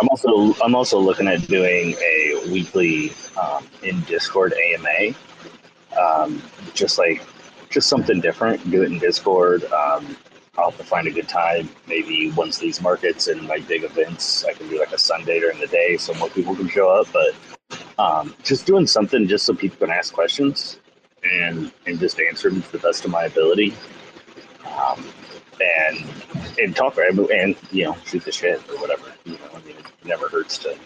I'm 0.00 0.08
also 0.08 0.54
I'm 0.62 0.74
also 0.74 0.98
looking 0.98 1.28
at 1.28 1.46
doing 1.46 1.94
a 1.94 2.40
weekly 2.50 3.12
um, 3.40 3.66
in 3.82 4.00
Discord 4.02 4.54
AMA, 4.54 5.14
um, 6.00 6.42
just 6.74 6.96
like 6.98 7.22
just 7.72 7.88
something 7.88 8.20
different. 8.20 8.70
Do 8.70 8.82
it 8.82 8.92
in 8.92 8.98
Discord. 8.98 9.64
Um, 9.64 10.16
I'll 10.58 10.70
have 10.70 10.78
to 10.78 10.84
find 10.84 11.08
a 11.08 11.10
good 11.10 11.28
time. 11.28 11.68
Maybe 11.88 12.30
once 12.32 12.58
these 12.58 12.82
markets 12.82 13.28
and 13.28 13.48
like 13.48 13.66
big 13.66 13.84
events, 13.84 14.44
I 14.44 14.52
can 14.52 14.68
do 14.68 14.78
like 14.78 14.92
a 14.92 14.98
Sunday 14.98 15.40
during 15.40 15.58
the 15.58 15.66
day 15.66 15.96
so 15.96 16.12
more 16.14 16.28
people 16.28 16.54
can 16.54 16.68
show 16.68 16.90
up. 16.90 17.08
But 17.12 17.34
um, 17.98 18.34
just 18.42 18.66
doing 18.66 18.86
something 18.86 19.26
just 19.26 19.46
so 19.46 19.54
people 19.54 19.78
can 19.78 19.90
ask 19.90 20.12
questions 20.12 20.78
and 21.24 21.72
and 21.86 21.98
just 21.98 22.20
answer 22.20 22.50
them 22.50 22.62
to 22.62 22.72
the 22.72 22.78
best 22.78 23.04
of 23.04 23.10
my 23.10 23.24
ability. 23.24 23.74
Um, 24.76 25.04
and 25.86 26.04
and 26.58 26.76
talk 26.76 26.98
and 26.98 27.56
you 27.70 27.84
know 27.84 27.96
shoot 28.04 28.24
the 28.24 28.32
shit 28.32 28.58
or 28.70 28.76
whatever. 28.78 29.12
You 29.24 29.34
know, 29.34 29.50
I 29.54 29.60
mean, 29.60 29.76
it 29.76 29.86
never 30.04 30.28
hurts 30.28 30.58
to 30.58 30.76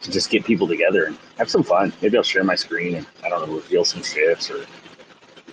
to 0.00 0.10
just 0.10 0.30
get 0.30 0.44
people 0.44 0.68
together 0.68 1.06
and 1.06 1.18
have 1.38 1.50
some 1.50 1.64
fun. 1.64 1.92
Maybe 2.00 2.16
I'll 2.16 2.22
share 2.22 2.44
my 2.44 2.54
screen 2.54 2.94
and 2.94 3.06
I 3.24 3.28
don't 3.28 3.48
know 3.48 3.56
reveal 3.56 3.84
some 3.84 4.02
shits 4.02 4.50
or 4.50 4.64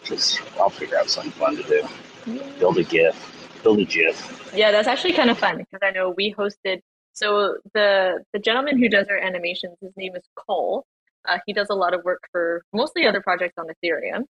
just 0.05 0.41
I'll 0.59 0.69
figure 0.69 0.97
out 0.97 1.09
something 1.09 1.31
fun 1.33 1.57
to 1.57 1.63
do. 1.63 2.39
Build 2.59 2.77
a 2.77 2.83
GIF, 2.83 3.59
build 3.63 3.79
a 3.79 3.85
GIF. 3.85 4.51
Yeah, 4.55 4.71
that's 4.71 4.87
actually 4.87 5.13
kind 5.13 5.29
of 5.29 5.37
fun 5.37 5.57
because 5.57 5.79
I 5.83 5.91
know 5.91 6.13
we 6.15 6.33
hosted. 6.33 6.79
So 7.13 7.57
the 7.73 8.23
the 8.33 8.39
gentleman 8.39 8.79
who 8.79 8.89
does 8.89 9.07
our 9.09 9.17
animations, 9.17 9.77
his 9.81 9.91
name 9.97 10.15
is 10.15 10.23
Cole. 10.35 10.85
Uh, 11.27 11.39
he 11.45 11.53
does 11.53 11.67
a 11.69 11.75
lot 11.75 11.93
of 11.93 12.03
work 12.03 12.23
for 12.31 12.63
mostly 12.71 13.07
other 13.07 13.21
projects 13.21 13.55
on 13.57 13.65
Ethereum, 13.67 14.25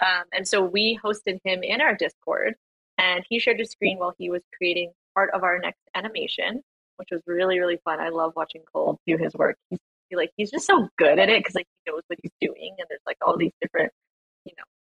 um, 0.00 0.24
and 0.32 0.46
so 0.46 0.62
we 0.62 0.98
hosted 1.02 1.38
him 1.44 1.62
in 1.62 1.80
our 1.80 1.94
Discord, 1.94 2.54
and 2.98 3.24
he 3.28 3.38
shared 3.38 3.58
his 3.58 3.70
screen 3.70 3.98
while 3.98 4.14
he 4.18 4.30
was 4.30 4.42
creating 4.56 4.92
part 5.14 5.30
of 5.32 5.42
our 5.42 5.58
next 5.58 5.80
animation, 5.94 6.62
which 6.96 7.08
was 7.10 7.22
really 7.26 7.58
really 7.58 7.78
fun. 7.84 8.00
I 8.00 8.10
love 8.10 8.32
watching 8.36 8.62
Cole 8.72 8.98
do 9.06 9.16
his 9.16 9.34
work. 9.34 9.56
He's 9.70 9.78
feel 10.08 10.18
like 10.18 10.30
he's 10.36 10.50
just 10.50 10.66
so 10.66 10.88
good 10.96 11.18
at 11.18 11.28
it 11.28 11.40
because 11.40 11.54
like 11.54 11.66
he 11.84 11.90
knows 11.90 12.02
what 12.08 12.18
he's 12.22 12.32
doing, 12.40 12.74
and 12.78 12.86
there's 12.88 13.00
like 13.06 13.18
all 13.22 13.36
these 13.36 13.52
different 13.60 13.92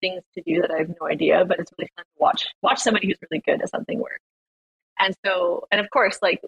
things 0.05 0.23
to 0.35 0.43
do 0.43 0.61
that 0.61 0.71
I 0.71 0.79
have 0.79 0.91
no 1.01 1.07
idea. 1.09 1.45
But 1.45 1.61
it's 1.61 1.73
really 1.79 1.91
fun 1.97 2.05
to 2.05 2.11
watch 2.19 2.47
watch 2.63 2.81
somebody 2.81 3.07
who's 3.07 3.19
really 3.31 3.43
good 3.47 3.63
at 3.63 3.71
something 3.71 3.99
work. 3.99 4.21
And 4.99 5.17
so, 5.25 5.67
and 5.73 5.81
of 5.81 5.89
course, 5.91 6.19
like 6.23 6.41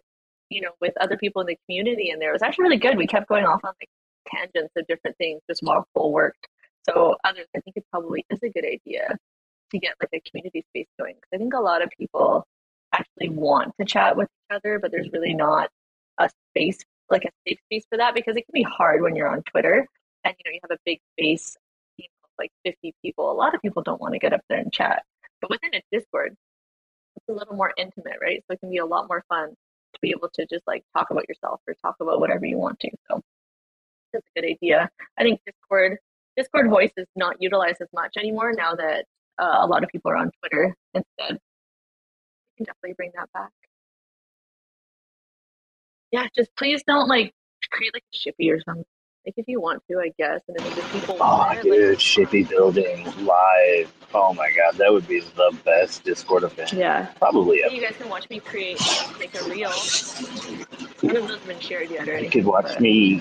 you 0.51 0.61
know, 0.61 0.71
with 0.81 0.93
other 1.01 1.17
people 1.17 1.41
in 1.41 1.47
the 1.49 1.59
community, 1.67 2.11
and 2.11 2.21
there 2.21 2.33
was 2.33 2.43
actually 2.43 2.65
really 2.65 2.77
good. 2.77 2.97
We 2.97 3.07
kept 3.07 3.29
going 3.29 3.45
off 3.45 3.65
on 3.65 3.73
like 3.81 3.89
tangents 4.29 4.73
of 4.77 4.87
different 4.87 5.17
things 5.17 5.41
just 5.49 5.63
while 5.63 5.87
full 5.95 6.13
worked. 6.13 6.47
So 6.89 7.17
others, 7.25 7.47
I 7.57 7.61
think 7.61 7.77
it 7.77 7.85
probably 7.91 8.25
is 8.31 8.39
a 8.43 8.49
good 8.49 8.65
idea 8.65 9.17
to 9.73 9.79
get 9.79 9.95
like 10.01 10.11
a 10.13 10.31
community 10.31 10.65
space 10.71 10.87
going 10.99 11.15
because 11.15 11.31
I 11.35 11.39
think 11.39 11.55
a 11.55 11.61
lot 11.61 11.83
of 11.83 11.91
people 11.99 12.47
actually 12.93 13.31
want 13.31 13.75
to 13.81 13.85
chat 13.85 14.17
with 14.17 14.29
each 14.29 14.57
other, 14.57 14.79
but 14.79 14.93
there's 14.93 15.11
really 15.13 15.35
not 15.35 15.71
a 16.19 16.31
space 16.53 16.79
like 17.11 17.25
a 17.25 17.31
safe 17.47 17.59
space 17.67 17.85
for 17.89 17.99
that 17.99 18.15
because 18.15 18.37
it 18.37 18.45
can 18.47 18.53
be 18.53 18.63
hard 18.63 19.03
when 19.03 19.15
you're 19.15 19.29
on 19.29 19.43
Twitter 19.43 19.87
and 20.25 20.35
you 20.39 20.43
know 20.45 20.55
you 20.55 20.61
have 20.63 20.77
a 20.77 20.81
big 20.85 21.01
space, 21.13 21.57
like 22.39 22.51
50 22.65 22.95
people. 23.03 23.31
A 23.31 23.35
lot 23.35 23.55
of 23.55 23.63
people 23.63 23.83
don't 23.83 24.01
want 24.01 24.15
to 24.15 24.19
get 24.19 24.33
up 24.33 24.43
there 24.49 24.59
and 24.59 24.73
chat, 24.73 25.03
but 25.41 25.51
within 25.51 25.75
a 25.75 25.83
Discord, 25.93 26.37
it's 27.17 27.29
a 27.29 27.33
little 27.33 27.55
more 27.57 27.73
intimate, 27.77 28.19
right? 28.21 28.43
So 28.47 28.55
it 28.55 28.61
can 28.61 28.71
be 28.71 28.79
a 28.79 28.87
lot 28.87 29.09
more 29.09 29.25
fun 29.29 29.51
to 29.51 29.99
be 30.03 30.11
able 30.11 30.29
to 30.35 30.47
just 30.47 30.67
like 30.67 30.85
talk 30.97 31.11
about 31.11 31.29
yourself 31.29 31.61
or 31.67 31.75
talk 31.83 31.97
about 32.01 32.21
whatever 32.21 32.47
you 32.47 32.59
want 32.59 32.79
to. 32.81 32.91
So 33.11 33.21
that's 34.13 34.27
a 34.37 34.41
good 34.41 34.49
idea. 34.51 34.89
I 35.19 35.23
think 35.23 35.41
Discord 35.47 35.99
Discord 36.37 36.69
voice 36.69 36.93
is 36.97 37.07
not 37.17 37.37
utilized 37.41 37.81
as 37.81 37.89
much 37.95 38.15
anymore 38.19 38.53
now 38.53 38.75
that 38.75 39.07
uh, 39.39 39.59
a 39.61 39.67
lot 39.67 39.83
of 39.83 39.91
people 39.91 40.11
are 40.11 40.17
on 40.17 40.31
Twitter 40.41 40.75
instead. 40.95 41.39
We 42.59 42.59
can 42.59 42.67
definitely 42.67 42.95
bring 42.95 43.13
that 43.17 43.33
back. 43.33 43.51
Yeah, 46.13 46.27
just 46.35 46.51
please 46.57 46.83
don't 46.87 47.09
like 47.09 47.33
create 47.71 47.93
like 47.95 48.05
a 48.15 48.17
shippy 48.17 48.51
or 48.53 48.61
something. 48.61 48.85
Like 49.27 49.35
if 49.39 49.49
you 49.49 49.61
want 49.61 49.83
to, 49.91 49.99
I 49.99 50.13
guess, 50.17 50.41
and 50.47 50.57
if 50.61 50.75
there's 50.77 50.89
people 50.93 51.17
Oh, 51.21 51.25
on 51.25 51.55
there, 51.57 51.63
dude, 51.65 51.89
like, 51.91 51.99
Shippy 51.99 52.49
building 52.49 53.05
live. 53.27 53.93
Oh 54.15 54.33
my 54.33 54.51
god, 54.57 54.77
that 54.79 54.93
would 54.93 55.07
be 55.09 55.19
the 55.19 55.57
best 55.65 56.05
Discord 56.05 56.45
event. 56.45 56.73
yeah. 56.73 57.07
Probably 57.19 57.59
You 57.71 57.81
guys 57.81 57.97
can 57.99 58.09
watch 58.09 58.31
me 58.31 58.39
create 58.39 58.81
like 59.19 59.35
a 59.41 59.45
reel. 59.49 59.73
None 61.03 61.17
of 61.17 61.29
those 61.29 61.39
have 61.39 61.47
been 61.47 61.59
shared 61.59 61.91
yet 61.91 62.09
or. 62.09 62.19
You 62.19 62.31
could 62.31 62.45
watch 62.45 62.67
but- 62.75 62.81
me 62.81 63.21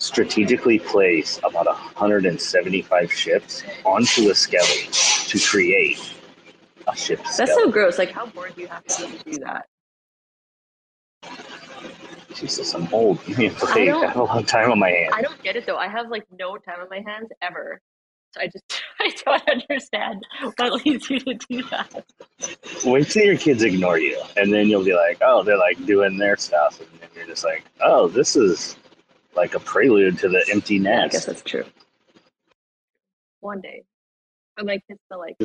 strategically 0.00 0.80
place 0.80 1.38
about 1.44 1.66
175 1.66 3.12
ships 3.12 3.62
onto 3.84 4.30
a 4.30 4.34
skelly 4.34 4.88
to 4.90 5.38
create 5.38 6.12
a 6.88 6.96
ship 6.96 7.18
That's 7.20 7.34
skelly. 7.36 7.52
so 7.52 7.70
gross. 7.70 7.98
Like, 7.98 8.10
how 8.10 8.26
bored 8.26 8.54
do 8.56 8.62
you 8.62 8.66
have 8.68 8.84
to 8.84 9.06
be 9.06 9.16
to 9.18 9.24
do 9.30 9.38
that? 9.44 9.66
Jesus, 12.34 12.74
I'm 12.74 12.92
old. 12.92 13.20
I 13.28 13.40
have 13.40 14.16
a 14.16 14.22
long 14.24 14.44
time 14.44 14.70
on 14.72 14.78
my 14.78 14.90
hands. 14.90 15.14
I 15.14 15.22
don't 15.22 15.40
get 15.42 15.56
it 15.56 15.66
though. 15.66 15.76
I 15.76 15.88
have 15.88 16.10
like 16.10 16.24
no 16.38 16.56
time 16.56 16.80
on 16.80 16.88
my 16.90 17.00
hands 17.06 17.28
ever. 17.40 17.80
So 18.32 18.40
I 18.40 18.46
just 18.46 18.64
I 19.00 19.14
don't 19.24 19.50
understand 19.50 20.26
what 20.56 20.84
leads 20.84 21.08
you 21.08 21.20
to 21.20 21.34
do 21.34 21.62
that. 21.70 22.04
Wait 22.84 23.08
till 23.08 23.24
your 23.24 23.36
kids 23.36 23.62
ignore 23.62 23.98
you, 23.98 24.20
and 24.36 24.52
then 24.52 24.68
you'll 24.68 24.84
be 24.84 24.94
like, 24.94 25.18
"Oh, 25.22 25.42
they're 25.42 25.56
like 25.56 25.84
doing 25.86 26.18
their 26.18 26.36
stuff," 26.36 26.80
and 26.80 26.88
then 27.00 27.08
you're 27.14 27.26
just 27.26 27.44
like, 27.44 27.64
"Oh, 27.80 28.08
this 28.08 28.34
is 28.34 28.76
like 29.36 29.54
a 29.54 29.60
prelude 29.60 30.18
to 30.18 30.28
the 30.28 30.44
empty 30.50 30.76
Yeah, 30.76 31.04
I 31.04 31.08
guess 31.08 31.24
that's 31.24 31.42
true. 31.42 31.64
One 33.40 33.60
day. 33.60 33.84
But 34.56 34.66
my 34.66 34.80
kids 34.88 35.00
still 35.06 35.18
like. 35.18 35.36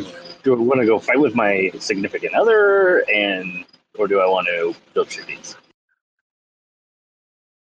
Do 0.44 0.56
I 0.56 0.58
want 0.60 0.80
to 0.82 0.86
go 0.86 1.00
fight 1.00 1.20
with 1.20 1.36
my 1.36 1.72
significant 1.80 2.34
other, 2.34 3.00
and 3.12 3.66
or 3.98 4.08
do 4.08 4.20
I 4.20 4.28
want 4.28 4.48
to 4.48 4.76
build 4.94 5.10
shitties? 5.10 5.56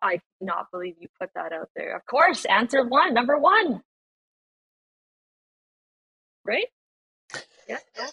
I 0.02 0.20
cannot 0.38 0.70
believe 0.70 0.94
you 1.00 1.08
put 1.20 1.30
that 1.34 1.52
out 1.52 1.70
there. 1.74 1.96
Of 1.96 2.06
course, 2.06 2.44
answer 2.46 2.86
one, 2.86 3.14
number 3.14 3.38
one. 3.38 3.82
Right? 6.44 6.66
Yeah. 7.68 7.78
no? 7.98 8.06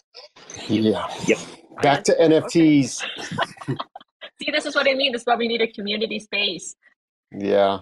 Yeah. 0.67 1.07
Yep. 1.27 1.39
Back 1.81 2.03
to 2.05 2.15
NFTs. 2.15 3.03
See, 4.41 4.51
this 4.51 4.65
is 4.65 4.75
what 4.75 4.89
I 4.89 4.93
mean. 4.93 5.11
This 5.11 5.21
is 5.21 5.25
why 5.25 5.35
we 5.35 5.47
need 5.47 5.61
a 5.61 5.67
community 5.67 6.19
space. 6.19 6.75
Yeah. 7.31 7.79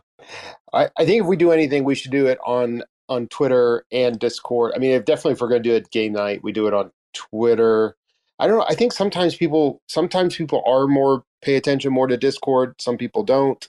I, 0.74 0.90
I 0.98 1.06
think 1.06 1.22
if 1.22 1.28
we 1.28 1.38
do 1.38 1.52
anything, 1.52 1.84
we 1.84 1.96
should 1.96 2.12
do 2.12 2.28
it 2.28 2.40
on 2.46 2.84
on 3.10 3.28
Twitter 3.28 3.86
and 3.92 4.18
Discord. 4.20 4.72
I 4.76 4.80
mean, 4.80 4.92
if 4.92 5.06
definitely 5.06 5.34
if 5.34 5.42
we're 5.42 5.50
going 5.50 5.64
to 5.64 5.70
do 5.70 5.76
it 5.76 5.92
game 5.92 6.14
night, 6.14 6.42
we 6.44 6.52
do 6.54 6.68
it 6.68 6.74
on 6.74 6.92
Twitter. 7.14 7.96
I 8.40 8.48
don't 8.48 8.58
know. 8.58 8.66
I 8.70 8.76
think 8.76 8.94
sometimes 8.94 9.36
people 9.36 9.82
sometimes 9.88 10.36
people 10.36 10.64
are 10.66 10.88
more 10.88 11.24
pay 11.42 11.56
attention 11.56 11.94
more 11.94 12.08
to 12.08 12.18
Discord. 12.18 12.76
Some 12.80 12.98
people 12.98 13.24
don't. 13.24 13.68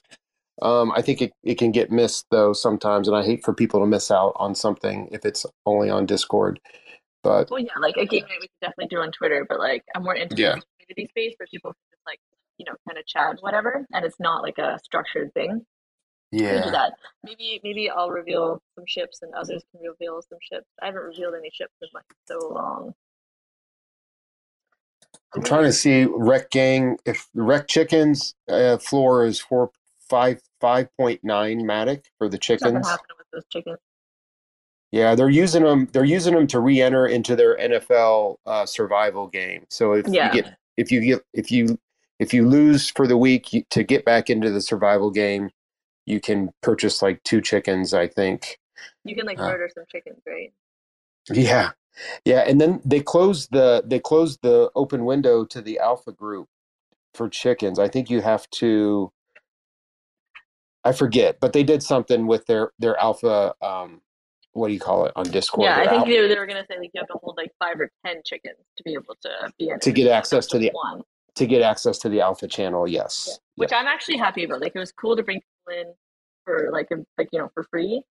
Um, 0.61 0.91
I 0.91 1.01
think 1.01 1.21
it, 1.21 1.33
it 1.43 1.57
can 1.57 1.71
get 1.71 1.91
missed 1.91 2.25
though 2.31 2.53
sometimes, 2.53 3.07
and 3.07 3.17
I 3.17 3.23
hate 3.25 3.43
for 3.43 3.53
people 3.53 3.79
to 3.79 3.85
miss 3.87 4.11
out 4.11 4.33
on 4.35 4.55
something 4.55 5.09
if 5.11 5.25
it's 5.25 5.45
only 5.65 5.89
on 5.89 6.05
Discord. 6.05 6.59
But 7.23 7.49
Well, 7.49 7.59
yeah, 7.61 7.71
like 7.81 7.97
a 7.97 8.05
game 8.05 8.23
night 8.23 8.39
we 8.41 8.47
can 8.47 8.69
definitely 8.69 8.95
do 8.95 9.01
on 9.01 9.11
Twitter, 9.11 9.45
but 9.49 9.59
like 9.59 9.83
I'm 9.95 10.03
more 10.03 10.15
into 10.15 10.35
Yeah. 10.41 10.55
the 10.55 10.63
community 10.87 11.09
space 11.09 11.35
where 11.37 11.47
people 11.51 11.71
can 11.71 11.81
just 11.91 12.03
like, 12.05 12.19
you 12.57 12.65
know, 12.65 12.75
kind 12.87 12.97
of 12.99 13.05
chat, 13.07 13.37
whatever, 13.41 13.85
and 13.93 14.05
it's 14.05 14.19
not 14.19 14.43
like 14.43 14.57
a 14.59 14.79
structured 14.83 15.33
thing. 15.33 15.65
Can 16.49 16.61
do 16.61 16.69
yeah, 16.69 16.71
that. 16.71 16.93
Maybe 17.23 17.59
maybe 17.63 17.89
I'll 17.89 18.09
reveal 18.11 18.61
some 18.75 18.85
ships 18.87 19.21
and 19.21 19.33
others 19.35 19.63
can 19.71 19.81
reveal 19.87 20.21
some 20.29 20.39
ships. 20.41 20.67
I 20.81 20.87
haven't 20.87 21.03
revealed 21.03 21.35
any 21.35 21.51
ships 21.53 21.73
in 21.81 21.89
like 21.93 22.05
so 22.27 22.39
long. 22.49 22.93
I'm 25.35 25.43
trying 25.43 25.65
to 25.65 25.73
see 25.73 26.05
Wreck 26.05 26.49
Gang. 26.51 26.97
If 27.05 27.27
Wreck 27.33 27.67
Chickens 27.67 28.35
uh, 28.49 28.77
floor 28.77 29.25
is 29.25 29.39
four 29.39 29.71
five 30.13 30.41
five 30.61 30.87
point 30.95 31.21
nine 31.23 31.61
Matic 31.63 32.05
for 32.19 32.29
the 32.29 32.37
chickens. 32.37 32.85
with 33.17 33.27
those 33.33 33.45
chickens. 33.49 33.79
Yeah, 34.91 35.15
they're 35.15 35.29
using 35.29 35.63
them. 35.63 35.87
They're 35.91 36.03
using 36.05 36.35
them 36.35 36.45
to 36.47 36.59
re-enter 36.59 37.07
into 37.07 37.35
their 37.35 37.57
NFL 37.57 38.35
uh, 38.45 38.67
survival 38.67 39.27
game. 39.27 39.65
So 39.71 39.93
if 39.93 40.07
Yeah. 40.07 40.27
you 40.27 40.41
get 40.43 40.55
if 40.77 40.91
you 40.91 41.01
get 41.01 41.25
if 41.33 41.51
you 41.51 41.79
if 42.19 42.31
you 42.31 42.47
lose 42.47 42.91
for 42.91 43.07
the 43.07 43.17
week 43.17 43.53
you, 43.53 43.63
to 43.71 43.83
get 43.83 44.05
back 44.05 44.29
into 44.29 44.51
the 44.51 44.61
survival 44.61 45.09
game, 45.09 45.49
you 46.05 46.19
can 46.21 46.51
purchase 46.61 47.01
like 47.01 47.23
two 47.23 47.41
chickens. 47.41 47.91
I 47.95 48.07
think. 48.07 48.59
You 49.03 49.15
can 49.15 49.25
like 49.25 49.39
Uh, 49.39 49.47
murder 49.47 49.69
some 49.73 49.85
chickens, 49.91 50.21
right? 50.27 50.53
Yeah, 51.31 51.71
yeah, 52.25 52.41
and 52.41 52.61
then 52.61 52.81
they 52.85 52.99
closed 53.01 53.51
the 53.51 53.83
they 53.85 53.99
closed 53.99 54.41
the 54.43 54.69
open 54.75 55.05
window 55.05 55.43
to 55.45 55.61
the 55.61 55.79
alpha 55.79 56.11
group 56.11 56.49
for 57.15 57.29
chickens. 57.29 57.79
I 57.79 57.87
think 57.87 58.11
you 58.11 58.21
have 58.21 58.47
to. 58.61 59.11
I 60.85 60.91
forget, 60.91 61.39
but 61.39 61.53
they 61.53 61.63
did 61.63 61.81
something 61.83 62.27
with 62.27 62.45
their 62.45 62.71
their 62.79 62.97
alpha. 62.99 63.53
Um, 63.61 64.01
what 64.53 64.67
do 64.67 64.73
you 64.73 64.79
call 64.79 65.05
it 65.05 65.13
on 65.15 65.25
Discord? 65.31 65.65
yeah, 65.65 65.75
I 65.77 65.87
think 65.87 65.91
alpha- 66.01 66.11
they, 66.11 66.19
were- 66.21 66.27
they 66.27 66.37
were 66.37 66.45
gonna 66.45 66.65
say 66.69 66.77
like 66.77 66.91
you 66.93 66.99
have 66.99 67.07
to 67.07 67.17
hold 67.21 67.37
like 67.37 67.51
five 67.59 67.79
or 67.79 67.89
ten 68.05 68.21
chickens 68.25 68.57
to 68.77 68.83
be 68.83 68.93
able 68.93 69.15
to 69.21 69.51
be 69.57 69.71
To 69.81 69.91
get 69.91 70.09
access 70.11 70.45
to 70.47 70.59
the- 70.59 70.71
one. 70.73 71.01
to 71.35 71.47
get 71.47 71.61
access 71.61 71.97
to 71.99 72.09
the 72.09 72.21
alpha 72.21 72.47
channel. 72.47 72.87
Yes. 72.87 73.27
Yeah. 73.29 73.35
which 73.63 73.73
I'm 73.73 73.87
actually 73.87 74.17
happy 74.17 74.43
about. 74.43 74.61
Like 74.61 74.73
it 74.75 74.79
was 74.79 74.91
cool 74.91 75.15
to 75.15 75.23
bring 75.23 75.39
people 75.41 75.81
in 75.81 75.93
for 76.45 76.69
like 76.71 76.89
like 77.17 77.29
you 77.31 77.39
know 77.39 77.49
for 77.53 77.63
free, 77.63 78.03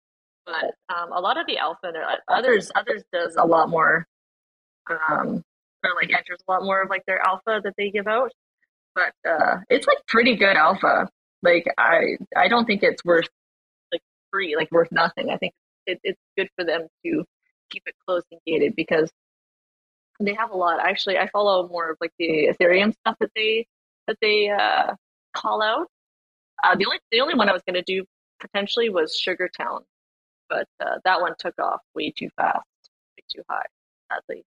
but 0.46 0.74
um, 0.88 1.12
a 1.12 1.20
lot 1.20 1.36
of 1.38 1.46
the 1.46 1.58
alpha 1.58 1.88
and 1.88 1.96
uh, 1.98 2.16
others 2.28 2.70
others 2.74 3.02
does 3.12 3.36
a 3.36 3.44
lot 3.46 3.68
more, 3.68 4.06
um, 4.90 5.44
or 5.84 5.90
like 6.00 6.10
enters 6.12 6.38
a 6.48 6.50
lot 6.50 6.62
more 6.64 6.82
of 6.82 6.90
like 6.90 7.04
their 7.06 7.20
alpha 7.26 7.60
that 7.62 7.74
they 7.76 7.90
give 7.90 8.06
out. 8.06 8.32
But 8.94 9.12
uh, 9.28 9.58
it's 9.70 9.86
like 9.86 9.98
pretty 10.08 10.34
good 10.36 10.56
alpha. 10.56 11.08
Like 11.42 11.66
I 11.78 12.18
I 12.36 12.48
don't 12.48 12.66
think 12.66 12.82
it's 12.82 13.04
worth 13.04 13.28
like 13.92 14.02
free 14.30 14.56
like 14.56 14.70
worth 14.70 14.92
nothing. 14.92 15.30
I 15.30 15.36
think 15.36 15.54
it, 15.86 16.00
it's 16.04 16.20
good 16.36 16.48
for 16.56 16.64
them 16.64 16.86
to 17.04 17.24
keep 17.70 17.82
it 17.86 17.94
closed 18.06 18.26
and 18.30 18.40
gated 18.46 18.76
because 18.76 19.10
they 20.20 20.34
have 20.34 20.50
a 20.50 20.56
lot. 20.56 20.80
Actually, 20.80 21.18
I 21.18 21.28
follow 21.28 21.68
more 21.68 21.90
of 21.90 21.96
like 22.00 22.12
the 22.18 22.48
Ethereum 22.52 22.94
stuff 23.00 23.16
that 23.20 23.30
they 23.34 23.66
that 24.06 24.16
they 24.20 24.50
uh, 24.50 24.94
call 25.34 25.62
out. 25.62 25.88
Uh, 26.62 26.76
the 26.76 26.86
only 26.86 26.98
the 27.10 27.20
only 27.20 27.34
one 27.34 27.48
I 27.48 27.52
was 27.52 27.62
going 27.66 27.74
to 27.74 27.82
do 27.82 28.04
potentially 28.40 28.88
was 28.88 29.16
Sugar 29.16 29.48
Town, 29.48 29.80
but 30.48 30.68
uh, 30.80 30.98
that 31.04 31.20
one 31.20 31.34
took 31.38 31.58
off 31.58 31.80
way 31.94 32.10
too 32.10 32.28
fast, 32.36 32.64
way 33.16 33.24
too 33.34 33.42
high, 33.48 33.66
sadly. 34.10 34.44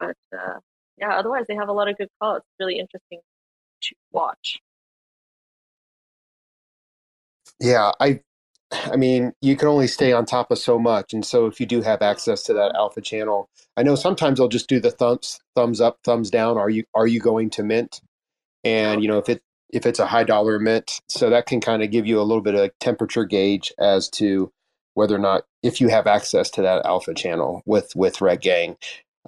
But 0.00 0.16
uh, 0.32 0.60
yeah, 0.96 1.16
otherwise 1.18 1.46
they 1.48 1.54
have 1.54 1.68
a 1.68 1.72
lot 1.72 1.88
of 1.88 1.98
good 1.98 2.08
calls. 2.20 2.38
It's 2.38 2.46
really 2.60 2.78
interesting 2.78 3.20
to 3.82 3.94
watch. 4.12 4.58
Yeah, 7.60 7.92
I 8.00 8.20
I 8.72 8.96
mean, 8.96 9.32
you 9.40 9.56
can 9.56 9.68
only 9.68 9.86
stay 9.86 10.12
on 10.12 10.26
top 10.26 10.50
of 10.50 10.58
so 10.58 10.78
much, 10.78 11.14
and 11.14 11.24
so 11.24 11.46
if 11.46 11.60
you 11.60 11.66
do 11.66 11.82
have 11.82 12.02
access 12.02 12.42
to 12.44 12.52
that 12.54 12.74
alpha 12.76 13.00
channel, 13.00 13.48
I 13.76 13.82
know 13.82 13.94
sometimes 13.94 14.38
they'll 14.38 14.48
just 14.48 14.68
do 14.68 14.80
the 14.80 14.90
thumbs 14.90 15.40
thumbs 15.56 15.80
up, 15.80 15.98
thumbs 16.04 16.30
down. 16.30 16.58
Are 16.58 16.70
you 16.70 16.84
are 16.94 17.06
you 17.06 17.20
going 17.20 17.50
to 17.50 17.62
mint? 17.62 18.00
And 18.64 19.02
you 19.02 19.08
know, 19.08 19.18
if 19.18 19.28
it 19.28 19.42
if 19.70 19.86
it's 19.86 19.98
a 19.98 20.06
high 20.06 20.24
dollar 20.24 20.58
mint, 20.58 21.00
so 21.08 21.30
that 21.30 21.46
can 21.46 21.60
kind 21.60 21.82
of 21.82 21.90
give 21.90 22.06
you 22.06 22.20
a 22.20 22.24
little 22.24 22.42
bit 22.42 22.54
of 22.54 22.70
temperature 22.80 23.24
gauge 23.24 23.72
as 23.78 24.08
to 24.10 24.52
whether 24.94 25.14
or 25.16 25.20
not 25.20 25.44
if 25.62 25.80
you 25.80 25.88
have 25.88 26.06
access 26.06 26.50
to 26.50 26.62
that 26.62 26.84
alpha 26.86 27.14
channel 27.14 27.62
with 27.66 27.94
with 27.96 28.20
Red 28.20 28.40
Gang. 28.42 28.76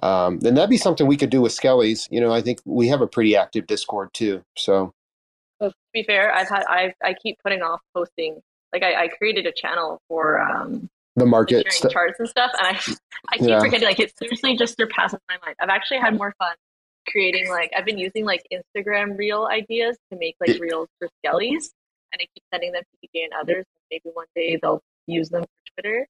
Um, 0.03 0.39
then 0.39 0.55
that'd 0.55 0.69
be 0.69 0.77
something 0.77 1.07
we 1.07 1.17
could 1.17 1.29
do 1.29 1.41
with 1.41 1.53
Skellies. 1.53 2.07
You 2.11 2.21
know, 2.21 2.31
I 2.33 2.41
think 2.41 2.59
we 2.65 2.87
have 2.89 3.01
a 3.01 3.07
pretty 3.07 3.35
active 3.35 3.67
Discord 3.67 4.13
too. 4.13 4.43
So 4.57 4.93
to 5.69 5.75
be 5.93 6.03
fair, 6.03 6.33
I've 6.33 6.49
had 6.49 6.63
I 6.67 6.93
I 7.03 7.13
keep 7.13 7.37
putting 7.43 7.61
off 7.61 7.81
posting 7.93 8.41
like 8.73 8.83
I, 8.83 9.03
I 9.03 9.07
created 9.09 9.45
a 9.45 9.51
channel 9.51 10.01
for 10.07 10.39
um, 10.41 10.89
The 11.17 11.25
market 11.25 11.71
stuff. 11.71 11.91
charts 11.91 12.19
and 12.19 12.27
stuff, 12.29 12.51
and 12.57 12.67
I 12.67 12.79
I 13.29 13.37
keep 13.37 13.49
Yeah. 13.49 13.59
forgetting. 13.59 13.87
Like 13.87 13.99
it 13.99 14.13
seriously 14.17 14.55
just 14.57 14.77
surpasses 14.77 15.19
my 15.29 15.37
mind. 15.45 15.55
I've 15.59 15.69
actually 15.69 15.99
had 15.99 16.17
more 16.17 16.33
fun 16.39 16.55
creating 17.07 17.49
like 17.49 17.71
I've 17.75 17.85
been 17.85 17.97
using 17.97 18.25
like 18.25 18.43
Instagram 18.53 19.17
reel 19.17 19.47
ideas 19.51 19.97
to 20.11 20.17
make 20.17 20.35
like 20.39 20.59
reels 20.59 20.87
for 20.99 21.09
skellies, 21.23 21.69
and 22.11 22.21
I 22.21 22.25
keep 22.33 22.43
sending 22.53 22.71
them 22.71 22.83
to 22.83 23.07
EJ 23.07 23.23
and 23.25 23.33
others. 23.39 23.65
Maybe 23.91 24.09
one 24.13 24.27
day 24.35 24.57
they'll 24.61 24.81
use 25.07 25.29
them 25.29 25.43
for 25.43 25.81
Twitter 25.81 26.07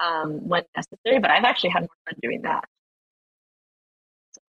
um, 0.00 0.48
when 0.48 0.62
necessary. 0.76 1.18
But 1.20 1.30
I've 1.30 1.44
actually 1.44 1.70
had 1.70 1.82
more 1.82 1.88
fun 2.06 2.14
doing 2.22 2.42
that. 2.42 2.64
So, 4.32 4.40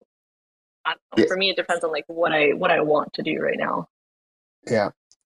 know. 0.87 0.95
Yeah. 1.17 1.25
For 1.27 1.35
me, 1.37 1.49
it 1.49 1.55
depends 1.57 1.83
on 1.83 1.91
like 1.91 2.05
what 2.07 2.31
I 2.31 2.53
what 2.53 2.71
I 2.71 2.79
want 2.81 3.13
to 3.13 3.21
do 3.23 3.39
right 3.41 3.57
now. 3.57 3.87
Yeah. 4.67 4.89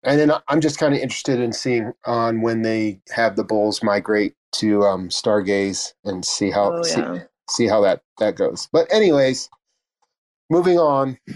And 0.04 0.20
then 0.20 0.32
I'm 0.48 0.60
just 0.60 0.80
kind 0.80 0.94
of 0.94 1.00
interested 1.00 1.40
in 1.40 1.54
seeing 1.54 1.94
on 2.06 2.42
when 2.42 2.62
they 2.62 3.02
have 3.12 3.36
the 3.36 3.44
bulls 3.44 3.82
migrate 3.82 4.36
to 4.54 4.84
um, 4.84 5.10
Stargaze 5.10 5.94
and 6.04 6.26
see 6.26 6.52
how 6.52 6.74
Oh 6.74 6.84
see, 6.84 7.00
yeah. 7.00 7.20
see 7.50 7.68
how 7.68 7.82
that 7.82 8.02
that 8.20 8.36
goes. 8.36 8.68
But 8.72 8.92
anyways, 8.92 9.50
moving 10.50 10.78
on. 10.80 11.18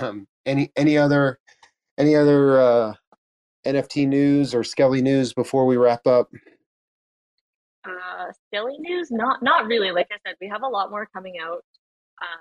Um, 0.00 0.26
any 0.46 0.72
any 0.76 0.96
other 0.96 1.38
any 1.98 2.14
other 2.16 2.60
uh, 2.60 2.94
NFT 3.66 4.08
news 4.08 4.54
or 4.54 4.64
Skelly 4.64 5.02
news 5.02 5.34
before 5.34 5.66
we 5.66 5.76
wrap 5.76 6.06
up? 6.06 6.30
Uh, 7.84 8.32
silly 8.52 8.76
news? 8.78 9.10
Not 9.10 9.42
not 9.42 9.66
really. 9.66 9.90
Like 9.90 10.08
I 10.10 10.16
said, 10.26 10.36
we 10.40 10.48
have 10.48 10.62
a 10.62 10.68
lot 10.68 10.90
more 10.90 11.06
coming 11.12 11.34
out. 11.42 11.64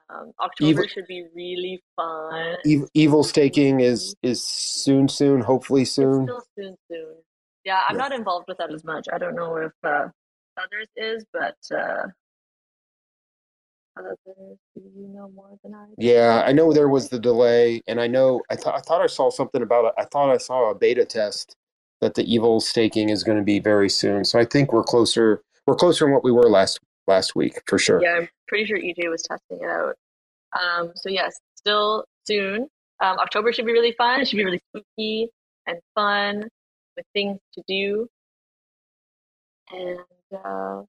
Um, 0.09 0.31
October 0.39 0.69
Evil- 0.71 0.87
should 0.87 1.07
be 1.07 1.25
really 1.35 1.83
fun. 1.95 2.57
Ev- 2.65 2.89
Evil 2.93 3.23
staking 3.23 3.79
is 3.79 4.15
is 4.23 4.45
soon 4.47 5.07
soon, 5.07 5.41
hopefully 5.41 5.85
soon. 5.85 6.25
still 6.25 6.43
soon, 6.57 6.77
soon. 6.91 7.15
Yeah, 7.65 7.83
I'm 7.87 7.95
Yeah. 7.95 8.03
not 8.03 8.11
involved 8.13 8.47
with 8.47 8.57
that 8.59 8.73
as 8.73 8.83
much. 8.83 9.07
I 9.11 9.17
don't 9.17 9.35
know 9.35 9.57
if 9.57 9.71
uh, 9.83 10.07
others 10.57 10.87
is, 10.95 11.25
but 11.33 11.57
uh, 11.75 12.07
others, 13.97 14.17
do 14.25 14.81
you 14.95 15.07
know 15.09 15.29
more 15.29 15.57
than 15.63 15.73
I? 15.75 15.85
do? 15.87 15.93
Yeah, 15.97 16.43
I 16.45 16.53
know 16.53 16.73
there 16.73 16.89
was 16.89 17.09
the 17.09 17.19
delay, 17.19 17.81
and 17.87 17.99
I 18.01 18.07
know 18.07 18.41
I 18.49 18.55
thought 18.55 18.75
I 18.75 18.79
thought 18.81 19.01
I 19.01 19.07
saw 19.07 19.29
something 19.29 19.61
about 19.61 19.85
it. 19.85 19.93
I 19.97 20.05
thought 20.05 20.31
I 20.31 20.37
saw 20.37 20.71
a 20.71 20.75
beta 20.75 21.05
test 21.05 21.55
that 22.01 22.13
the 22.15 22.23
evil 22.31 22.59
staking 22.59 23.09
is 23.09 23.23
going 23.23 23.37
to 23.37 23.43
be 23.43 23.59
very 23.59 23.89
soon. 23.89 24.23
So 24.23 24.39
I 24.39 24.45
think 24.45 24.71
we're 24.73 24.83
closer. 24.83 25.41
We're 25.65 25.75
closer 25.75 26.05
than 26.05 26.13
what 26.13 26.23
we 26.23 26.31
were 26.31 26.49
last 26.49 26.79
last 27.07 27.35
week 27.35 27.61
for 27.67 27.77
sure. 27.79 28.01
Yeah, 28.01 28.17
I'm 28.21 28.29
pretty 28.47 28.65
sure 28.65 28.77
EJ 28.77 29.09
was 29.09 29.23
testing 29.23 29.59
it 29.61 29.69
out. 29.69 29.95
Um, 30.59 30.91
so 30.95 31.09
yes, 31.09 31.39
still 31.55 32.05
soon. 32.25 32.67
Um, 32.99 33.19
October 33.19 33.53
should 33.53 33.65
be 33.65 33.73
really 33.73 33.93
fun. 33.97 34.21
It 34.21 34.27
should 34.27 34.37
be 34.37 34.45
really 34.45 34.61
spooky 34.69 35.29
and 35.67 35.77
fun 35.95 36.47
with 36.95 37.05
things 37.13 37.39
to 37.53 37.63
do. 37.67 38.07
And 39.71 39.99
uh, 40.33 40.81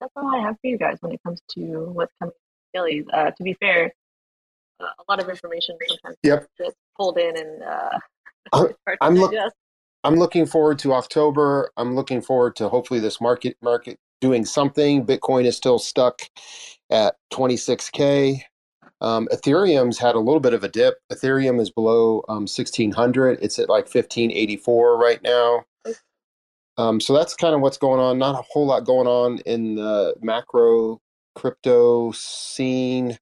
that's 0.00 0.12
all 0.16 0.34
I 0.34 0.40
have 0.40 0.54
for 0.60 0.66
you 0.66 0.78
guys 0.78 0.96
when 1.00 1.12
it 1.12 1.20
comes 1.24 1.40
to 1.54 1.60
what's 1.92 2.12
coming 2.20 2.32
to 2.32 2.78
Phillies. 2.78 3.04
Uh, 3.12 3.30
to 3.30 3.42
be 3.42 3.54
fair, 3.54 3.92
uh, 4.80 4.84
a 4.84 5.04
lot 5.10 5.22
of 5.22 5.28
information 5.28 5.76
sometimes 5.88 6.16
Yep. 6.22 6.46
gets 6.58 6.74
pulled 6.98 7.18
in 7.18 7.36
and 7.36 7.62
uh, 7.62 7.98
I'm- 8.52 8.66
it's 8.70 8.78
hard 8.86 8.98
to 9.00 9.06
I'm 9.06 9.14
look- 9.14 9.34
I'm 10.04 10.16
looking 10.16 10.46
forward 10.46 10.78
to 10.80 10.92
October. 10.92 11.70
I'm 11.76 11.96
looking 11.96 12.20
forward 12.20 12.54
to 12.56 12.68
hopefully 12.68 13.00
this 13.00 13.20
market 13.20 13.56
market 13.60 13.98
doing 14.20 14.44
something. 14.44 15.06
Bitcoin 15.06 15.44
is 15.44 15.56
still 15.56 15.78
stuck 15.78 16.22
at 16.90 17.16
26k. 17.32 18.40
Um, 19.00 19.28
Ethereum's 19.30 19.98
had 19.98 20.14
a 20.14 20.20
little 20.20 20.40
bit 20.40 20.54
of 20.54 20.64
a 20.64 20.68
dip. 20.68 20.96
Ethereum 21.12 21.60
is 21.60 21.70
below 21.70 22.22
um, 22.28 22.46
1600. 22.46 23.38
It's 23.42 23.58
at 23.58 23.68
like 23.68 23.84
1584 23.84 24.98
right 24.98 25.22
now. 25.22 25.64
Um, 26.78 27.00
so 27.00 27.14
that's 27.14 27.34
kind 27.34 27.54
of 27.54 27.60
what's 27.60 27.78
going 27.78 28.00
on. 28.00 28.18
Not 28.18 28.38
a 28.38 28.44
whole 28.50 28.66
lot 28.66 28.84
going 28.84 29.06
on 29.06 29.38
in 29.46 29.76
the 29.76 30.14
macro 30.20 31.00
crypto 31.34 32.12
scene. 32.12 33.18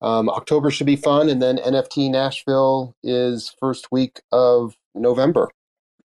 Um, 0.00 0.28
October 0.28 0.70
should 0.70 0.86
be 0.86 0.96
fun, 0.96 1.28
and 1.28 1.40
then 1.40 1.58
NFT 1.58 2.10
Nashville 2.10 2.94
is 3.02 3.54
first 3.60 3.90
week 3.92 4.20
of 4.32 4.76
November. 4.94 5.48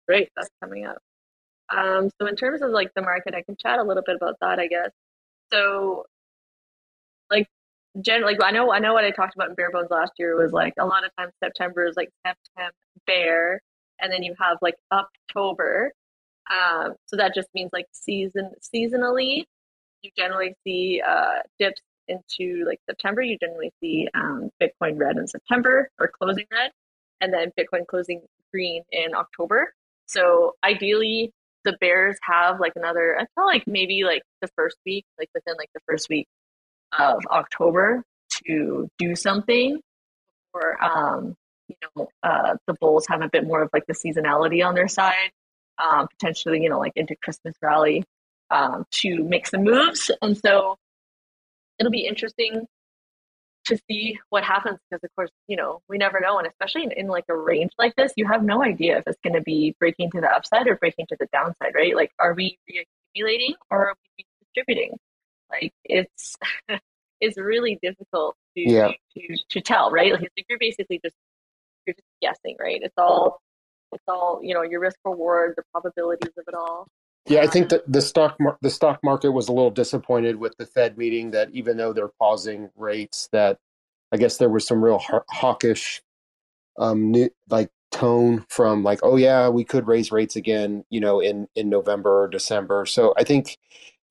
Great, 0.07 0.29
that's 0.35 0.49
coming 0.61 0.85
up. 0.85 0.97
Um, 1.75 2.09
so 2.19 2.27
in 2.27 2.35
terms 2.35 2.61
of 2.61 2.71
like 2.71 2.91
the 2.95 3.01
market, 3.01 3.35
I 3.35 3.43
can 3.43 3.57
chat 3.57 3.79
a 3.79 3.83
little 3.83 4.03
bit 4.05 4.15
about 4.17 4.37
that, 4.41 4.59
I 4.59 4.67
guess. 4.67 4.91
So, 5.53 6.05
like, 7.31 7.47
gen 8.01 8.23
like 8.23 8.37
I 8.43 8.51
know 8.51 8.71
I 8.71 8.79
know 8.79 8.93
what 8.93 9.05
I 9.05 9.11
talked 9.11 9.35
about 9.35 9.49
in 9.49 9.55
bare 9.55 9.71
bones 9.71 9.89
last 9.91 10.13
year 10.19 10.37
was 10.41 10.51
like 10.53 10.73
a 10.79 10.85
lot 10.85 11.05
of 11.05 11.11
times 11.17 11.33
September 11.43 11.85
is 11.87 11.95
like 11.97 12.09
September 12.25 12.73
bear, 13.07 13.61
and 14.01 14.11
then 14.11 14.23
you 14.23 14.35
have 14.39 14.57
like 14.61 14.75
October. 14.91 15.93
Um, 16.51 16.95
so 17.07 17.17
that 17.17 17.33
just 17.35 17.49
means 17.55 17.71
like 17.73 17.87
season 17.93 18.51
seasonally, 18.75 19.45
you 20.03 20.11
generally 20.17 20.55
see 20.65 21.01
uh, 21.07 21.39
dips 21.59 21.81
into 22.07 22.65
like 22.67 22.79
September. 22.89 23.21
You 23.21 23.37
generally 23.39 23.73
see 23.81 24.07
um, 24.15 24.49
Bitcoin 24.61 24.99
red 24.99 25.17
in 25.17 25.27
September 25.27 25.89
or 25.99 26.09
closing 26.09 26.45
red, 26.51 26.71
and 27.21 27.33
then 27.33 27.51
Bitcoin 27.59 27.87
closing 27.87 28.21
green 28.53 28.83
in 28.91 29.15
October. 29.15 29.73
So 30.07 30.55
ideally, 30.63 31.33
the 31.67 31.77
Bears 31.81 32.17
have 32.23 32.61
like 32.61 32.71
another 32.77 33.11
until 33.11 33.45
like 33.45 33.67
maybe 33.67 34.03
like 34.05 34.23
the 34.41 34.47
first 34.55 34.77
week, 34.85 35.05
like 35.19 35.29
within 35.35 35.55
like 35.57 35.69
the 35.73 35.81
first 35.85 36.07
week 36.09 36.25
of 36.97 37.19
October 37.29 38.03
to 38.47 38.87
do 38.97 39.15
something, 39.15 39.81
or 40.53 40.81
um, 40.83 41.35
you 41.67 41.75
know, 41.95 42.07
uh, 42.23 42.55
the 42.67 42.73
Bulls 42.79 43.05
have 43.09 43.21
a 43.21 43.29
bit 43.29 43.45
more 43.45 43.61
of 43.61 43.69
like 43.73 43.85
the 43.85 43.93
seasonality 43.93 44.65
on 44.65 44.75
their 44.75 44.87
side, 44.87 45.31
um, 45.77 46.07
potentially 46.07 46.63
you 46.63 46.69
know 46.69 46.79
like 46.79 46.93
into 46.95 47.15
Christmas 47.21 47.53
rally 47.61 48.05
um, 48.49 48.85
to 48.91 49.23
make 49.25 49.45
some 49.45 49.63
moves, 49.63 50.09
and 50.21 50.37
so 50.37 50.77
it'll 51.79 51.91
be 51.91 52.07
interesting 52.07 52.65
to 53.67 53.77
see 53.89 54.17
what 54.29 54.43
happens 54.43 54.77
because 54.89 55.03
of 55.03 55.09
course 55.15 55.29
you 55.47 55.55
know 55.55 55.81
we 55.89 55.97
never 55.97 56.19
know 56.19 56.37
and 56.39 56.47
especially 56.47 56.83
in, 56.83 56.91
in 56.93 57.07
like 57.07 57.25
a 57.29 57.35
range 57.35 57.71
like 57.77 57.95
this 57.95 58.11
you 58.17 58.25
have 58.27 58.43
no 58.43 58.63
idea 58.63 58.97
if 58.97 59.03
it's 59.07 59.19
going 59.23 59.33
to 59.33 59.41
be 59.41 59.75
breaking 59.79 60.09
to 60.11 60.21
the 60.21 60.27
upside 60.27 60.67
or 60.67 60.75
breaking 60.77 61.05
to 61.07 61.15
the 61.19 61.27
downside 61.31 61.73
right? 61.75 61.95
Like 61.95 62.11
are 62.19 62.33
we 62.33 62.57
reaccumulating 62.69 63.53
or 63.69 63.89
are 63.89 63.95
we 64.17 64.25
distributing? 64.41 64.97
Like 65.49 65.71
it's 65.85 66.35
it's 67.21 67.37
really 67.37 67.79
difficult 67.81 68.35
to, 68.55 68.61
Yeah. 68.61 68.91
to 69.17 69.37
to 69.49 69.61
tell 69.61 69.91
right? 69.91 70.13
Like 70.13 70.31
you're 70.49 70.59
basically 70.59 70.99
just 71.03 71.15
you're 71.85 71.93
just 71.93 72.07
guessing 72.21 72.55
right? 72.59 72.79
It's 72.81 72.97
all 72.97 73.39
it's 73.93 74.03
all 74.07 74.39
you 74.43 74.53
know 74.53 74.61
your 74.63 74.79
risk 74.79 74.97
reward 75.05 75.53
the 75.57 75.63
probabilities 75.71 76.31
of 76.37 76.43
it 76.47 76.53
all 76.53 76.87
Yeah, 77.27 77.41
I 77.41 77.47
think 77.47 77.69
that 77.69 77.91
the 77.91 78.01
stock 78.01 78.37
mar- 78.39 78.57
the 78.61 78.69
stock 78.69 78.99
market 79.03 79.31
was 79.31 79.49
a 79.49 79.53
little 79.53 79.71
disappointed 79.71 80.37
with 80.37 80.57
the 80.57 80.65
Fed 80.65 80.97
meeting. 80.97 81.31
That 81.31 81.49
even 81.53 81.77
though 81.77 81.93
they're 81.93 82.11
pausing 82.19 82.69
rates, 82.77 83.29
that 83.31 83.59
I 84.11 84.17
guess 84.17 84.37
there 84.37 84.49
was 84.49 84.67
some 84.67 84.83
real 84.83 84.99
haw- 84.99 85.23
hawkish, 85.29 86.01
um, 86.79 87.11
new, 87.11 87.29
like 87.49 87.69
tone 87.91 88.45
from 88.49 88.83
like, 88.83 88.99
oh 89.03 89.17
yeah, 89.17 89.49
we 89.49 89.63
could 89.65 89.87
raise 89.87 90.11
rates 90.11 90.35
again, 90.35 90.85
you 90.89 90.99
know, 91.01 91.19
in 91.21 91.47
in 91.55 91.69
November 91.69 92.23
or 92.23 92.27
December. 92.29 92.85
So 92.85 93.13
I 93.17 93.23
think, 93.23 93.57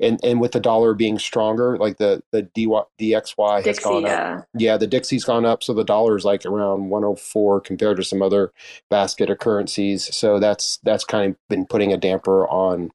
and 0.00 0.20
and 0.24 0.40
with 0.40 0.52
the 0.52 0.60
dollar 0.60 0.94
being 0.94 1.18
stronger, 1.18 1.78
like 1.78 1.98
the 1.98 2.22
the 2.32 2.42
DY, 2.42 2.82
DXY 3.00 3.64
has 3.64 3.78
Dixie, 3.78 3.82
gone 3.82 4.06
up. 4.06 4.10
yeah. 4.10 4.42
Yeah, 4.58 4.76
the 4.78 4.86
Dixie's 4.88 5.24
gone 5.24 5.46
up, 5.46 5.62
so 5.62 5.74
the 5.74 5.84
dollar 5.84 6.16
is 6.16 6.24
like 6.26 6.46
around 6.46 6.90
104 6.90 7.60
compared 7.62 7.98
to 7.98 8.04
some 8.04 8.22
other 8.22 8.52
basket 8.90 9.30
of 9.30 9.38
currencies. 9.38 10.14
So 10.16 10.40
that's 10.40 10.78
that's 10.84 11.04
kind 11.04 11.32
of 11.32 11.38
been 11.48 11.66
putting 11.66 11.92
a 11.92 11.96
damper 11.98 12.48
on 12.48 12.90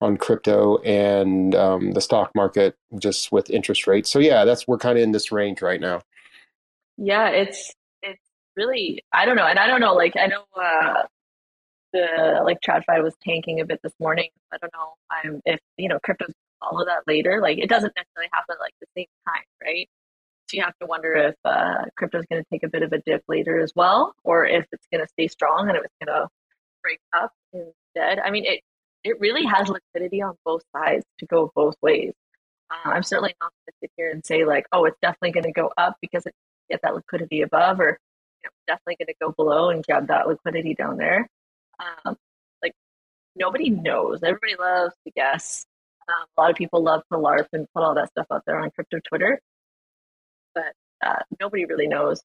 on 0.00 0.16
crypto 0.16 0.78
and 0.78 1.54
um, 1.54 1.92
the 1.92 2.00
stock 2.00 2.32
market 2.34 2.76
just 2.98 3.30
with 3.32 3.50
interest 3.50 3.86
rates. 3.86 4.10
So 4.10 4.18
yeah, 4.18 4.44
that's 4.44 4.66
we're 4.66 4.78
kind 4.78 4.98
of 4.98 5.02
in 5.02 5.12
this 5.12 5.30
range 5.30 5.62
right 5.62 5.80
now. 5.80 6.02
Yeah, 6.96 7.28
it's 7.28 7.72
it's 8.02 8.22
really 8.56 9.02
I 9.12 9.24
don't 9.24 9.36
know, 9.36 9.46
and 9.46 9.58
I 9.58 9.66
don't 9.66 9.80
know. 9.80 9.94
Like 9.94 10.14
I 10.16 10.26
know 10.26 10.42
uh, 10.60 11.02
the 11.92 12.42
like 12.44 12.58
TradFi 12.60 13.02
was 13.02 13.14
tanking 13.22 13.60
a 13.60 13.64
bit 13.64 13.80
this 13.82 13.94
morning. 14.00 14.30
I 14.52 14.58
don't 14.58 14.72
know. 14.72 14.94
I'm 15.10 15.40
if 15.44 15.60
you 15.76 15.88
know 15.88 15.98
crypto's 16.02 16.34
follow 16.60 16.84
that 16.84 17.02
later. 17.06 17.40
Like 17.40 17.58
it 17.58 17.68
doesn't 17.68 17.92
necessarily 17.96 18.30
happen 18.32 18.56
like 18.60 18.74
the 18.80 18.86
same 18.96 19.06
time, 19.26 19.44
right? 19.62 19.88
So 20.48 20.56
you 20.56 20.62
have 20.62 20.76
to 20.80 20.86
wonder 20.86 21.14
if 21.14 21.34
uh, 21.44 21.84
crypto's 21.96 22.26
going 22.30 22.42
to 22.42 22.48
take 22.50 22.64
a 22.64 22.68
bit 22.68 22.82
of 22.82 22.92
a 22.92 22.98
dip 22.98 23.22
later 23.28 23.60
as 23.60 23.72
well, 23.76 24.14
or 24.24 24.44
if 24.46 24.66
it's 24.72 24.86
going 24.92 25.04
to 25.04 25.08
stay 25.08 25.28
strong 25.28 25.68
and 25.68 25.76
if 25.78 25.84
it's 25.84 25.94
going 26.04 26.22
to 26.22 26.28
break 26.82 26.98
up 27.12 27.32
instead. 27.52 28.18
I 28.18 28.30
mean, 28.30 28.44
it 28.44 28.60
it 29.04 29.20
really 29.20 29.44
has 29.44 29.68
liquidity 29.68 30.22
on 30.22 30.36
both 30.44 30.62
sides 30.74 31.04
to 31.18 31.26
go 31.26 31.50
both 31.54 31.76
ways. 31.82 32.12
Uh, 32.70 32.90
I'm 32.90 33.02
certainly 33.02 33.34
not 33.40 33.50
going 33.50 33.66
to 33.66 33.72
sit 33.82 33.90
here 33.96 34.10
and 34.10 34.24
say 34.24 34.44
like, 34.44 34.66
oh, 34.72 34.84
it's 34.84 34.98
definitely 35.02 35.32
going 35.32 35.44
to 35.44 35.52
go 35.52 35.72
up 35.76 35.96
because 36.00 36.26
it 36.26 36.34
get 36.70 36.80
that 36.82 36.94
liquidity 36.94 37.42
above, 37.42 37.80
or 37.80 37.98
you 38.42 38.48
know, 38.48 38.50
definitely 38.66 38.96
going 39.04 39.08
to 39.08 39.14
go 39.20 39.32
below 39.32 39.70
and 39.70 39.84
grab 39.84 40.06
that 40.08 40.28
liquidity 40.28 40.74
down 40.74 40.96
there. 40.96 41.28
Um, 41.80 42.16
like 42.62 42.72
nobody 43.36 43.70
knows. 43.70 44.22
Everybody 44.22 44.54
loves 44.58 44.94
to 45.04 45.10
guess. 45.12 45.66
Um, 46.08 46.26
a 46.36 46.40
lot 46.40 46.50
of 46.50 46.56
people 46.56 46.82
love 46.82 47.02
to 47.12 47.18
LARP 47.18 47.46
and 47.52 47.66
put 47.74 47.82
all 47.82 47.94
that 47.94 48.10
stuff 48.10 48.26
out 48.32 48.42
there 48.46 48.58
on 48.58 48.70
crypto 48.70 48.98
Twitter, 49.08 49.40
but 50.54 50.72
uh, 51.04 51.22
nobody 51.40 51.64
really 51.64 51.88
knows. 51.88 52.22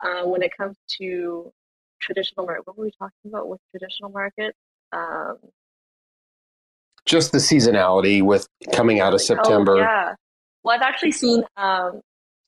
Uh, 0.00 0.24
when 0.24 0.42
it 0.42 0.50
comes 0.56 0.76
to 0.88 1.52
traditional 2.00 2.44
market, 2.46 2.66
what 2.66 2.76
were 2.76 2.84
we 2.84 2.90
talking 2.98 3.28
about 3.28 3.48
with 3.48 3.60
traditional 3.70 4.10
markets? 4.10 4.58
Um, 4.92 5.38
just 7.06 7.32
the 7.32 7.38
seasonality 7.38 8.22
with 8.22 8.46
coming 8.72 9.00
out 9.00 9.12
of 9.14 9.20
Oh, 9.20 9.24
September. 9.24 9.76
yeah. 9.78 10.14
Well, 10.64 10.76
I've 10.76 10.82
actually 10.82 11.12
seen 11.12 11.42
um, 11.56 12.00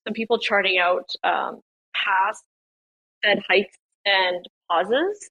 some 0.07 0.15
people 0.15 0.39
charting 0.39 0.79
out 0.79 1.09
um, 1.25 1.61
past 1.95 2.43
Fed 3.23 3.43
hikes 3.49 3.77
and 4.05 4.47
pauses 4.71 5.31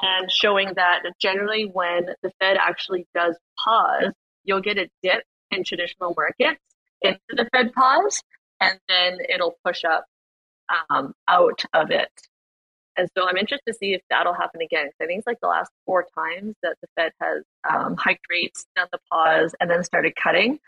and 0.00 0.30
showing 0.30 0.72
that 0.74 1.02
generally 1.20 1.64
when 1.72 2.06
the 2.22 2.30
Fed 2.40 2.56
actually 2.60 3.06
does 3.14 3.36
pause, 3.64 4.12
you'll 4.44 4.60
get 4.60 4.78
a 4.78 4.88
dip 5.02 5.22
in 5.50 5.62
traditional 5.64 6.14
markets 6.16 6.60
into 7.02 7.18
the 7.30 7.48
Fed 7.52 7.72
pause 7.72 8.20
and 8.60 8.78
then 8.88 9.18
it'll 9.28 9.56
push 9.64 9.84
up 9.84 10.04
um, 10.90 11.12
out 11.28 11.62
of 11.72 11.90
it. 11.90 12.10
And 12.96 13.08
so 13.16 13.28
I'm 13.28 13.36
interested 13.36 13.66
to 13.68 13.74
see 13.74 13.92
if 13.92 14.00
that'll 14.08 14.32
happen 14.34 14.62
again. 14.62 14.88
I 15.00 15.06
think 15.06 15.18
it's 15.18 15.26
like 15.26 15.40
the 15.40 15.48
last 15.48 15.70
four 15.84 16.06
times 16.14 16.54
that 16.62 16.76
the 16.80 16.88
Fed 16.96 17.12
has 17.20 17.42
um, 17.70 17.96
hiked 17.96 18.24
rates, 18.30 18.66
done 18.74 18.88
the 18.90 18.98
pause, 19.10 19.54
and 19.60 19.70
then 19.70 19.84
started 19.84 20.14
cutting. 20.16 20.58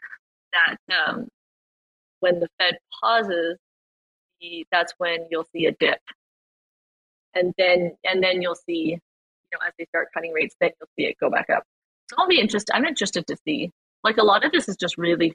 That 0.52 0.76
um, 0.94 1.28
when 2.20 2.40
the 2.40 2.48
Fed 2.58 2.78
pauses, 3.00 3.56
that's 4.70 4.92
when 4.98 5.26
you'll 5.30 5.46
see 5.52 5.66
a 5.66 5.72
dip, 5.72 6.00
and 7.34 7.54
then 7.58 7.96
and 8.04 8.22
then 8.22 8.42
you'll 8.42 8.54
see, 8.54 8.90
you 8.90 8.98
know, 9.52 9.58
as 9.66 9.72
they 9.78 9.86
start 9.86 10.08
cutting 10.12 10.32
rates, 10.32 10.54
then 10.60 10.70
you'll 10.80 10.88
see 10.98 11.08
it 11.10 11.16
go 11.20 11.30
back 11.30 11.48
up. 11.50 11.62
So 12.10 12.16
I'll 12.18 12.28
be 12.28 12.40
interested. 12.40 12.74
I'm 12.74 12.84
interested 12.84 13.26
to 13.26 13.36
see. 13.44 13.70
Like 14.04 14.18
a 14.18 14.22
lot 14.22 14.44
of 14.44 14.52
this 14.52 14.68
is 14.68 14.76
just 14.76 14.96
really 14.96 15.34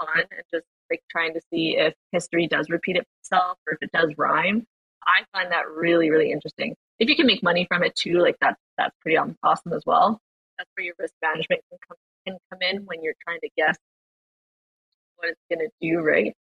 fun 0.00 0.24
and 0.30 0.42
just 0.52 0.66
like 0.90 1.02
trying 1.10 1.34
to 1.34 1.40
see 1.52 1.76
if 1.76 1.94
history 2.12 2.46
does 2.46 2.68
repeat 2.70 2.96
itself 2.96 3.58
or 3.66 3.74
if 3.74 3.78
it 3.82 3.92
does 3.92 4.12
rhyme. 4.16 4.66
I 5.08 5.24
find 5.32 5.52
that 5.52 5.70
really, 5.70 6.10
really 6.10 6.32
interesting. 6.32 6.76
If 7.00 7.10
you 7.10 7.16
can 7.16 7.26
make 7.26 7.42
money 7.42 7.66
from 7.68 7.84
it 7.84 7.96
too, 7.96 8.20
like 8.20 8.36
that's 8.42 8.60
that's 8.78 8.96
pretty 9.02 9.18
awesome 9.42 9.74
as 9.74 9.84
well. 9.86 10.20
That's 10.58 10.70
where 10.76 10.86
your 10.86 10.96
risk 11.00 11.14
management 11.22 11.62
can 11.70 11.78
come 11.88 11.98
can 12.26 12.38
come 12.52 12.62
in 12.62 12.86
when 12.86 13.02
you're 13.02 13.16
trying 13.26 13.40
to 13.42 13.50
guess 13.56 13.76
what 15.16 15.30
it's 15.30 15.40
gonna 15.50 15.70
do, 15.80 16.00
right? 16.00 16.34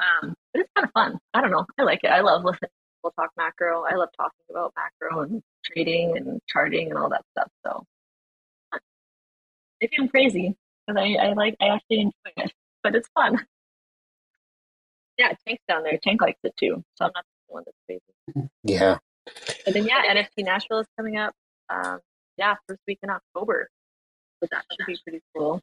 Um, 0.00 0.34
but 0.52 0.62
it's 0.62 0.70
kind 0.76 0.86
of 0.86 0.92
fun. 0.92 1.18
I 1.34 1.42
don't 1.42 1.52
know. 1.52 1.66
I 1.78 1.84
like 1.84 2.00
it. 2.04 2.08
I 2.08 2.20
love 2.22 2.44
listening 2.44 2.70
to 2.70 2.98
people 2.98 3.12
talk 3.18 3.30
macro. 3.38 3.84
I 3.84 3.96
love 3.96 4.10
talking 4.16 4.46
about 4.50 4.74
macro 4.76 5.22
and 5.22 5.42
trading 5.64 6.16
and 6.16 6.40
charting 6.48 6.90
and 6.90 6.98
all 6.98 7.10
that 7.10 7.24
stuff. 7.32 7.50
So 7.66 7.84
maybe 9.80 9.94
I'm 9.98 10.08
crazy 10.08 10.54
because 10.86 11.00
I, 11.02 11.14
I 11.28 11.32
like 11.34 11.56
I 11.60 11.68
actually 11.68 12.00
enjoy 12.00 12.32
it, 12.38 12.52
but 12.82 12.94
it's 12.94 13.08
fun. 13.14 13.46
Yeah, 15.18 15.32
Tank's 15.46 15.62
down 15.68 15.82
there. 15.82 15.98
Tank 16.02 16.20
likes 16.20 16.40
it 16.44 16.54
too, 16.58 16.82
so 16.96 17.04
I'm 17.06 17.12
not 17.14 17.24
one 17.48 17.64
that's 17.64 17.76
crazy. 17.86 18.48
Yeah. 18.64 18.98
And 19.66 19.74
then 19.74 19.86
yeah, 19.86 20.02
NFT 20.08 20.44
Nashville 20.44 20.80
is 20.80 20.86
coming 20.96 21.16
up. 21.16 21.32
Um, 21.68 22.00
yeah, 22.36 22.54
first 22.68 22.80
week 22.86 22.98
in 23.02 23.10
October, 23.10 23.68
so 24.40 24.48
that 24.50 24.64
should 24.70 24.86
be 24.86 24.98
pretty 25.04 25.22
cool. 25.36 25.60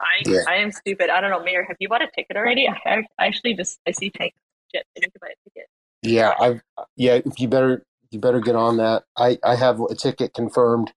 I 0.00 0.22
Yeah. 0.24 0.40
I 0.48 0.56
am 0.56 0.72
stupid. 0.72 1.10
I 1.10 1.20
don't 1.20 1.30
know, 1.30 1.42
Mayor. 1.42 1.64
Have 1.64 1.76
you 1.78 1.88
bought 1.88 2.02
a 2.02 2.08
ticket 2.14 2.36
already? 2.36 2.68
I, 2.68 3.04
I 3.18 3.26
actually 3.26 3.54
just 3.54 3.78
I 3.86 3.92
see 3.92 4.10
Tank. 4.10 4.32
Shit, 4.74 4.84
I 4.96 5.00
need 5.00 5.12
to 5.12 5.18
buy 5.20 5.28
a 5.28 5.50
ticket. 5.50 5.68
Yeah, 6.02 6.32
I've 6.40 6.62
yeah, 6.96 7.20
you 7.38 7.48
better 7.48 7.84
you 8.10 8.18
better 8.18 8.40
get 8.40 8.56
on 8.56 8.78
that. 8.78 9.04
I 9.16 9.38
I 9.44 9.56
have 9.56 9.80
a 9.80 9.94
ticket 9.94 10.34
confirmed. 10.34 10.92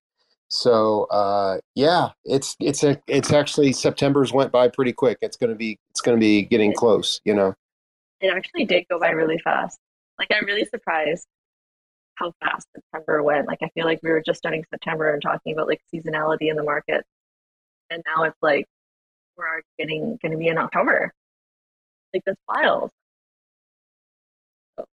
So 0.47 1.05
uh 1.05 1.59
yeah, 1.75 2.09
it's 2.23 2.55
it's 2.59 2.83
a 2.83 2.99
it's 3.07 3.31
actually 3.31 3.73
September's 3.73 4.31
went 4.31 4.51
by 4.51 4.67
pretty 4.67 4.93
quick. 4.93 5.17
It's 5.21 5.37
to 5.37 5.55
be 5.55 5.79
it's 5.91 6.01
going 6.01 6.17
to 6.17 6.19
be 6.19 6.43
getting 6.43 6.73
close, 6.73 7.19
you 7.25 7.33
know. 7.33 7.53
It 8.21 8.31
actually 8.33 8.65
did 8.65 8.85
go 8.89 8.99
by 8.99 9.09
really 9.09 9.39
fast. 9.39 9.79
Like 10.19 10.29
I'm 10.31 10.45
really 10.45 10.65
surprised 10.65 11.27
how 12.15 12.33
fast 12.41 12.67
September 12.73 13.21
went. 13.23 13.47
Like 13.47 13.59
I 13.61 13.69
feel 13.75 13.85
like 13.85 13.99
we 14.03 14.09
were 14.11 14.21
just 14.25 14.37
starting 14.37 14.63
September 14.69 15.13
and 15.13 15.21
talking 15.21 15.53
about 15.53 15.67
like 15.67 15.81
seasonality 15.93 16.49
in 16.49 16.55
the 16.55 16.63
market, 16.63 17.03
and 17.89 18.01
now 18.05 18.23
it's 18.23 18.37
like 18.41 18.65
we're 19.37 19.47
already 19.47 19.65
getting 19.77 20.17
going 20.21 20.31
to 20.31 20.37
be 20.37 20.47
in 20.47 20.57
October. 20.57 21.11
Like 22.13 22.23
that's 22.25 22.39
wild. 22.47 22.91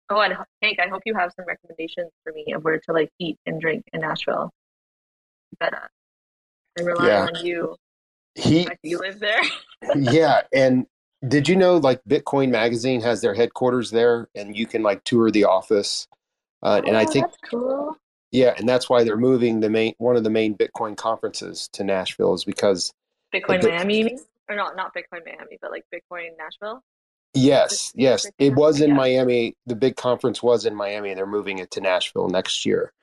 Oh, 0.10 0.22
and 0.22 0.38
Hank, 0.62 0.80
I 0.80 0.88
hope 0.88 1.02
you 1.06 1.14
have 1.16 1.34
some 1.36 1.46
recommendations 1.46 2.12
for 2.24 2.32
me 2.32 2.54
of 2.54 2.64
where 2.64 2.80
to 2.80 2.94
like 2.94 3.10
eat 3.20 3.38
and 3.46 3.60
drink 3.60 3.84
in 3.92 4.02
Nashville. 4.02 4.52
But 5.60 5.74
uh, 5.74 5.88
I 6.78 6.82
rely 6.82 7.08
Yeah. 7.08 7.26
on 7.26 7.46
you. 7.46 7.76
He 8.36 8.68
you 8.84 9.00
live 9.00 9.20
there. 9.20 9.42
yeah, 9.96 10.44
and 10.54 10.86
did 11.28 11.48
you 11.48 11.56
know 11.56 11.78
like 11.78 12.02
Bitcoin 12.04 12.50
Magazine 12.50 13.02
has 13.02 13.22
their 13.22 13.34
headquarters 13.34 13.92
there 13.92 14.28
and 14.36 14.56
you 14.58 14.66
can 14.66 14.84
like 14.84 15.04
tour 15.04 15.32
the 15.32 15.46
office. 15.46 16.08
Uh, 16.64 16.82
and 16.86 16.98
I 16.98 17.04
Oh, 17.04 17.08
think 17.12 17.26
cool. 17.50 17.98
yeah, 18.32 18.54
and 18.58 18.68
that's 18.68 18.90
why 18.90 19.04
they're 19.04 19.16
moving 19.18 19.60
the 19.60 19.70
main 19.70 19.94
one 20.00 20.16
of 20.16 20.24
the 20.24 20.30
main 20.30 20.56
Bitcoin 20.56 20.98
conferences 20.98 21.70
to 21.74 21.84
Nashville 21.84 22.34
is 22.34 22.44
because 22.44 22.92
Bitcoin 23.34 23.62
Bit- 23.62 23.74
Miami, 23.76 24.00
you 24.12 24.20
or 24.50 24.56
not? 24.56 24.76
Not 24.76 24.94
Bitcoin 24.96 25.26
Miami, 25.26 25.58
but 25.62 25.72
like 25.72 25.86
Bitcoin 25.94 26.30
Nashville. 26.38 26.84
Yes, 27.34 27.92
yes. 27.94 28.26
Bitcoin 28.26 28.32
It 28.40 28.56
was 28.56 28.82
in 28.82 28.90
yeah. 28.90 28.96
Miami. 28.96 29.56
The 29.68 29.76
big 29.76 29.96
conference 29.96 30.42
was 30.42 30.66
in 30.66 30.74
Miami. 30.74 31.10
And 31.10 31.18
they're 31.18 31.28
moving 31.28 31.60
it 31.60 31.70
to 31.72 31.82
Nashville 31.82 32.30
next 32.30 32.66
year 32.66 32.94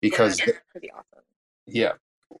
because, 0.00 0.40
yeah, 0.40 0.54
pretty 0.72 0.90
awesome. 0.90 1.24
yeah. 1.66 1.92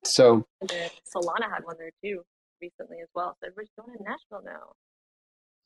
So, 0.02 0.46
Solana 0.64 1.48
had 1.48 1.64
one 1.64 1.76
there 1.78 1.92
too 2.02 2.22
recently 2.60 2.98
as 3.02 3.08
well. 3.14 3.36
So 3.40 3.46
everybody's 3.46 3.70
going 3.78 3.96
to 3.96 4.02
Nashville 4.02 4.42
now. 4.44 4.72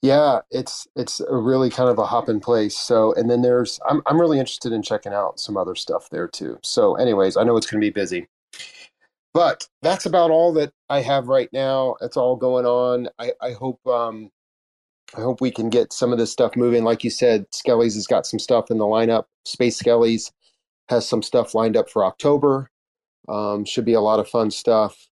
Yeah, 0.03 0.41
it's 0.51 0.87
it's 0.97 1.21
a 1.21 1.37
really 1.37 1.71
kind 1.71 1.91
of 1.91 1.99
a 1.99 2.07
hop 2.07 2.29
in 2.29 2.41
place. 2.41 2.77
So, 2.79 3.13
and 3.15 3.31
then 3.31 3.43
there's 3.43 3.81
I'm 3.89 4.03
I'm 4.07 4.21
really 4.21 4.39
interested 4.39 4.73
in 4.73 4.83
checking 4.83 5.13
out 5.13 5.41
some 5.41 5.57
other 5.57 5.75
stuff 5.75 6.09
there 6.11 6.29
too. 6.29 6.59
So, 6.63 6.95
anyways, 6.97 7.37
I 7.37 7.45
know 7.45 7.57
it's 7.57 7.67
going 7.67 7.81
to 7.81 7.87
be 7.87 7.91
busy. 7.91 8.29
But 9.35 9.69
that's 9.83 10.07
about 10.07 10.31
all 10.31 10.53
that 10.55 10.73
I 10.89 11.01
have 11.03 11.29
right 11.29 11.49
now. 11.53 11.97
That's 12.01 12.17
all 12.17 12.37
going 12.37 12.67
on. 12.67 13.09
I 13.19 13.33
I 13.43 13.53
hope 13.53 13.85
um 13.87 14.31
I 15.17 15.21
hope 15.21 15.41
we 15.41 15.51
can 15.51 15.71
get 15.71 15.93
some 15.93 16.13
of 16.13 16.19
this 16.19 16.33
stuff 16.33 16.55
moving. 16.57 16.85
Like 16.85 17.03
you 17.03 17.11
said, 17.11 17.47
Skelly's 17.53 17.95
has 17.95 18.07
got 18.07 18.27
some 18.27 18.39
stuff 18.39 18.71
in 18.71 18.79
the 18.79 18.85
lineup. 18.85 19.25
Space 19.47 19.79
Skelly's 19.79 20.33
has 20.89 21.09
some 21.09 21.23
stuff 21.23 21.55
lined 21.55 21.77
up 21.77 21.91
for 21.91 22.05
October. 22.05 22.71
Um, 23.29 23.65
should 23.65 23.85
be 23.85 23.95
a 23.95 24.01
lot 24.01 24.21
of 24.21 24.29
fun 24.29 24.51
stuff. 24.51 25.09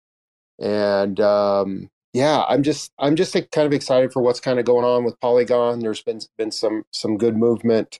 And 0.59 1.19
um, 1.19 1.89
yeah, 2.13 2.43
I'm 2.47 2.63
just 2.63 2.91
I'm 2.99 3.15
just 3.15 3.33
kind 3.33 3.65
of 3.65 3.73
excited 3.73 4.13
for 4.13 4.21
what's 4.21 4.39
kind 4.39 4.59
of 4.59 4.65
going 4.65 4.85
on 4.85 5.03
with 5.03 5.19
Polygon. 5.19 5.79
There's 5.79 6.01
been 6.03 6.19
been 6.37 6.51
some 6.51 6.83
some 6.91 7.17
good 7.17 7.35
movement, 7.35 7.99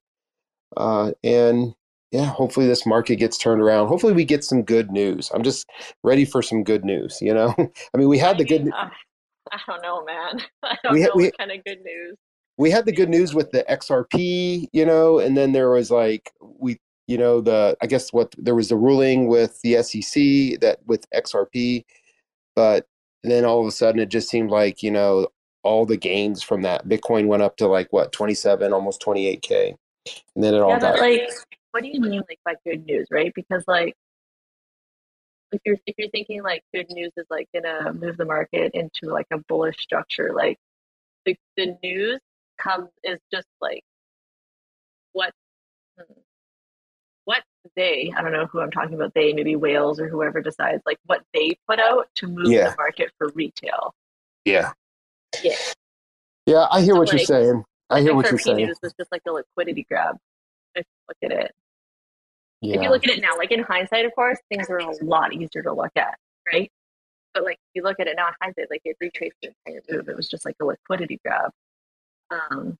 uh, 0.78 1.11
and 1.24 1.74
yeah, 2.11 2.26
hopefully 2.26 2.68
this 2.68 2.86
market 2.86 3.16
gets 3.18 3.38
turned 3.38 3.61
around. 3.61 3.88
Hopefully 3.88 4.14
we 4.14 4.24
get 4.26 4.43
some 4.43 4.61
good 4.64 4.91
news. 4.91 5.32
I'm 5.34 5.41
just 5.43 5.66
ready 6.03 6.26
for 6.26 6.41
some 6.43 6.64
good 6.64 6.86
news. 6.86 7.20
You 7.22 7.34
know, 7.34 7.55
I 7.93 7.97
mean 7.97 8.07
we 8.09 8.18
had 8.20 8.38
the 8.38 8.45
good. 8.45 8.70
Uh, 9.51 9.57
I 9.57 9.59
don't 9.68 9.84
know, 9.84 10.05
man. 10.05 10.41
I 10.64 10.78
don't 10.84 10.93
We 10.93 11.01
know 11.01 11.11
we- 11.16 11.26
what 11.26 11.38
kind 11.38 11.51
of 11.51 11.64
good 11.66 11.82
news. 11.84 12.16
we 12.57 12.72
had 12.72 12.86
the 12.86 12.93
good 12.93 13.09
news 13.09 13.36
with 13.36 13.51
the 13.51 13.66
XRP, 13.70 14.68
you 14.72 14.86
know, 14.86 15.20
and 15.20 15.36
then 15.36 15.51
there 15.51 15.70
was 15.70 15.91
like 15.91 16.32
we, 16.41 16.78
you 17.07 17.18
know, 17.18 17.41
the 17.41 17.76
I 17.82 17.88
guess 17.88 18.14
what 18.14 18.34
there 18.38 18.55
was 18.55 18.70
the 18.70 18.78
ruling 18.78 19.28
with 19.28 19.59
the 19.61 19.84
SEC 19.84 20.59
that 20.61 20.80
with 20.88 21.05
XRP, 21.11 21.84
but 22.55 22.86
then 23.32 23.45
all 23.45 23.61
of 23.61 23.67
a 23.67 23.71
sudden 23.71 24.01
it 24.01 24.09
just 24.09 24.30
seemed 24.30 24.51
like 24.51 24.84
you 24.84 24.91
know 24.91 25.28
all 25.63 25.86
the 25.86 25.97
gains 25.97 26.43
from 26.43 26.63
that 26.63 26.88
Bitcoin 26.88 27.28
went 27.28 27.43
up 27.43 27.57
to 27.57 27.67
like 27.67 27.91
what 27.93 28.11
twenty 28.11 28.34
seven, 28.36 28.74
almost 28.74 29.01
twenty 29.01 29.28
eight 29.28 29.41
k, 29.41 29.76
and 30.36 30.43
then 30.43 30.53
it 30.55 30.61
all 30.61 30.78
Yeah, 30.78 30.80
got 30.80 30.99
but 30.99 30.99
like, 30.99 31.24
what 31.71 31.84
do 31.84 31.89
you 31.89 32.01
mean 32.01 32.24
like 32.30 32.39
by 32.45 32.55
good 32.65 32.86
news, 32.86 33.07
right? 33.11 33.34
Because 33.36 33.63
like, 33.67 33.95
if 35.53 35.61
you're 35.65 35.78
if 35.88 35.95
you're 35.97 36.09
thinking 36.11 36.43
like 36.43 36.63
good 36.74 36.88
news 36.91 37.11
is 37.17 37.28
like 37.32 37.47
gonna 37.53 37.93
move 37.93 38.17
the 38.17 38.26
market 38.26 38.74
into 38.76 39.13
like 39.13 39.28
a 39.34 39.39
bullish 39.49 39.78
structure, 39.80 40.34
like 40.36 40.57
the 41.26 41.38
the 41.57 41.78
news 41.84 42.19
comes 42.59 42.89
is 43.03 43.19
just 43.34 43.47
like 43.61 43.84
hmm, 45.97 46.03
what 46.03 46.32
they 47.76 48.11
I 48.16 48.22
don't 48.22 48.32
know 48.32 48.45
who 48.47 48.59
I'm 48.61 48.72
talking 48.72 48.93
about 48.95 49.14
they 49.14 49.34
maybe 49.34 49.55
whales 49.55 49.99
or 49.99 50.07
whoever 50.09 50.41
decides 50.41 50.82
like 50.86 50.97
what 51.05 51.22
they 51.34 51.57
put 51.68 51.80
out 51.80 52.07
to 52.16 52.28
move 52.28 52.51
Yeah. 52.51 52.72
the 52.72 52.76
market 52.78 53.11
for 53.18 53.30
retail. 53.36 53.93
yeah, 54.45 54.72
Yeah. 55.43 55.55
yeah. 56.45 56.68
I 56.72 56.82
hear 56.82 56.93
So, 56.95 56.99
what 56.99 57.11
you're 57.11 57.20
saying. 57.20 57.64
I 57.89 58.01
hear 58.01 58.16
what 58.16 58.30
you're 58.30 58.39
saying. 58.39 58.57
news 58.57 58.78
was 58.82 58.93
just 58.99 59.11
like 59.11 59.22
a 59.28 59.32
liquidity 59.32 59.86
grab. 59.89 60.18
If 60.76 60.86
you 60.86 61.03
look 61.09 61.32
at 61.32 61.45
it. 61.45 61.51
Yeah, 62.61 62.78
If 62.78 62.82
you 62.84 62.89
look 62.89 63.03
at 63.07 63.18
it 63.18 63.22
now, 63.22 63.38
like 63.38 63.51
in 63.51 63.61
hindsight, 63.61 64.05
of 64.05 64.16
course, 64.16 64.39
things 64.49 64.70
are 64.70 64.78
a 64.78 64.89
lot 65.05 65.34
easier 65.34 65.61
to 65.64 65.74
look 65.74 65.91
at, 65.97 66.18
right? 66.51 66.72
But 67.34 67.43
like 67.43 67.55
if 67.57 67.76
you 67.76 67.84
look 67.84 67.99
at 67.99 68.07
it 68.07 68.16
now 68.16 68.28
in 68.28 68.34
hindsight, 68.41 68.68
like 68.70 68.82
it 68.86 68.95
retraced 69.01 69.36
the 69.41 69.49
entire 69.68 69.82
move. 69.89 70.07
It 70.09 70.16
was 70.16 70.28
just 70.30 70.45
like 70.45 70.55
a 70.61 70.66
liquidity 70.66 71.20
grab. 71.26 71.51
Um, 72.32 72.78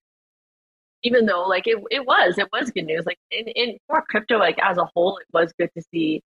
even 1.04 1.26
though 1.26 1.44
like 1.44 1.68
it, 1.68 1.78
it 1.92 2.06
was, 2.06 2.38
it 2.38 2.48
was 2.54 2.72
good 2.72 2.86
news. 2.86 3.06
Like 3.06 3.20
in, 3.32 3.48
in 3.50 3.78
for 3.88 4.04
crypto, 4.10 4.38
like 4.38 4.58
as 4.62 4.78
a 4.78 4.86
whole, 4.96 5.18
it 5.18 5.28
was 5.34 5.54
good 5.60 5.70
to 5.78 5.84
see, 5.92 6.22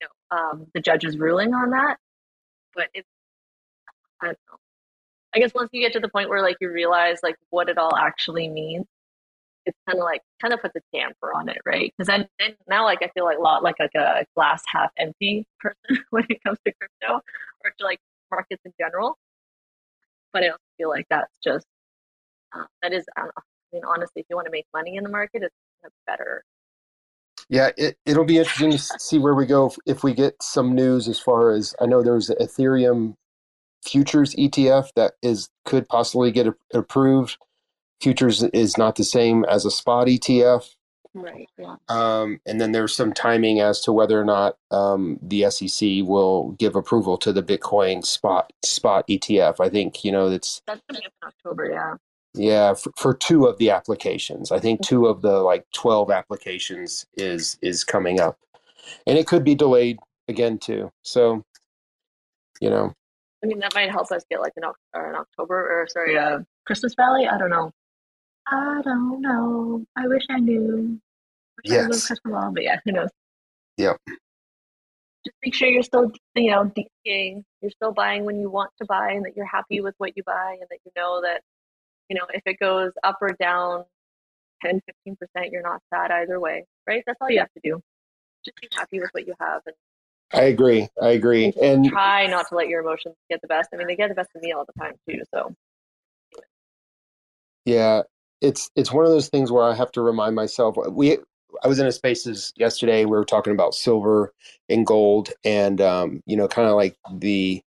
you 0.00 0.08
know, 0.32 0.38
um, 0.38 0.66
the 0.74 0.80
judge's 0.80 1.18
ruling 1.18 1.54
on 1.54 1.70
that. 1.70 1.98
But 2.74 2.88
it's, 2.94 3.08
I 4.22 4.26
don't 4.26 4.38
know. 4.50 4.58
I 5.34 5.38
guess 5.40 5.54
once 5.54 5.70
you 5.72 5.82
get 5.82 5.92
to 5.94 6.00
the 6.00 6.08
point 6.08 6.28
where 6.30 6.42
like 6.42 6.56
you 6.60 6.70
realize 6.72 7.18
like 7.22 7.36
what 7.50 7.68
it 7.68 7.78
all 7.78 7.94
actually 7.96 8.48
means, 8.48 8.86
it's 9.66 9.78
kind 9.88 9.98
of 10.00 10.04
like 10.04 10.22
kind 10.40 10.54
of 10.54 10.62
puts 10.62 10.76
a 10.76 10.80
damper 10.92 11.32
on 11.34 11.48
it, 11.48 11.58
right? 11.66 11.92
Because 11.96 12.08
then, 12.08 12.28
then 12.38 12.56
now 12.68 12.84
like 12.84 13.00
I 13.02 13.08
feel 13.14 13.24
like 13.24 13.38
a 13.38 13.42
lot 13.42 13.62
like 13.62 13.76
like 13.80 13.94
a 13.96 14.24
glass 14.36 14.62
half 14.72 14.90
empty 14.98 15.46
person 15.60 16.04
when 16.10 16.24
it 16.30 16.42
comes 16.44 16.58
to 16.66 16.72
crypto, 16.72 17.16
or 17.64 17.72
to 17.78 17.84
like 17.84 18.00
markets 18.30 18.62
in 18.64 18.72
general. 18.80 19.18
But 20.32 20.44
I 20.44 20.48
also 20.48 20.58
feel 20.78 20.88
like 20.90 21.06
that's 21.10 21.32
just 21.44 21.66
uh, 22.54 22.64
that 22.82 22.92
is. 22.92 23.06
I, 23.16 23.28
I 23.72 23.76
mean, 23.76 23.84
honestly, 23.84 24.20
if 24.20 24.26
you 24.30 24.36
want 24.36 24.46
to 24.46 24.52
make 24.52 24.66
money 24.74 24.96
in 24.96 25.04
the 25.04 25.10
market, 25.10 25.42
it's 25.42 25.54
better. 26.06 26.44
Yeah, 27.48 27.70
it, 27.76 27.96
it'll 28.04 28.24
be 28.24 28.38
interesting 28.38 28.72
to 28.72 28.78
see 28.98 29.18
where 29.18 29.34
we 29.34 29.46
go 29.46 29.66
if, 29.66 29.76
if 29.86 30.04
we 30.04 30.14
get 30.14 30.42
some 30.42 30.74
news 30.74 31.08
as 31.08 31.18
far 31.18 31.50
as 31.50 31.74
I 31.80 31.86
know 31.86 32.02
there's 32.02 32.30
an 32.30 32.36
Ethereum 32.40 33.14
futures 33.84 34.34
ETF 34.34 34.88
that 34.96 35.14
is 35.22 35.48
could 35.64 35.88
possibly 35.88 36.30
get 36.30 36.46
a, 36.46 36.54
approved. 36.74 37.38
Futures 38.00 38.42
is 38.42 38.78
not 38.78 38.96
the 38.96 39.04
same 39.04 39.44
as 39.44 39.64
a 39.64 39.70
spot 39.70 40.06
ETF. 40.06 40.74
Right. 41.14 41.48
Yeah. 41.58 41.76
Um, 41.88 42.40
and 42.46 42.60
then 42.60 42.72
there's 42.72 42.94
some 42.94 43.12
timing 43.12 43.60
as 43.60 43.80
to 43.82 43.92
whether 43.92 44.20
or 44.20 44.24
not 44.24 44.56
um, 44.70 45.18
the 45.22 45.50
SEC 45.50 46.06
will 46.06 46.50
give 46.52 46.76
approval 46.76 47.16
to 47.18 47.32
the 47.32 47.42
Bitcoin 47.42 48.04
spot 48.04 48.52
spot 48.62 49.08
ETF. 49.08 49.56
I 49.58 49.68
think 49.68 50.04
you 50.04 50.12
know 50.12 50.28
it's 50.28 50.62
That's 50.66 50.80
coming 50.88 51.02
up 51.04 51.12
in 51.22 51.28
October. 51.28 51.70
Yeah. 51.70 51.94
Yeah 52.38 52.74
for, 52.74 52.92
for 52.96 53.14
two 53.14 53.46
of 53.46 53.58
the 53.58 53.70
applications. 53.70 54.52
I 54.52 54.58
think 54.60 54.80
two 54.82 55.06
of 55.06 55.22
the 55.22 55.40
like 55.40 55.66
twelve 55.74 56.10
applications 56.10 57.06
is 57.16 57.58
is 57.62 57.84
coming 57.84 58.20
up, 58.20 58.38
and 59.06 59.18
it 59.18 59.26
could 59.26 59.44
be 59.44 59.54
delayed 59.54 59.98
again 60.28 60.58
too. 60.58 60.90
So 61.02 61.44
you 62.60 62.70
know, 62.70 62.92
I 63.42 63.46
mean, 63.46 63.58
that 63.60 63.74
might 63.74 63.90
help 63.90 64.10
us 64.10 64.24
get 64.30 64.40
like 64.40 64.52
an, 64.56 64.64
or 64.94 65.10
an 65.10 65.16
October 65.16 65.82
or 65.82 65.86
sorry, 65.88 66.18
uh, 66.18 66.40
Christmas 66.66 66.94
Valley. 66.94 67.26
I 67.26 67.38
don't 67.38 67.50
know. 67.50 67.70
I 68.48 68.80
don't 68.84 69.20
know. 69.20 69.84
I 69.96 70.06
wish 70.08 70.24
I 70.30 70.38
knew. 70.40 71.00
Wish 71.64 71.72
I 71.72 71.82
knew 71.82 71.88
Yes. 71.88 72.06
crystal 72.06 72.32
ball, 72.32 72.50
but 72.52 72.62
yeah, 72.62 72.78
who 72.84 72.92
knows? 72.92 73.10
Yep. 73.76 73.96
Just 75.24 75.36
make 75.44 75.54
sure 75.54 75.68
you're 75.68 75.82
still, 75.82 76.10
you 76.34 76.50
know, 76.50 76.64
DCing. 77.06 77.44
You're 77.60 77.70
still 77.70 77.92
buying 77.92 78.24
when 78.24 78.40
you 78.40 78.50
want 78.50 78.70
to 78.78 78.86
buy, 78.86 79.10
and 79.12 79.24
that 79.24 79.36
you're 79.36 79.46
happy 79.46 79.80
with 79.80 79.94
what 79.98 80.16
you 80.16 80.22
buy, 80.24 80.56
and 80.60 80.68
that 80.70 80.78
you 80.84 80.92
know 80.96 81.20
that, 81.22 81.42
you 82.08 82.16
know, 82.16 82.26
if 82.32 82.42
it 82.46 82.58
goes 82.58 82.92
up 83.04 83.18
or 83.20 83.32
down, 83.40 83.84
10, 84.64 84.80
15 84.86 85.16
percent, 85.16 85.52
you're 85.52 85.62
not 85.62 85.82
sad 85.92 86.10
either 86.10 86.40
way, 86.40 86.66
right? 86.86 87.02
That's 87.06 87.18
all 87.20 87.30
you 87.30 87.40
have 87.40 87.52
to 87.52 87.60
do. 87.62 87.80
Just 88.44 88.60
be 88.60 88.68
happy 88.72 89.00
with 89.00 89.10
what 89.12 89.26
you 89.26 89.34
have, 89.40 89.62
and 89.66 89.74
I 90.32 90.42
agree. 90.46 90.88
I 91.00 91.10
agree. 91.10 91.52
And 91.60 91.84
try 91.88 92.26
not 92.26 92.48
to 92.48 92.54
let 92.54 92.68
your 92.68 92.80
emotions 92.80 93.14
get 93.30 93.40
the 93.40 93.48
best. 93.48 93.70
I 93.72 93.76
mean, 93.76 93.86
they 93.86 93.96
get 93.96 94.08
the 94.08 94.14
best 94.14 94.30
of 94.34 94.42
me 94.42 94.52
all 94.52 94.64
the 94.64 94.78
time 94.80 94.94
too. 95.08 95.22
So 95.34 95.54
Yeah, 97.64 98.02
it's 98.40 98.70
it's 98.76 98.92
one 98.92 99.04
of 99.04 99.10
those 99.10 99.28
things 99.28 99.52
where 99.52 99.64
I 99.64 99.74
have 99.74 99.92
to 99.92 100.00
remind 100.00 100.34
myself. 100.34 100.76
We 100.90 101.18
I 101.62 101.68
was 101.68 101.78
in 101.78 101.86
a 101.86 101.92
spaces 101.92 102.52
yesterday. 102.56 103.04
We 103.04 103.10
were 103.10 103.24
talking 103.26 103.52
about 103.52 103.74
silver 103.74 104.32
and 104.68 104.86
gold, 104.86 105.30
and 105.44 105.80
um, 105.80 106.22
you 106.26 106.36
know, 106.36 106.48
kind 106.48 106.68
of 106.68 106.76
like 106.76 106.96
the 107.12 107.62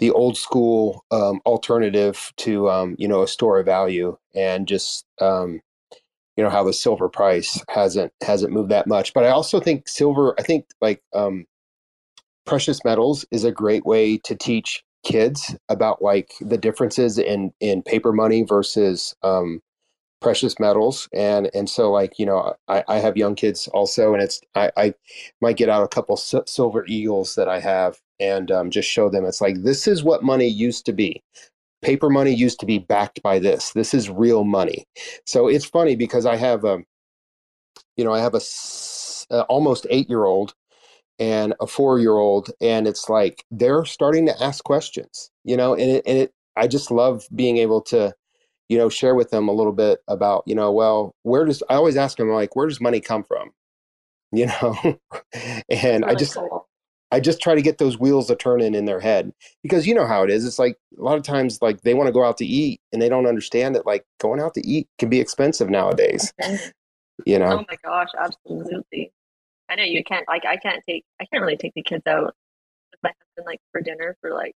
the 0.00 0.10
old 0.10 0.36
school 0.36 1.04
um, 1.10 1.40
alternative 1.46 2.32
to 2.38 2.68
um, 2.68 2.96
you 2.98 3.06
know 3.06 3.22
a 3.22 3.28
store 3.28 3.60
of 3.60 3.66
value, 3.66 4.16
and 4.34 4.66
just 4.66 5.06
um, 5.20 5.60
you 6.36 6.42
know 6.42 6.50
how 6.50 6.64
the 6.64 6.72
silver 6.72 7.08
price 7.08 7.62
hasn't 7.68 8.12
hasn't 8.22 8.52
moved 8.52 8.70
that 8.70 8.86
much. 8.86 9.14
But 9.14 9.24
I 9.24 9.28
also 9.28 9.60
think 9.60 9.88
silver. 9.88 10.34
I 10.38 10.42
think 10.42 10.66
like 10.80 11.02
um, 11.14 11.46
precious 12.46 12.84
metals 12.84 13.24
is 13.30 13.44
a 13.44 13.52
great 13.52 13.86
way 13.86 14.18
to 14.18 14.34
teach 14.34 14.82
kids 15.04 15.54
about 15.68 16.02
like 16.02 16.32
the 16.40 16.58
differences 16.58 17.18
in 17.18 17.52
in 17.60 17.82
paper 17.82 18.12
money 18.12 18.42
versus 18.42 19.14
um 19.22 19.62
precious 20.20 20.58
metals 20.60 21.08
and 21.14 21.50
and 21.54 21.70
so 21.70 21.90
like 21.90 22.18
you 22.18 22.26
know 22.26 22.54
i 22.68 22.84
i 22.86 22.98
have 22.98 23.16
young 23.16 23.34
kids 23.34 23.66
also 23.68 24.12
and 24.12 24.22
it's 24.22 24.42
i 24.54 24.70
i 24.76 24.94
might 25.40 25.56
get 25.56 25.70
out 25.70 25.82
a 25.82 25.88
couple 25.88 26.14
silver 26.16 26.84
eagles 26.86 27.34
that 27.34 27.48
i 27.48 27.58
have 27.58 27.98
and 28.20 28.50
um, 28.50 28.70
just 28.70 28.88
show 28.88 29.08
them 29.08 29.24
it's 29.24 29.40
like 29.40 29.62
this 29.62 29.88
is 29.88 30.04
what 30.04 30.22
money 30.22 30.46
used 30.46 30.86
to 30.86 30.92
be. 30.92 31.22
Paper 31.82 32.10
money 32.10 32.34
used 32.34 32.60
to 32.60 32.66
be 32.66 32.78
backed 32.78 33.22
by 33.22 33.38
this. 33.38 33.72
This 33.72 33.94
is 33.94 34.10
real 34.10 34.44
money. 34.44 34.86
So 35.26 35.48
it's 35.48 35.64
funny 35.64 35.96
because 35.96 36.26
i 36.26 36.36
have 36.36 36.64
a 36.64 36.78
you 37.96 38.04
know 38.04 38.12
i 38.12 38.20
have 38.20 38.34
a 38.34 38.40
uh, 39.30 39.42
almost 39.48 39.86
eight 39.90 40.08
year 40.08 40.24
old 40.24 40.54
and 41.18 41.54
a 41.60 41.66
four 41.66 41.98
year 42.00 42.16
old 42.16 42.50
and 42.60 42.88
it's 42.88 43.08
like 43.08 43.44
they're 43.50 43.84
starting 43.84 44.26
to 44.26 44.42
ask 44.42 44.64
questions 44.64 45.30
you 45.44 45.56
know 45.56 45.74
and 45.74 45.90
it, 45.90 46.02
and 46.06 46.18
it 46.18 46.32
i 46.56 46.66
just 46.66 46.90
love 46.90 47.26
being 47.34 47.58
able 47.58 47.80
to 47.80 48.12
you 48.68 48.78
know 48.78 48.88
share 48.88 49.14
with 49.14 49.30
them 49.30 49.48
a 49.48 49.52
little 49.52 49.72
bit 49.72 50.00
about 50.08 50.42
you 50.46 50.54
know 50.54 50.72
well 50.72 51.14
where 51.22 51.44
does 51.44 51.62
i 51.68 51.74
always 51.74 51.96
ask 51.96 52.16
them 52.16 52.30
like 52.30 52.56
where 52.56 52.66
does 52.66 52.80
money 52.80 53.00
come 53.00 53.22
from? 53.22 53.50
You 54.32 54.46
know? 54.46 54.76
And 55.68 56.04
i 56.04 56.14
just 56.14 56.34
cool. 56.34 56.68
I 57.12 57.20
just 57.20 57.40
try 57.40 57.54
to 57.54 57.62
get 57.62 57.78
those 57.78 57.98
wheels 57.98 58.30
a 58.30 58.36
turning 58.36 58.74
in 58.74 58.84
their 58.84 59.00
head 59.00 59.32
because 59.62 59.86
you 59.86 59.94
know 59.94 60.06
how 60.06 60.22
it 60.22 60.30
is 60.30 60.46
it's 60.46 60.58
like 60.58 60.76
a 60.98 61.02
lot 61.02 61.16
of 61.16 61.22
times 61.22 61.60
like 61.62 61.80
they 61.82 61.94
want 61.94 62.06
to 62.06 62.12
go 62.12 62.24
out 62.24 62.36
to 62.38 62.44
eat 62.46 62.80
and 62.92 63.00
they 63.00 63.08
don't 63.08 63.26
understand 63.26 63.74
that 63.74 63.86
like 63.86 64.04
going 64.20 64.40
out 64.40 64.54
to 64.54 64.66
eat 64.66 64.88
can 64.98 65.08
be 65.08 65.20
expensive 65.20 65.68
nowadays 65.70 66.32
you 67.26 67.38
know 67.38 67.58
Oh 67.58 67.64
my 67.68 67.76
gosh, 67.84 68.08
absolutely. 68.18 69.12
I 69.68 69.74
know 69.76 69.84
you 69.84 70.02
can't 70.02 70.26
like 70.26 70.44
I 70.46 70.56
can't 70.56 70.82
take 70.88 71.04
I 71.20 71.26
can't 71.26 71.42
really 71.42 71.56
take 71.56 71.74
the 71.74 71.82
kids 71.82 72.06
out 72.06 72.24
with 72.92 73.00
my 73.02 73.10
husband 73.10 73.46
like 73.46 73.60
for 73.72 73.80
dinner 73.80 74.16
for 74.20 74.32
like 74.32 74.54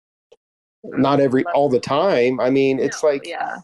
mm, 0.85 0.97
not 0.97 1.19
every 1.19 1.43
all 1.53 1.69
the 1.69 1.79
time 1.79 2.39
i 2.39 2.49
mean 2.49 2.79
it's 2.79 3.03
No, 3.03 3.09
like 3.09 3.27
yeah. 3.27 3.57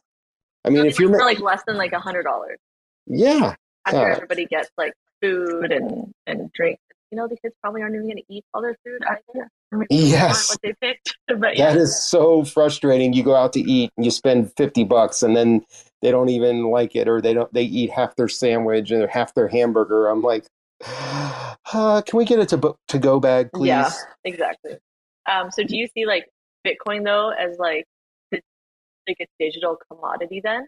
i 0.65 0.69
mean 0.69 0.83
I 0.83 0.87
if 0.87 0.99
you're 0.99 1.09
for 1.09 1.25
like 1.25 1.39
less 1.39 1.63
than 1.65 1.77
like 1.77 1.93
a 1.93 1.99
hundred 1.99 2.23
dollars 2.23 2.59
yeah 3.07 3.55
after 3.85 3.97
Yeah. 3.99 4.13
everybody 4.15 4.45
gets 4.45 4.69
like 4.77 4.93
food 5.21 5.71
and 5.71 6.13
and 6.27 6.51
drinks. 6.53 6.81
You 7.11 7.17
know 7.17 7.27
the 7.27 7.37
kids 7.37 7.55
probably 7.61 7.81
aren't 7.81 7.95
even 7.95 8.05
going 8.07 8.17
to 8.17 8.23
eat 8.33 8.45
all 8.53 8.61
their 8.61 8.75
food 8.85 9.01
either. 9.07 9.49
Or 9.71 9.77
maybe 9.79 9.87
they 9.89 9.95
aren't 9.97 10.11
Yes. 10.11 10.49
what 10.49 10.59
they 10.61 10.73
picked. 10.79 11.17
but 11.39 11.57
yeah, 11.57 11.73
That 11.73 11.79
is 11.79 11.99
so 12.01 12.43
frustrating. 12.43 13.13
You 13.13 13.23
go 13.23 13.35
out 13.35 13.53
to 13.53 13.59
eat 13.61 13.91
and 13.97 14.05
you 14.05 14.11
spend 14.11 14.53
50 14.57 14.83
bucks 14.83 15.23
and 15.23 15.35
then 15.35 15.65
they 16.01 16.11
don't 16.11 16.29
even 16.29 16.65
like 16.65 16.95
it 16.95 17.07
or 17.07 17.19
they 17.21 17.33
don't 17.33 17.51
they 17.53 17.63
eat 17.63 17.89
half 17.89 18.15
their 18.15 18.27
sandwich 18.27 18.91
and 18.91 19.09
half 19.09 19.33
their 19.33 19.47
hamburger. 19.47 20.07
I'm 20.07 20.21
like, 20.21 20.45
uh, 20.85 22.01
can 22.05 22.17
we 22.17 22.25
get 22.25 22.39
a 22.39 22.45
to, 22.57 22.75
to 22.89 22.99
go 22.99 23.19
bag, 23.19 23.49
please? 23.53 23.67
Yeah. 23.67 23.89
exactly. 24.23 24.77
Um, 25.25 25.49
so 25.51 25.63
do 25.63 25.75
you 25.77 25.87
see 25.87 26.05
like 26.05 26.27
Bitcoin 26.65 27.03
though 27.05 27.29
as 27.31 27.57
like 27.57 27.85
like 28.31 29.17
a 29.19 29.25
digital 29.39 29.77
commodity 29.89 30.41
then? 30.43 30.67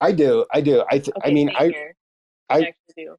I 0.00 0.12
do. 0.12 0.44
I 0.52 0.60
do. 0.60 0.84
I 0.90 0.98
th- 0.98 1.16
I 1.24 1.30
mean, 1.30 1.50
I 1.56 1.68
here. 1.68 1.94
I- 2.48 2.54
I 2.54 2.58
actually 2.60 2.72
do. 3.04 3.16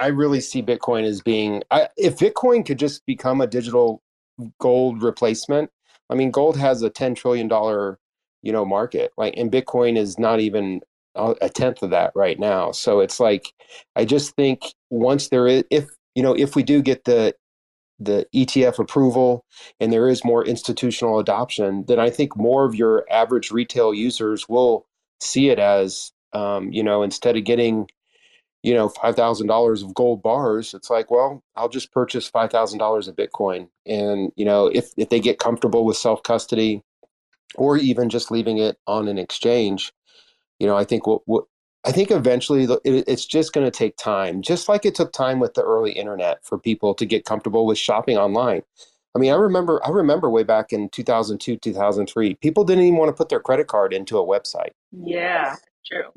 I 0.00 0.06
really 0.08 0.40
see 0.40 0.62
Bitcoin 0.62 1.04
as 1.04 1.20
being 1.20 1.62
I, 1.70 1.88
if 1.96 2.18
Bitcoin 2.18 2.64
could 2.64 2.78
just 2.78 3.04
become 3.06 3.40
a 3.40 3.46
digital 3.46 4.02
gold 4.58 5.02
replacement. 5.02 5.70
I 6.08 6.14
mean, 6.14 6.30
gold 6.30 6.56
has 6.56 6.82
a 6.82 6.90
10 6.90 7.14
trillion 7.14 7.46
dollar, 7.46 7.98
you 8.42 8.50
know, 8.50 8.64
market. 8.64 9.12
Like 9.16 9.34
and 9.36 9.52
Bitcoin 9.52 9.96
is 9.96 10.18
not 10.18 10.40
even 10.40 10.80
a 11.14 11.34
a 11.42 11.48
tenth 11.50 11.82
of 11.82 11.90
that 11.90 12.12
right 12.14 12.38
now. 12.38 12.72
So 12.72 13.00
it's 13.00 13.20
like 13.20 13.52
I 13.94 14.04
just 14.06 14.34
think 14.34 14.62
once 14.88 15.28
there 15.28 15.46
is 15.46 15.64
if 15.70 15.88
you 16.14 16.22
know, 16.22 16.34
if 16.34 16.56
we 16.56 16.62
do 16.62 16.82
get 16.82 17.04
the 17.04 17.34
the 17.98 18.26
ETF 18.34 18.78
approval 18.78 19.44
and 19.78 19.92
there 19.92 20.08
is 20.08 20.24
more 20.24 20.44
institutional 20.44 21.18
adoption, 21.18 21.84
then 21.86 22.00
I 22.00 22.08
think 22.08 22.36
more 22.36 22.64
of 22.64 22.74
your 22.74 23.04
average 23.10 23.50
retail 23.50 23.92
users 23.92 24.48
will 24.48 24.86
see 25.20 25.50
it 25.50 25.58
as 25.58 26.10
um, 26.32 26.72
you 26.72 26.82
know, 26.82 27.02
instead 27.02 27.36
of 27.36 27.44
getting 27.44 27.88
you 28.62 28.74
know 28.74 28.88
five 28.88 29.16
thousand 29.16 29.46
dollars 29.46 29.82
of 29.82 29.94
gold 29.94 30.22
bars 30.22 30.74
it's 30.74 30.90
like 30.90 31.10
well 31.10 31.42
i'll 31.56 31.68
just 31.68 31.92
purchase 31.92 32.28
five 32.28 32.50
thousand 32.50 32.78
dollars 32.78 33.08
of 33.08 33.16
bitcoin. 33.16 33.68
And 33.86 34.32
you 34.36 34.44
know 34.44 34.66
if 34.66 34.90
if 34.96 35.08
they 35.08 35.20
get 35.20 35.38
comfortable 35.38 35.84
with 35.84 35.96
self 35.96 36.22
custody 36.22 36.82
or 37.56 37.76
even 37.76 38.08
just 38.08 38.30
leaving 38.30 38.58
it 38.58 38.78
on 38.86 39.08
an 39.08 39.18
exchange 39.18 39.92
you 40.58 40.66
know 40.66 40.76
i 40.76 40.84
think 40.84 41.06
what, 41.06 41.22
what 41.26 41.44
i 41.84 41.92
think 41.92 42.10
eventually 42.10 42.68
it's 42.84 43.24
just 43.24 43.52
going 43.52 43.66
to 43.66 43.76
take 43.76 43.96
time 43.96 44.42
just 44.42 44.68
like 44.68 44.84
it 44.84 44.94
took 44.94 45.12
time 45.12 45.40
with 45.40 45.54
the 45.54 45.62
early 45.62 45.92
internet 45.92 46.44
for 46.44 46.58
people 46.58 46.94
to 46.94 47.06
get 47.06 47.24
comfortable 47.24 47.66
with 47.66 47.78
shopping 47.78 48.16
online. 48.16 48.62
I 49.14 49.18
mean 49.18 49.32
i 49.32 49.36
remember 49.36 49.84
i 49.84 49.90
remember 49.90 50.30
way 50.30 50.44
back 50.44 50.72
in 50.72 50.88
2002 50.90 51.56
2003 51.56 52.34
people 52.36 52.62
didn't 52.64 52.84
even 52.84 52.98
want 52.98 53.08
to 53.08 53.14
put 53.14 53.28
their 53.30 53.40
credit 53.40 53.66
card 53.66 53.92
into 53.92 54.18
a 54.18 54.24
website. 54.24 54.70
Yeah, 54.92 55.56
true. 55.84 56.12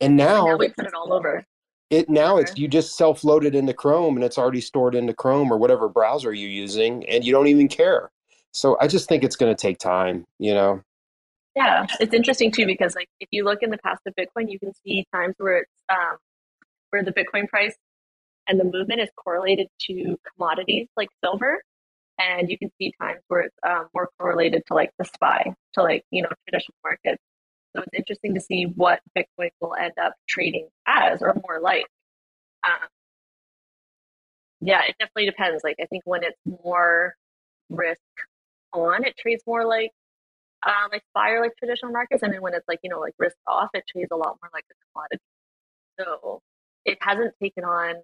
And 0.00 0.16
Now, 0.16 0.46
now 0.46 0.56
we 0.56 0.68
put 0.70 0.86
it 0.86 0.94
all 0.94 1.12
over. 1.12 1.44
it 1.90 2.08
now 2.10 2.38
it's 2.38 2.56
you 2.56 2.68
just 2.68 2.96
self-load 2.96 3.44
it 3.46 3.54
into 3.54 3.74
chrome 3.74 4.16
and 4.16 4.24
it's 4.24 4.38
already 4.38 4.60
stored 4.60 4.94
into 4.94 5.14
chrome 5.14 5.52
or 5.52 5.58
whatever 5.58 5.88
browser 5.88 6.32
you're 6.32 6.50
using 6.50 7.04
and 7.08 7.24
you 7.24 7.32
don't 7.32 7.48
even 7.48 7.68
care 7.68 8.10
so 8.52 8.76
i 8.80 8.86
just 8.88 9.08
think 9.08 9.24
it's 9.24 9.36
going 9.36 9.54
to 9.54 9.60
take 9.60 9.78
time 9.78 10.24
you 10.38 10.54
know 10.54 10.80
Yeah, 11.56 11.86
it's 12.00 12.14
interesting 12.14 12.50
too 12.52 12.66
because 12.66 12.96
like 12.96 13.08
if 13.20 13.28
you 13.32 13.44
look 13.44 13.62
in 13.62 13.70
the 13.70 13.78
past 13.78 14.00
of 14.06 14.14
Bitcoin, 14.16 14.50
you 14.50 14.58
can 14.58 14.72
see 14.86 15.04
times 15.14 15.34
where 15.38 15.58
it's 15.58 15.72
um, 15.90 16.16
where 16.90 17.04
the 17.04 17.12
Bitcoin 17.12 17.48
price 17.48 17.76
and 18.48 18.60
the 18.60 18.64
movement 18.64 19.00
is 19.02 19.10
correlated 19.16 19.68
to 19.82 20.16
commodities 20.34 20.88
like 20.96 21.10
silver, 21.24 21.62
and 22.20 22.50
you 22.50 22.58
can 22.58 22.70
see 22.78 22.92
times 23.00 23.20
where 23.28 23.42
it's 23.42 23.56
um, 23.66 23.88
more 23.94 24.10
correlated 24.20 24.62
to 24.68 24.74
like 24.74 24.90
the 24.98 25.04
SPY, 25.04 25.54
to 25.74 25.82
like 25.82 26.04
you 26.10 26.22
know 26.22 26.30
traditional 26.48 26.76
markets. 26.84 27.22
So 27.74 27.82
it's 27.82 27.94
interesting 27.94 28.34
to 28.34 28.40
see 28.40 28.64
what 28.64 29.00
Bitcoin 29.16 29.50
will 29.60 29.74
end 29.74 29.94
up 30.02 30.14
trading 30.28 30.68
as 30.86 31.22
or 31.22 31.34
more 31.34 31.60
like. 31.60 31.86
Um, 32.66 32.88
yeah, 34.60 34.82
it 34.88 34.96
definitely 34.98 35.26
depends. 35.26 35.64
Like 35.64 35.76
I 35.80 35.86
think 35.86 36.02
when 36.06 36.24
it's 36.24 36.38
more 36.64 37.14
risk 37.70 38.00
on, 38.72 39.04
it 39.04 39.16
trades 39.18 39.42
more 39.46 39.66
like 39.66 39.90
uh, 40.66 40.88
like 40.92 41.02
fire 41.14 41.40
like 41.42 41.52
traditional 41.58 41.92
markets, 41.92 42.22
and 42.22 42.32
then 42.32 42.42
when 42.42 42.54
it's 42.54 42.66
like 42.68 42.80
you 42.82 42.90
know 42.90 43.00
like 43.00 43.14
risk 43.18 43.36
off, 43.46 43.70
it 43.74 43.84
trades 43.88 44.10
a 44.12 44.16
lot 44.16 44.38
more 44.42 44.50
like 44.54 44.64
a 44.70 44.74
commodity. 44.92 45.22
So 46.00 46.40
it 46.84 46.98
hasn't 47.02 47.34
taken 47.42 47.64
on 47.64 47.96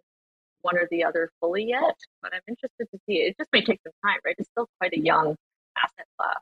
one 0.62 0.77
or 0.79 0.89
the 0.91 1.05
other 1.05 1.31
fully 1.41 1.64
yet, 1.64 1.97
but 2.23 2.33
I'm 2.35 2.43
interested 2.49 2.87
to 2.93 3.01
see. 3.07 3.14
It 3.18 3.37
just 3.39 3.51
may 3.53 3.62
take 3.64 3.81
some 3.85 3.93
time, 4.05 4.18
right? 4.25 4.37
It's 4.39 4.51
still 4.51 4.68
quite 4.81 4.93
a 4.95 5.01
young 5.01 5.37
asset 5.79 6.07
class. 6.18 6.41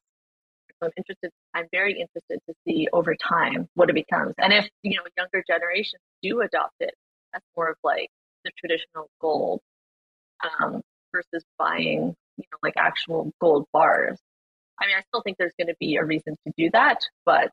I'm 0.83 0.91
interested. 0.97 1.31
I'm 1.55 1.67
very 1.73 1.93
interested 1.93 2.41
to 2.49 2.55
see 2.67 2.89
over 2.93 3.15
time 3.17 3.69
what 3.75 3.91
it 3.91 3.95
becomes, 3.95 4.35
and 4.39 4.53
if 4.53 4.69
you 4.83 4.97
know 4.97 5.03
younger 5.17 5.45
generations 5.47 6.03
do 6.23 6.41
adopt 6.41 6.75
it, 6.81 6.95
that's 7.33 7.45
more 7.57 7.71
of 7.71 7.77
like 7.85 8.11
the 8.45 8.51
traditional 8.59 9.09
gold 9.21 9.61
um, 10.61 10.83
versus 11.13 11.45
buying, 11.59 12.15
you 12.37 12.45
know, 12.53 12.59
like 12.63 12.75
actual 12.77 13.33
gold 13.41 13.67
bars. 13.73 14.19
I 14.81 14.87
mean, 14.87 14.97
I 14.97 15.03
still 15.09 15.23
think 15.23 15.39
there's 15.39 15.55
going 15.59 15.69
to 15.69 15.77
be 15.81 15.97
a 15.97 16.05
reason 16.05 16.37
to 16.47 16.53
do 16.57 16.71
that, 16.73 17.01
but 17.27 17.51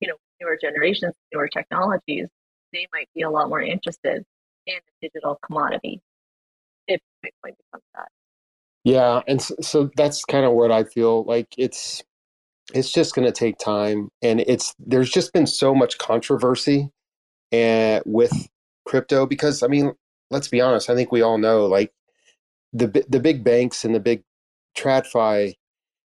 you 0.00 0.08
know, 0.08 0.14
newer 0.40 0.58
generations, 0.60 1.14
newer 1.32 1.48
technologies, 1.48 2.28
they 2.72 2.86
might 2.92 3.08
be 3.14 3.22
a 3.22 3.30
lot 3.30 3.48
more 3.48 3.62
interested 3.62 4.24
in 4.66 4.74
a 4.74 4.80
digital 5.00 5.38
commodity 5.44 6.00
if 6.88 7.00
Bitcoin 7.24 7.54
becomes 7.56 7.84
that. 7.94 8.08
Yeah, 8.84 9.22
and 9.26 9.40
so, 9.40 9.54
so 9.60 9.90
that's 9.96 10.24
kind 10.24 10.44
of 10.44 10.52
what 10.52 10.70
I 10.70 10.84
feel 10.84 11.24
like 11.24 11.48
it's 11.58 12.02
it's 12.74 12.92
just 12.92 13.14
going 13.14 13.26
to 13.26 13.32
take 13.32 13.58
time 13.58 14.08
and 14.22 14.40
it's 14.40 14.74
there's 14.78 15.10
just 15.10 15.32
been 15.32 15.46
so 15.46 15.74
much 15.74 15.98
controversy 15.98 16.90
and 17.52 18.02
with 18.06 18.48
crypto 18.84 19.26
because 19.26 19.62
I 19.62 19.68
mean, 19.68 19.92
let's 20.30 20.48
be 20.48 20.60
honest, 20.60 20.90
I 20.90 20.94
think 20.94 21.12
we 21.12 21.22
all 21.22 21.38
know 21.38 21.66
like 21.66 21.92
the 22.72 23.04
the 23.08 23.20
big 23.20 23.44
banks 23.44 23.84
and 23.84 23.94
the 23.94 24.00
big 24.00 24.22
tradfi 24.76 25.54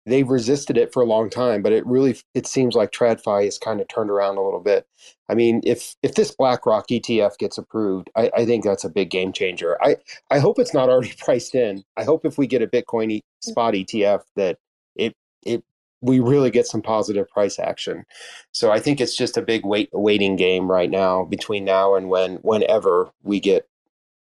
they've 0.06 0.30
resisted 0.30 0.78
it 0.78 0.91
for 0.91 1.02
a 1.02 1.06
long 1.06 1.30
time, 1.30 1.62
but 1.62 1.72
it 1.72 1.86
really 1.86 2.18
it 2.34 2.47
seems 2.47 2.76
like 2.76 2.91
TradFi 2.91 3.47
is 3.47 3.58
kind 3.58 3.80
of 3.82 3.88
turned 3.88 4.10
around 4.10 4.38
a 4.38 4.41
little 4.41 4.60
bit. 4.60 4.88
I 5.30 5.36
mean, 5.36 5.62
if 5.64 5.95
if 6.02 6.16
this 6.16 6.32
BlackRock 6.32 6.88
ETF 6.88 7.38
gets 7.38 7.58
approved, 7.58 8.10
I, 8.16 8.32
I 8.36 8.45
think 8.45 8.64
that's 8.64 8.84
a 8.84 8.89
big 8.89 9.10
game 9.10 9.32
changer. 9.34 9.78
I 9.84 9.97
I 10.30 10.39
hope 10.39 10.60
it's 10.60 10.74
not 10.74 10.89
already 10.89 11.14
priced 11.20 11.56
in. 11.56 11.84
I 11.97 12.04
hope 12.04 12.26
if 12.26 12.38
we 12.38 12.47
get 12.47 12.62
a 12.62 12.68
Bitcoin 12.68 13.12
e- 13.12 13.18
mm. 13.20 13.49
spot 13.49 13.74
ETF 13.74 14.22
that 14.36 14.58
it 14.95 15.16
it 15.45 15.64
we 16.02 16.20
really 16.20 16.49
get 16.49 16.66
some 16.68 16.82
positive 16.82 17.30
price 17.30 17.60
action. 17.60 18.04
So 18.52 18.72
I 18.72 18.80
think 18.80 18.99
it's 18.99 19.16
just 19.16 19.38
a 19.38 19.41
big 19.41 19.66
wait 19.66 19.89
waiting 19.93 20.36
game 20.36 20.70
right 20.70 20.89
now 20.89 21.26
between 21.26 21.64
now 21.64 21.95
and 21.95 22.10
when 22.10 22.38
whenever 22.38 23.12
we 23.24 23.39
get 23.39 23.68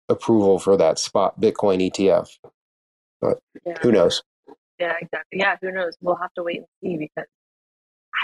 approval 0.09 0.59
for 0.59 0.76
that 0.76 0.99
spot 0.99 1.41
Bitcoin 1.41 1.91
ETF. 1.91 2.29
But 3.20 3.39
Yeah. 3.64 3.76
who 3.81 3.93
knows? 3.93 4.22
Yeah, 4.79 4.95
exactly. 5.01 5.39
Yeah, 5.41 5.57
who 5.61 5.72
knows? 5.72 5.97
We'll 6.01 6.16
have 6.16 6.33
to 6.35 6.43
wait 6.43 6.59
and 6.59 6.66
see 6.83 6.97
because 6.97 7.29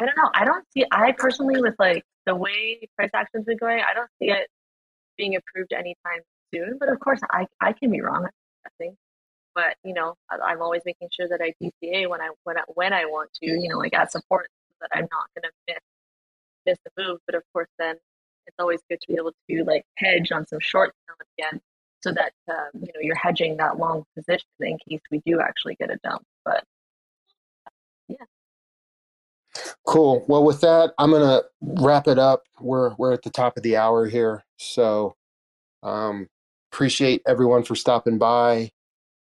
I 0.00 0.06
don't 0.06 0.16
know. 0.16 0.30
I 0.34 0.44
don't 0.44 0.64
see. 0.72 0.84
I 0.90 1.12
personally, 1.12 1.60
with 1.60 1.74
like 1.78 2.04
the 2.26 2.34
way 2.34 2.88
price 2.96 3.10
action's 3.14 3.44
been 3.44 3.58
going, 3.58 3.80
I 3.80 3.94
don't 3.94 4.10
see 4.18 4.30
it 4.30 4.48
being 5.16 5.36
approved 5.36 5.72
anytime 5.72 6.20
soon. 6.52 6.78
But 6.78 6.88
of 6.88 6.98
course, 7.00 7.20
I 7.30 7.46
I 7.60 7.72
can 7.72 7.90
be 7.90 8.00
wrong. 8.00 8.26
I 8.66 8.68
think. 8.78 8.96
But 9.54 9.76
you 9.84 9.94
know, 9.94 10.16
I- 10.30 10.52
I'm 10.52 10.62
always 10.62 10.82
making 10.86 11.10
sure 11.12 11.28
that 11.28 11.40
I 11.42 11.54
DCA 11.62 12.08
when 12.08 12.20
I 12.22 12.30
when 12.44 12.58
I, 12.58 12.62
when 12.74 12.92
I 12.94 13.06
want 13.06 13.32
to. 13.42 13.46
You 13.46 13.68
know, 13.70 13.78
like 13.78 13.94
add 13.94 14.10
support, 14.12 14.48
so 14.70 14.76
that 14.82 14.90
I'm 14.94 15.08
not 15.12 15.28
going 15.36 15.44
to 15.44 15.50
miss 15.68 15.78
miss 16.66 16.78
the 16.84 17.02
move. 17.02 17.20
But 17.26 17.36
of 17.36 17.42
course, 17.52 17.68
then 17.78 17.96
it's 18.46 18.56
always 18.60 18.80
good 18.90 19.00
to 19.02 19.08
be 19.08 19.16
able 19.18 19.32
to 19.50 19.64
like 19.64 19.84
hedge 19.98 20.32
on 20.32 20.46
some 20.46 20.60
short 20.60 20.94
again, 21.38 21.60
so 22.02 22.12
that 22.12 22.32
um, 22.50 22.70
you 22.74 22.88
know 22.94 23.00
you're 23.02 23.16
hedging 23.16 23.56
that 23.58 23.78
long 23.78 24.04
position 24.16 24.46
in 24.60 24.78
case 24.88 25.00
we 25.10 25.22
do 25.26 25.40
actually 25.40 25.76
get 25.76 25.90
a 25.90 25.98
dump. 26.04 26.24
But 26.44 26.64
yeah. 28.08 28.16
Cool. 29.86 30.24
Well, 30.28 30.44
with 30.44 30.60
that, 30.62 30.92
I'm 30.98 31.10
gonna 31.12 31.42
wrap 31.62 32.08
it 32.08 32.18
up. 32.18 32.44
We're 32.60 32.94
we're 32.98 33.12
at 33.14 33.22
the 33.22 33.30
top 33.30 33.56
of 33.56 33.62
the 33.64 33.76
hour 33.78 34.06
here, 34.08 34.44
so 34.58 35.16
um, 35.84 36.28
appreciate 36.72 37.22
everyone 37.26 37.64
for 37.64 37.76
stopping 37.76 38.18
by 38.18 38.72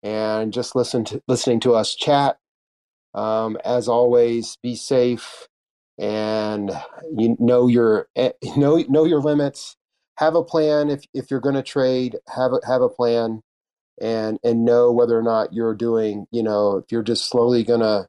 and 0.05 0.53
just 0.53 0.75
listen 0.75 1.03
to 1.05 1.21
listening 1.27 1.59
to 1.61 1.73
us 1.73 1.95
chat. 1.95 2.37
Um, 3.15 3.57
as 3.65 3.87
always, 3.89 4.57
be 4.61 4.75
safe 4.75 5.47
and 5.97 6.71
you 7.17 7.35
know 7.39 7.67
your 7.67 8.07
eh, 8.15 8.31
know 8.57 8.77
know 8.87 9.05
your 9.05 9.21
limits. 9.21 9.75
Have 10.19 10.35
a 10.35 10.43
plan 10.43 10.89
if 10.89 11.03
if 11.13 11.31
you're 11.31 11.41
going 11.41 11.55
to 11.55 11.63
trade. 11.63 12.17
Have 12.29 12.53
a 12.53 12.59
have 12.67 12.81
a 12.81 12.89
plan 12.89 13.41
and 13.99 14.39
and 14.43 14.63
know 14.63 14.91
whether 14.91 15.17
or 15.17 15.23
not 15.23 15.53
you're 15.53 15.75
doing. 15.75 16.27
You 16.31 16.43
know, 16.43 16.77
if 16.77 16.91
you're 16.91 17.03
just 17.03 17.29
slowly 17.29 17.63
gonna 17.63 18.07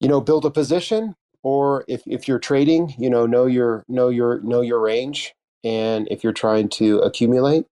you 0.00 0.08
know 0.08 0.20
build 0.20 0.44
a 0.44 0.50
position 0.50 1.14
or 1.42 1.84
if, 1.88 2.02
if 2.06 2.28
you're 2.28 2.38
trading 2.38 2.94
you 2.98 3.10
know 3.10 3.26
know 3.26 3.46
your 3.46 3.84
know 3.88 4.08
your 4.08 4.40
know 4.40 4.60
your 4.60 4.80
range 4.80 5.34
and 5.62 6.08
if 6.10 6.24
you're 6.24 6.32
trying 6.32 6.68
to 6.68 6.98
accumulate 6.98 7.64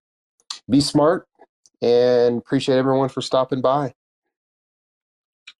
be 0.70 0.80
smart 0.80 1.26
and 1.82 2.38
appreciate 2.38 2.76
everyone 2.78 3.08
for 3.10 3.20
stopping 3.22 3.60
by 3.60 3.92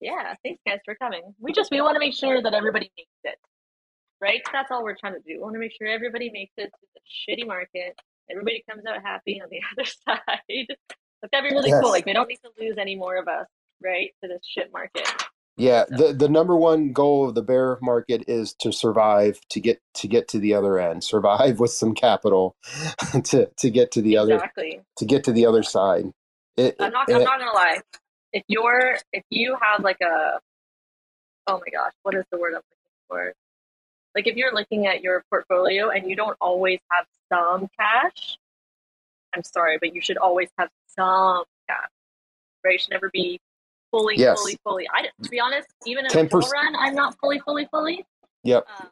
yeah, 0.00 0.34
thanks 0.42 0.60
guys 0.66 0.80
for 0.84 0.94
coming. 0.96 1.22
We 1.40 1.52
just 1.52 1.70
we 1.70 1.80
want 1.80 1.94
to 1.94 2.00
make 2.00 2.14
sure 2.14 2.42
that 2.42 2.54
everybody 2.54 2.90
makes 2.96 3.10
it, 3.22 3.36
right? 4.20 4.42
That's 4.52 4.70
all 4.72 4.82
we're 4.82 4.96
trying 4.96 5.14
to 5.14 5.20
do. 5.20 5.34
We 5.34 5.38
want 5.38 5.54
to 5.54 5.60
make 5.60 5.72
sure 5.78 5.86
everybody 5.86 6.28
makes 6.32 6.52
it 6.56 6.72
to 6.72 6.86
the 6.94 7.00
shitty 7.34 7.46
market. 7.46 7.96
Everybody 8.30 8.64
comes 8.68 8.84
out 8.84 9.00
happy 9.02 9.40
on 9.40 9.48
the 9.50 9.60
other 9.72 9.88
side. 9.88 10.66
But 11.20 11.30
that'd 11.30 11.48
be 11.48 11.54
really 11.54 11.70
Yes. 11.70 11.80
cool. 11.80 11.90
Like 11.90 12.06
we 12.06 12.14
don't 12.14 12.28
need 12.28 12.40
to 12.44 12.50
lose 12.60 12.78
any 12.78 12.96
more 12.96 13.16
of 13.16 13.28
us, 13.28 13.46
right, 13.80 14.10
to 14.22 14.28
this 14.28 14.40
shit 14.44 14.72
market. 14.72 15.08
Yeah 15.57 15.84
the 15.88 16.12
the 16.12 16.28
number 16.28 16.57
one 16.57 16.92
goal 16.92 17.28
of 17.28 17.34
the 17.34 17.42
bear 17.42 17.78
market 17.82 18.24
is 18.26 18.55
to 18.55 18.72
survive 18.72 19.38
to 19.50 19.61
get 19.61 19.80
to 19.94 20.09
get 20.09 20.26
to 20.28 20.38
the 20.38 20.55
other 20.55 20.78
end 20.78 21.05
survive 21.05 21.59
with 21.61 21.70
some 21.70 21.94
capital 21.94 22.57
to 23.24 23.46
to 23.57 23.70
get 23.70 23.90
to 23.90 24.00
the 24.00 24.16
other 24.16 24.34
exactly. 24.34 24.80
to 24.96 25.05
get 25.05 25.24
to 25.24 25.32
the 25.32 25.44
other 25.44 25.62
side 25.62 26.07
it, 26.57 26.76
I'm 26.78 26.92
not. 26.92 27.12
I'm 27.12 27.22
not 27.22 27.38
gonna 27.38 27.53
lie. 27.53 27.80
If 28.32 28.44
you're, 28.48 28.98
if 29.12 29.24
you 29.30 29.57
have 29.61 29.82
like 29.82 30.00
a, 30.03 30.38
oh 31.46 31.61
my 31.61 31.70
gosh, 31.72 31.92
what 32.03 32.14
is 32.14 32.24
the 32.30 32.38
word 32.38 32.55
I'm 32.55 32.57
looking 32.57 33.07
for? 33.09 33.32
Like 34.14 34.26
if 34.26 34.36
you're 34.36 34.53
looking 34.55 34.86
at 34.86 35.03
your 35.03 35.24
portfolio 35.30 35.90
and 35.90 36.09
you 36.09 36.16
don't 36.16 36.36
always 36.40 36.78
have 36.90 37.07
some 37.32 37.68
cash, 37.78 38.38
I'm 39.34 39.42
sorry, 39.42 39.78
but 39.80 39.94
you 39.94 40.03
should 40.03 40.18
always 40.18 40.50
have 40.59 40.68
some 40.86 41.44
cash. 41.68 41.88
Right? 42.64 42.72
You 42.72 42.78
should 42.78 42.90
never 42.90 43.11
be 43.11 43.40
fully, 43.93 44.16
Yes. 44.18 44.40
fully, 44.40 44.59
fully. 44.64 44.88
I, 44.93 45.07
to 45.22 45.30
be 45.30 45.38
honest, 45.38 45.68
even 45.86 46.07
in 46.07 46.11
a 46.11 46.24
bull 46.24 46.40
10%. 46.43 46.51
run, 46.53 46.74
I'm 46.76 46.95
not 46.95 47.16
fully, 47.20 47.38
fully, 47.40 47.66
fully. 47.70 48.05
yep 48.43 48.66
Um, 48.80 48.88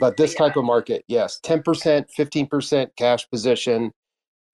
But 0.00 0.16
this 0.16 0.32
yeah. 0.32 0.38
type 0.48 0.56
of 0.56 0.64
market, 0.64 1.04
yes, 1.06 1.38
10%, 1.44 2.06
15% 2.18 2.88
cash 2.96 3.28
position, 3.30 3.92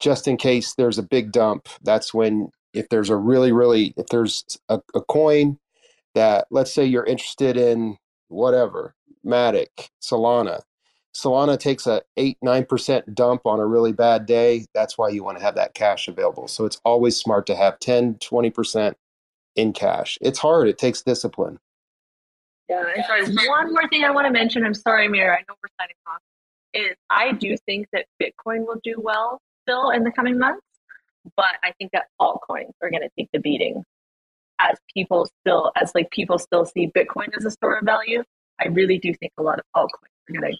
just 0.00 0.28
in 0.28 0.36
case 0.36 0.74
there's 0.74 0.98
a 0.98 1.02
big 1.02 1.32
dump. 1.32 1.68
That's 1.82 2.12
when, 2.12 2.50
if 2.74 2.88
there's 2.90 3.08
a 3.08 3.16
really, 3.16 3.52
really, 3.52 3.94
if 3.96 4.06
there's 4.08 4.44
a, 4.68 4.80
a 4.94 5.00
coin 5.02 5.58
that, 6.14 6.46
let's 6.50 6.72
say 6.74 6.84
you're 6.84 7.04
interested 7.06 7.56
in 7.56 7.96
whatever, 8.28 8.94
Matic, 9.24 9.88
Solana. 10.02 10.60
Solana 11.14 11.58
takes 11.58 11.86
a 11.86 12.02
8 12.18 12.36
9% 12.44 13.14
dump 13.14 13.46
on 13.46 13.58
a 13.58 13.66
really 13.66 13.92
bad 13.92 14.26
day. 14.26 14.66
That's 14.74 14.98
why 14.98 15.08
you 15.08 15.24
want 15.24 15.38
to 15.38 15.44
have 15.44 15.54
that 15.54 15.72
cash 15.72 16.08
available. 16.08 16.46
So 16.46 16.66
it's 16.66 16.78
always 16.84 17.16
smart 17.16 17.46
to 17.46 17.56
have 17.56 17.78
10, 17.78 18.16
20% 18.16 18.94
in 19.56 19.72
cash. 19.72 20.18
It's 20.20 20.38
hard, 20.38 20.68
it 20.68 20.78
takes 20.78 21.02
discipline. 21.02 21.58
Yeah, 22.68 22.84
and 22.94 23.04
sorry, 23.04 23.48
one 23.48 23.72
more 23.72 23.88
thing 23.88 24.04
I 24.04 24.10
want 24.10 24.26
to 24.26 24.32
mention. 24.32 24.64
I'm 24.64 24.74
sorry, 24.74 25.08
Mayor, 25.08 25.32
I 25.32 25.40
know 25.48 25.54
we're 25.62 25.70
signing 25.80 25.96
off. 26.06 26.20
Is 26.74 26.96
I 27.10 27.32
do 27.32 27.56
think 27.64 27.86
that 27.92 28.06
Bitcoin 28.20 28.66
will 28.66 28.80
do 28.82 28.96
well 28.98 29.40
still 29.62 29.90
in 29.90 30.04
the 30.04 30.10
coming 30.10 30.38
months, 30.38 30.66
but 31.36 31.56
I 31.62 31.72
think 31.78 31.92
that 31.92 32.06
altcoins 32.20 32.72
are 32.82 32.90
going 32.90 33.02
to 33.02 33.10
take 33.16 33.28
the 33.32 33.38
beating 33.38 33.82
as 34.60 34.76
people 34.92 35.28
still, 35.40 35.70
as 35.76 35.92
like 35.94 36.10
people 36.10 36.38
still 36.38 36.64
see 36.64 36.90
Bitcoin 36.94 37.28
as 37.36 37.44
a 37.44 37.50
store 37.50 37.76
of 37.76 37.84
value. 37.84 38.22
I 38.60 38.68
really 38.68 38.98
do 38.98 39.14
think 39.14 39.32
a 39.38 39.42
lot 39.42 39.58
of 39.58 39.64
altcoins 39.76 40.12
are 40.28 40.40
going 40.40 40.52
to 40.52 40.58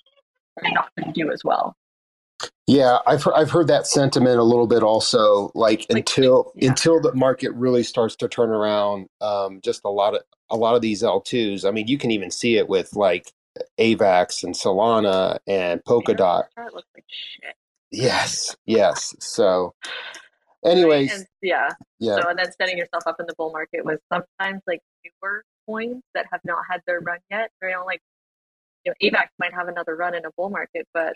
are 0.64 0.72
not 0.72 0.90
going 0.97 1.12
to 1.12 1.20
do 1.20 1.30
as 1.32 1.42
well. 1.44 1.74
Yeah, 2.66 2.99
I've 3.07 3.22
heard, 3.22 3.34
I've 3.34 3.51
heard 3.51 3.68
that 3.68 3.87
sentiment 3.87 4.39
a 4.39 4.43
little 4.43 4.66
bit 4.66 4.82
also. 4.82 5.51
Like 5.55 5.87
until 5.89 6.53
yeah. 6.57 6.70
until 6.70 7.01
the 7.01 7.14
market 7.14 7.53
really 7.53 7.82
starts 7.82 8.16
to 8.16 8.28
turn 8.28 8.51
around, 8.51 9.09
um, 9.20 9.61
just 9.62 9.82
a 9.84 9.89
lot 9.89 10.14
of 10.14 10.22
a 10.51 10.57
lot 10.57 10.74
of 10.74 10.82
these 10.82 11.03
L 11.03 11.20
twos. 11.20 11.64
I 11.64 11.70
mean, 11.70 11.87
you 11.87 11.97
can 11.97 12.11
even 12.11 12.30
see 12.30 12.57
it 12.57 12.68
with 12.68 12.95
like 12.95 13.32
Avax 13.78 14.43
and 14.43 14.55
Solana 14.55 15.39
and 15.47 15.82
Polkadot. 15.84 16.45
Chart 16.55 16.74
looks 16.74 16.89
like 16.95 17.05
shit. 17.09 17.55
Yes, 17.93 18.57
yes. 18.66 19.14
So, 19.20 19.74
anyways, 20.64 21.12
And, 21.12 21.26
yeah. 21.41 21.70
yeah, 22.01 22.16
So 22.16 22.28
and 22.28 22.39
then 22.39 22.51
setting 22.61 22.76
yourself 22.76 23.05
up 23.07 23.20
in 23.20 23.26
the 23.26 23.34
bull 23.39 23.53
market 23.53 23.84
with 23.84 24.01
sometimes 24.12 24.62
like 24.66 24.80
newer 25.05 25.45
coins 25.66 26.03
that 26.14 26.26
have 26.32 26.41
not 26.45 26.64
had 26.68 26.82
their 26.87 27.01
run 27.01 27.18
yet. 27.30 27.51
They 27.62 27.70
don't 27.70 27.87
like 27.87 28.03
you 28.84 28.93
know, 28.93 29.18
AVAX 29.18 29.28
might 29.39 29.55
have 29.55 29.68
another 29.68 29.97
run 29.97 30.14
in 30.14 30.24
a 30.24 30.30
bull 30.37 30.51
market, 30.51 30.87
but 30.93 31.14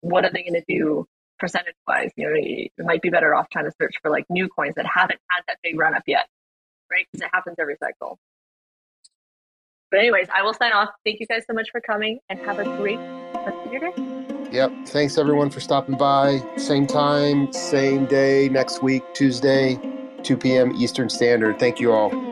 what 0.00 0.24
are 0.24 0.30
they 0.30 0.42
going 0.42 0.54
to 0.54 0.64
do 0.68 1.06
percentage 1.38 1.74
wise? 1.86 2.10
You 2.16 2.28
know, 2.28 2.34
you 2.34 2.68
might 2.78 3.02
be 3.02 3.10
better 3.10 3.34
off 3.34 3.48
trying 3.50 3.64
to 3.66 3.72
search 3.80 3.94
for 4.02 4.10
like 4.10 4.24
new 4.30 4.48
coins 4.48 4.74
that 4.76 4.86
haven't 4.86 5.20
had 5.30 5.42
that 5.48 5.58
big 5.62 5.78
run 5.78 5.94
up 5.94 6.02
yet, 6.06 6.26
right? 6.90 7.06
Because 7.10 7.26
it 7.26 7.30
happens 7.32 7.56
every 7.58 7.76
cycle. 7.82 8.18
But 9.90 10.00
anyways, 10.00 10.28
I 10.34 10.42
will 10.42 10.54
sign 10.54 10.72
off. 10.72 10.88
Thank 11.04 11.20
you 11.20 11.26
guys 11.26 11.44
so 11.46 11.54
much 11.54 11.70
for 11.70 11.80
coming 11.80 12.18
and 12.28 12.38
have 12.40 12.58
a 12.58 12.64
great 12.78 12.98
rest 12.98 13.58
of 13.66 13.72
your 13.72 13.80
day. 13.80 13.92
Yep. 14.50 14.72
Thanks 14.88 15.18
everyone 15.18 15.50
for 15.50 15.60
stopping 15.60 15.96
by. 15.96 16.42
Same 16.56 16.86
time, 16.86 17.52
same 17.52 18.06
day 18.06 18.48
next 18.50 18.82
week, 18.82 19.02
Tuesday, 19.14 19.78
2 20.22 20.36
p.m. 20.36 20.72
Eastern 20.76 21.08
Standard. 21.08 21.58
Thank 21.58 21.80
you 21.80 21.92
all. 21.92 22.31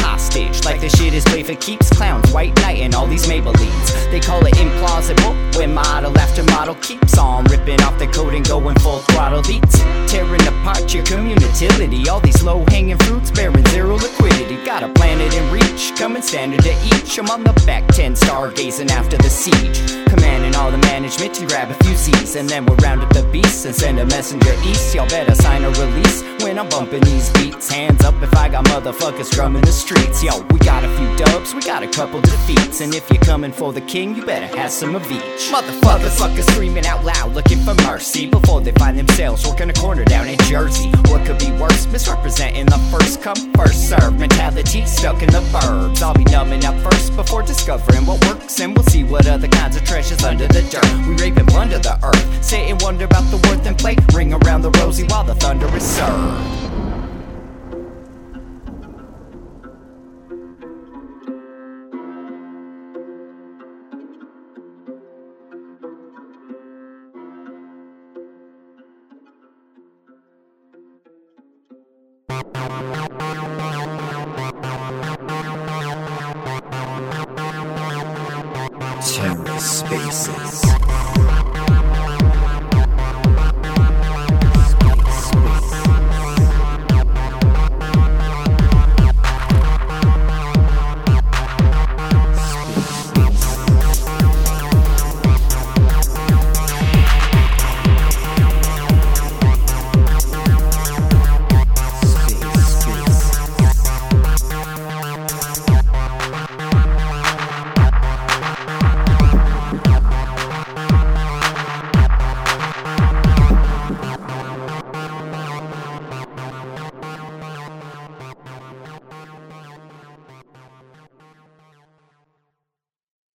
hostage 0.00 0.64
like 0.64 0.80
the 0.80 0.88
shit 0.88 1.14
is 1.14 1.24
played 1.24 1.46
for 1.46 1.54
keeps. 1.56 1.88
Clowns, 1.90 2.30
white 2.32 2.54
knight, 2.56 2.78
and 2.78 2.94
all 2.94 3.06
these 3.06 3.26
Maybellines. 3.26 4.10
They 4.10 4.20
call 4.20 4.44
it 4.46 4.54
implausible 4.54 5.47
model 5.66 6.16
after 6.18 6.44
model 6.44 6.74
keeps 6.76 7.18
on 7.18 7.44
ripping 7.44 7.80
off 7.82 7.98
the 7.98 8.06
coat 8.06 8.34
and 8.34 8.46
going 8.46 8.78
full 8.78 8.98
throttle 9.10 9.42
beats, 9.42 9.78
tearing 10.10 10.46
apart 10.46 10.94
your 10.94 11.04
community. 11.04 12.08
All 12.08 12.20
these 12.20 12.42
low-hanging 12.42 12.98
fruits 12.98 13.30
bearing 13.30 13.66
zero 13.66 13.96
liquidity. 13.96 14.56
Got 14.64 14.82
a 14.82 14.88
planet 14.90 15.34
in 15.34 15.52
reach, 15.52 15.92
coming 15.96 16.22
standard 16.22 16.62
to 16.62 16.72
each. 16.84 17.18
I'm 17.18 17.30
on 17.30 17.42
the 17.42 17.52
back 17.66 17.86
ten, 17.88 18.14
stargazing 18.14 18.90
after 18.90 19.16
the 19.16 19.30
siege, 19.30 19.80
commanding 20.08 20.54
all 20.54 20.70
the 20.70 20.78
management 20.78 21.34
to 21.34 21.46
grab 21.46 21.70
a 21.70 21.84
few 21.84 21.96
Z's, 21.96 22.36
and 22.36 22.48
then 22.48 22.64
we'll 22.66 22.76
round 22.76 23.02
up 23.02 23.12
the 23.12 23.22
beasts 23.32 23.64
and 23.64 23.74
send 23.74 23.98
a 23.98 24.06
messenger 24.06 24.54
east. 24.64 24.94
Y'all 24.94 25.08
better 25.08 25.34
sign 25.34 25.64
a 25.64 25.70
release 25.70 26.22
when 26.42 26.58
I'm 26.58 26.68
bumping 26.68 27.02
these 27.02 27.30
beats. 27.32 27.70
Hands 27.70 28.00
up 28.04 28.14
if 28.22 28.34
I 28.36 28.48
got 28.48 28.64
motherfuckers 28.66 29.30
drumming 29.30 29.62
the 29.62 29.72
streets. 29.72 30.22
Yo, 30.22 30.40
we 30.50 30.58
got 30.60 30.84
a 30.84 30.88
few 30.96 31.16
dubs, 31.16 31.54
we 31.54 31.62
got 31.62 31.82
a 31.82 31.88
couple 31.88 32.20
defeats, 32.20 32.80
and 32.80 32.94
if 32.94 33.08
you're 33.10 33.22
coming 33.22 33.52
for 33.52 33.72
the 33.72 33.80
king, 33.82 34.14
you 34.14 34.24
better 34.24 34.46
have 34.56 34.70
some 34.70 34.94
of 34.94 35.10
each. 35.10 35.47
Motherfuckers, 35.48 36.18
fuckers 36.18 36.50
screaming 36.52 36.86
out 36.86 37.02
loud, 37.06 37.34
looking 37.34 37.56
for 37.60 37.72
mercy 37.86 38.26
before 38.26 38.60
they 38.60 38.72
find 38.72 38.98
themselves 38.98 39.46
working 39.46 39.70
a 39.70 39.72
corner 39.72 40.04
down 40.04 40.28
in 40.28 40.36
Jersey. 40.40 40.90
What 41.08 41.24
could 41.24 41.38
be 41.38 41.50
worse? 41.52 41.86
Misrepresenting 41.86 42.66
the 42.66 42.76
first 42.92 43.22
come, 43.22 43.54
first 43.54 43.88
serve 43.88 44.18
mentality 44.18 44.84
stuck 44.84 45.22
in 45.22 45.30
the 45.30 45.40
burbs. 45.50 46.02
I'll 46.02 46.12
be 46.12 46.24
numbing 46.24 46.66
up 46.66 46.76
first 46.80 47.16
before 47.16 47.42
discovering 47.42 48.04
what 48.04 48.22
works, 48.26 48.60
and 48.60 48.76
we'll 48.76 48.84
see 48.84 49.04
what 49.04 49.26
other 49.26 49.48
kinds 49.48 49.76
of 49.76 49.84
treasures 49.84 50.22
under 50.22 50.46
the 50.46 50.60
dirt. 50.68 51.08
We 51.08 51.14
rape 51.16 51.38
and 51.38 51.48
plunder 51.48 51.78
the 51.78 51.98
earth, 52.04 52.44
sit 52.44 52.68
and 52.68 52.80
wonder 52.82 53.06
about 53.06 53.24
the 53.30 53.38
worth 53.48 53.66
and 53.66 53.78
play, 53.78 53.96
ring 54.12 54.34
around 54.34 54.60
the 54.60 54.70
rosy 54.72 55.04
while 55.04 55.24
the 55.24 55.34
thunder 55.34 55.74
is 55.74 55.82
served. 55.82 56.67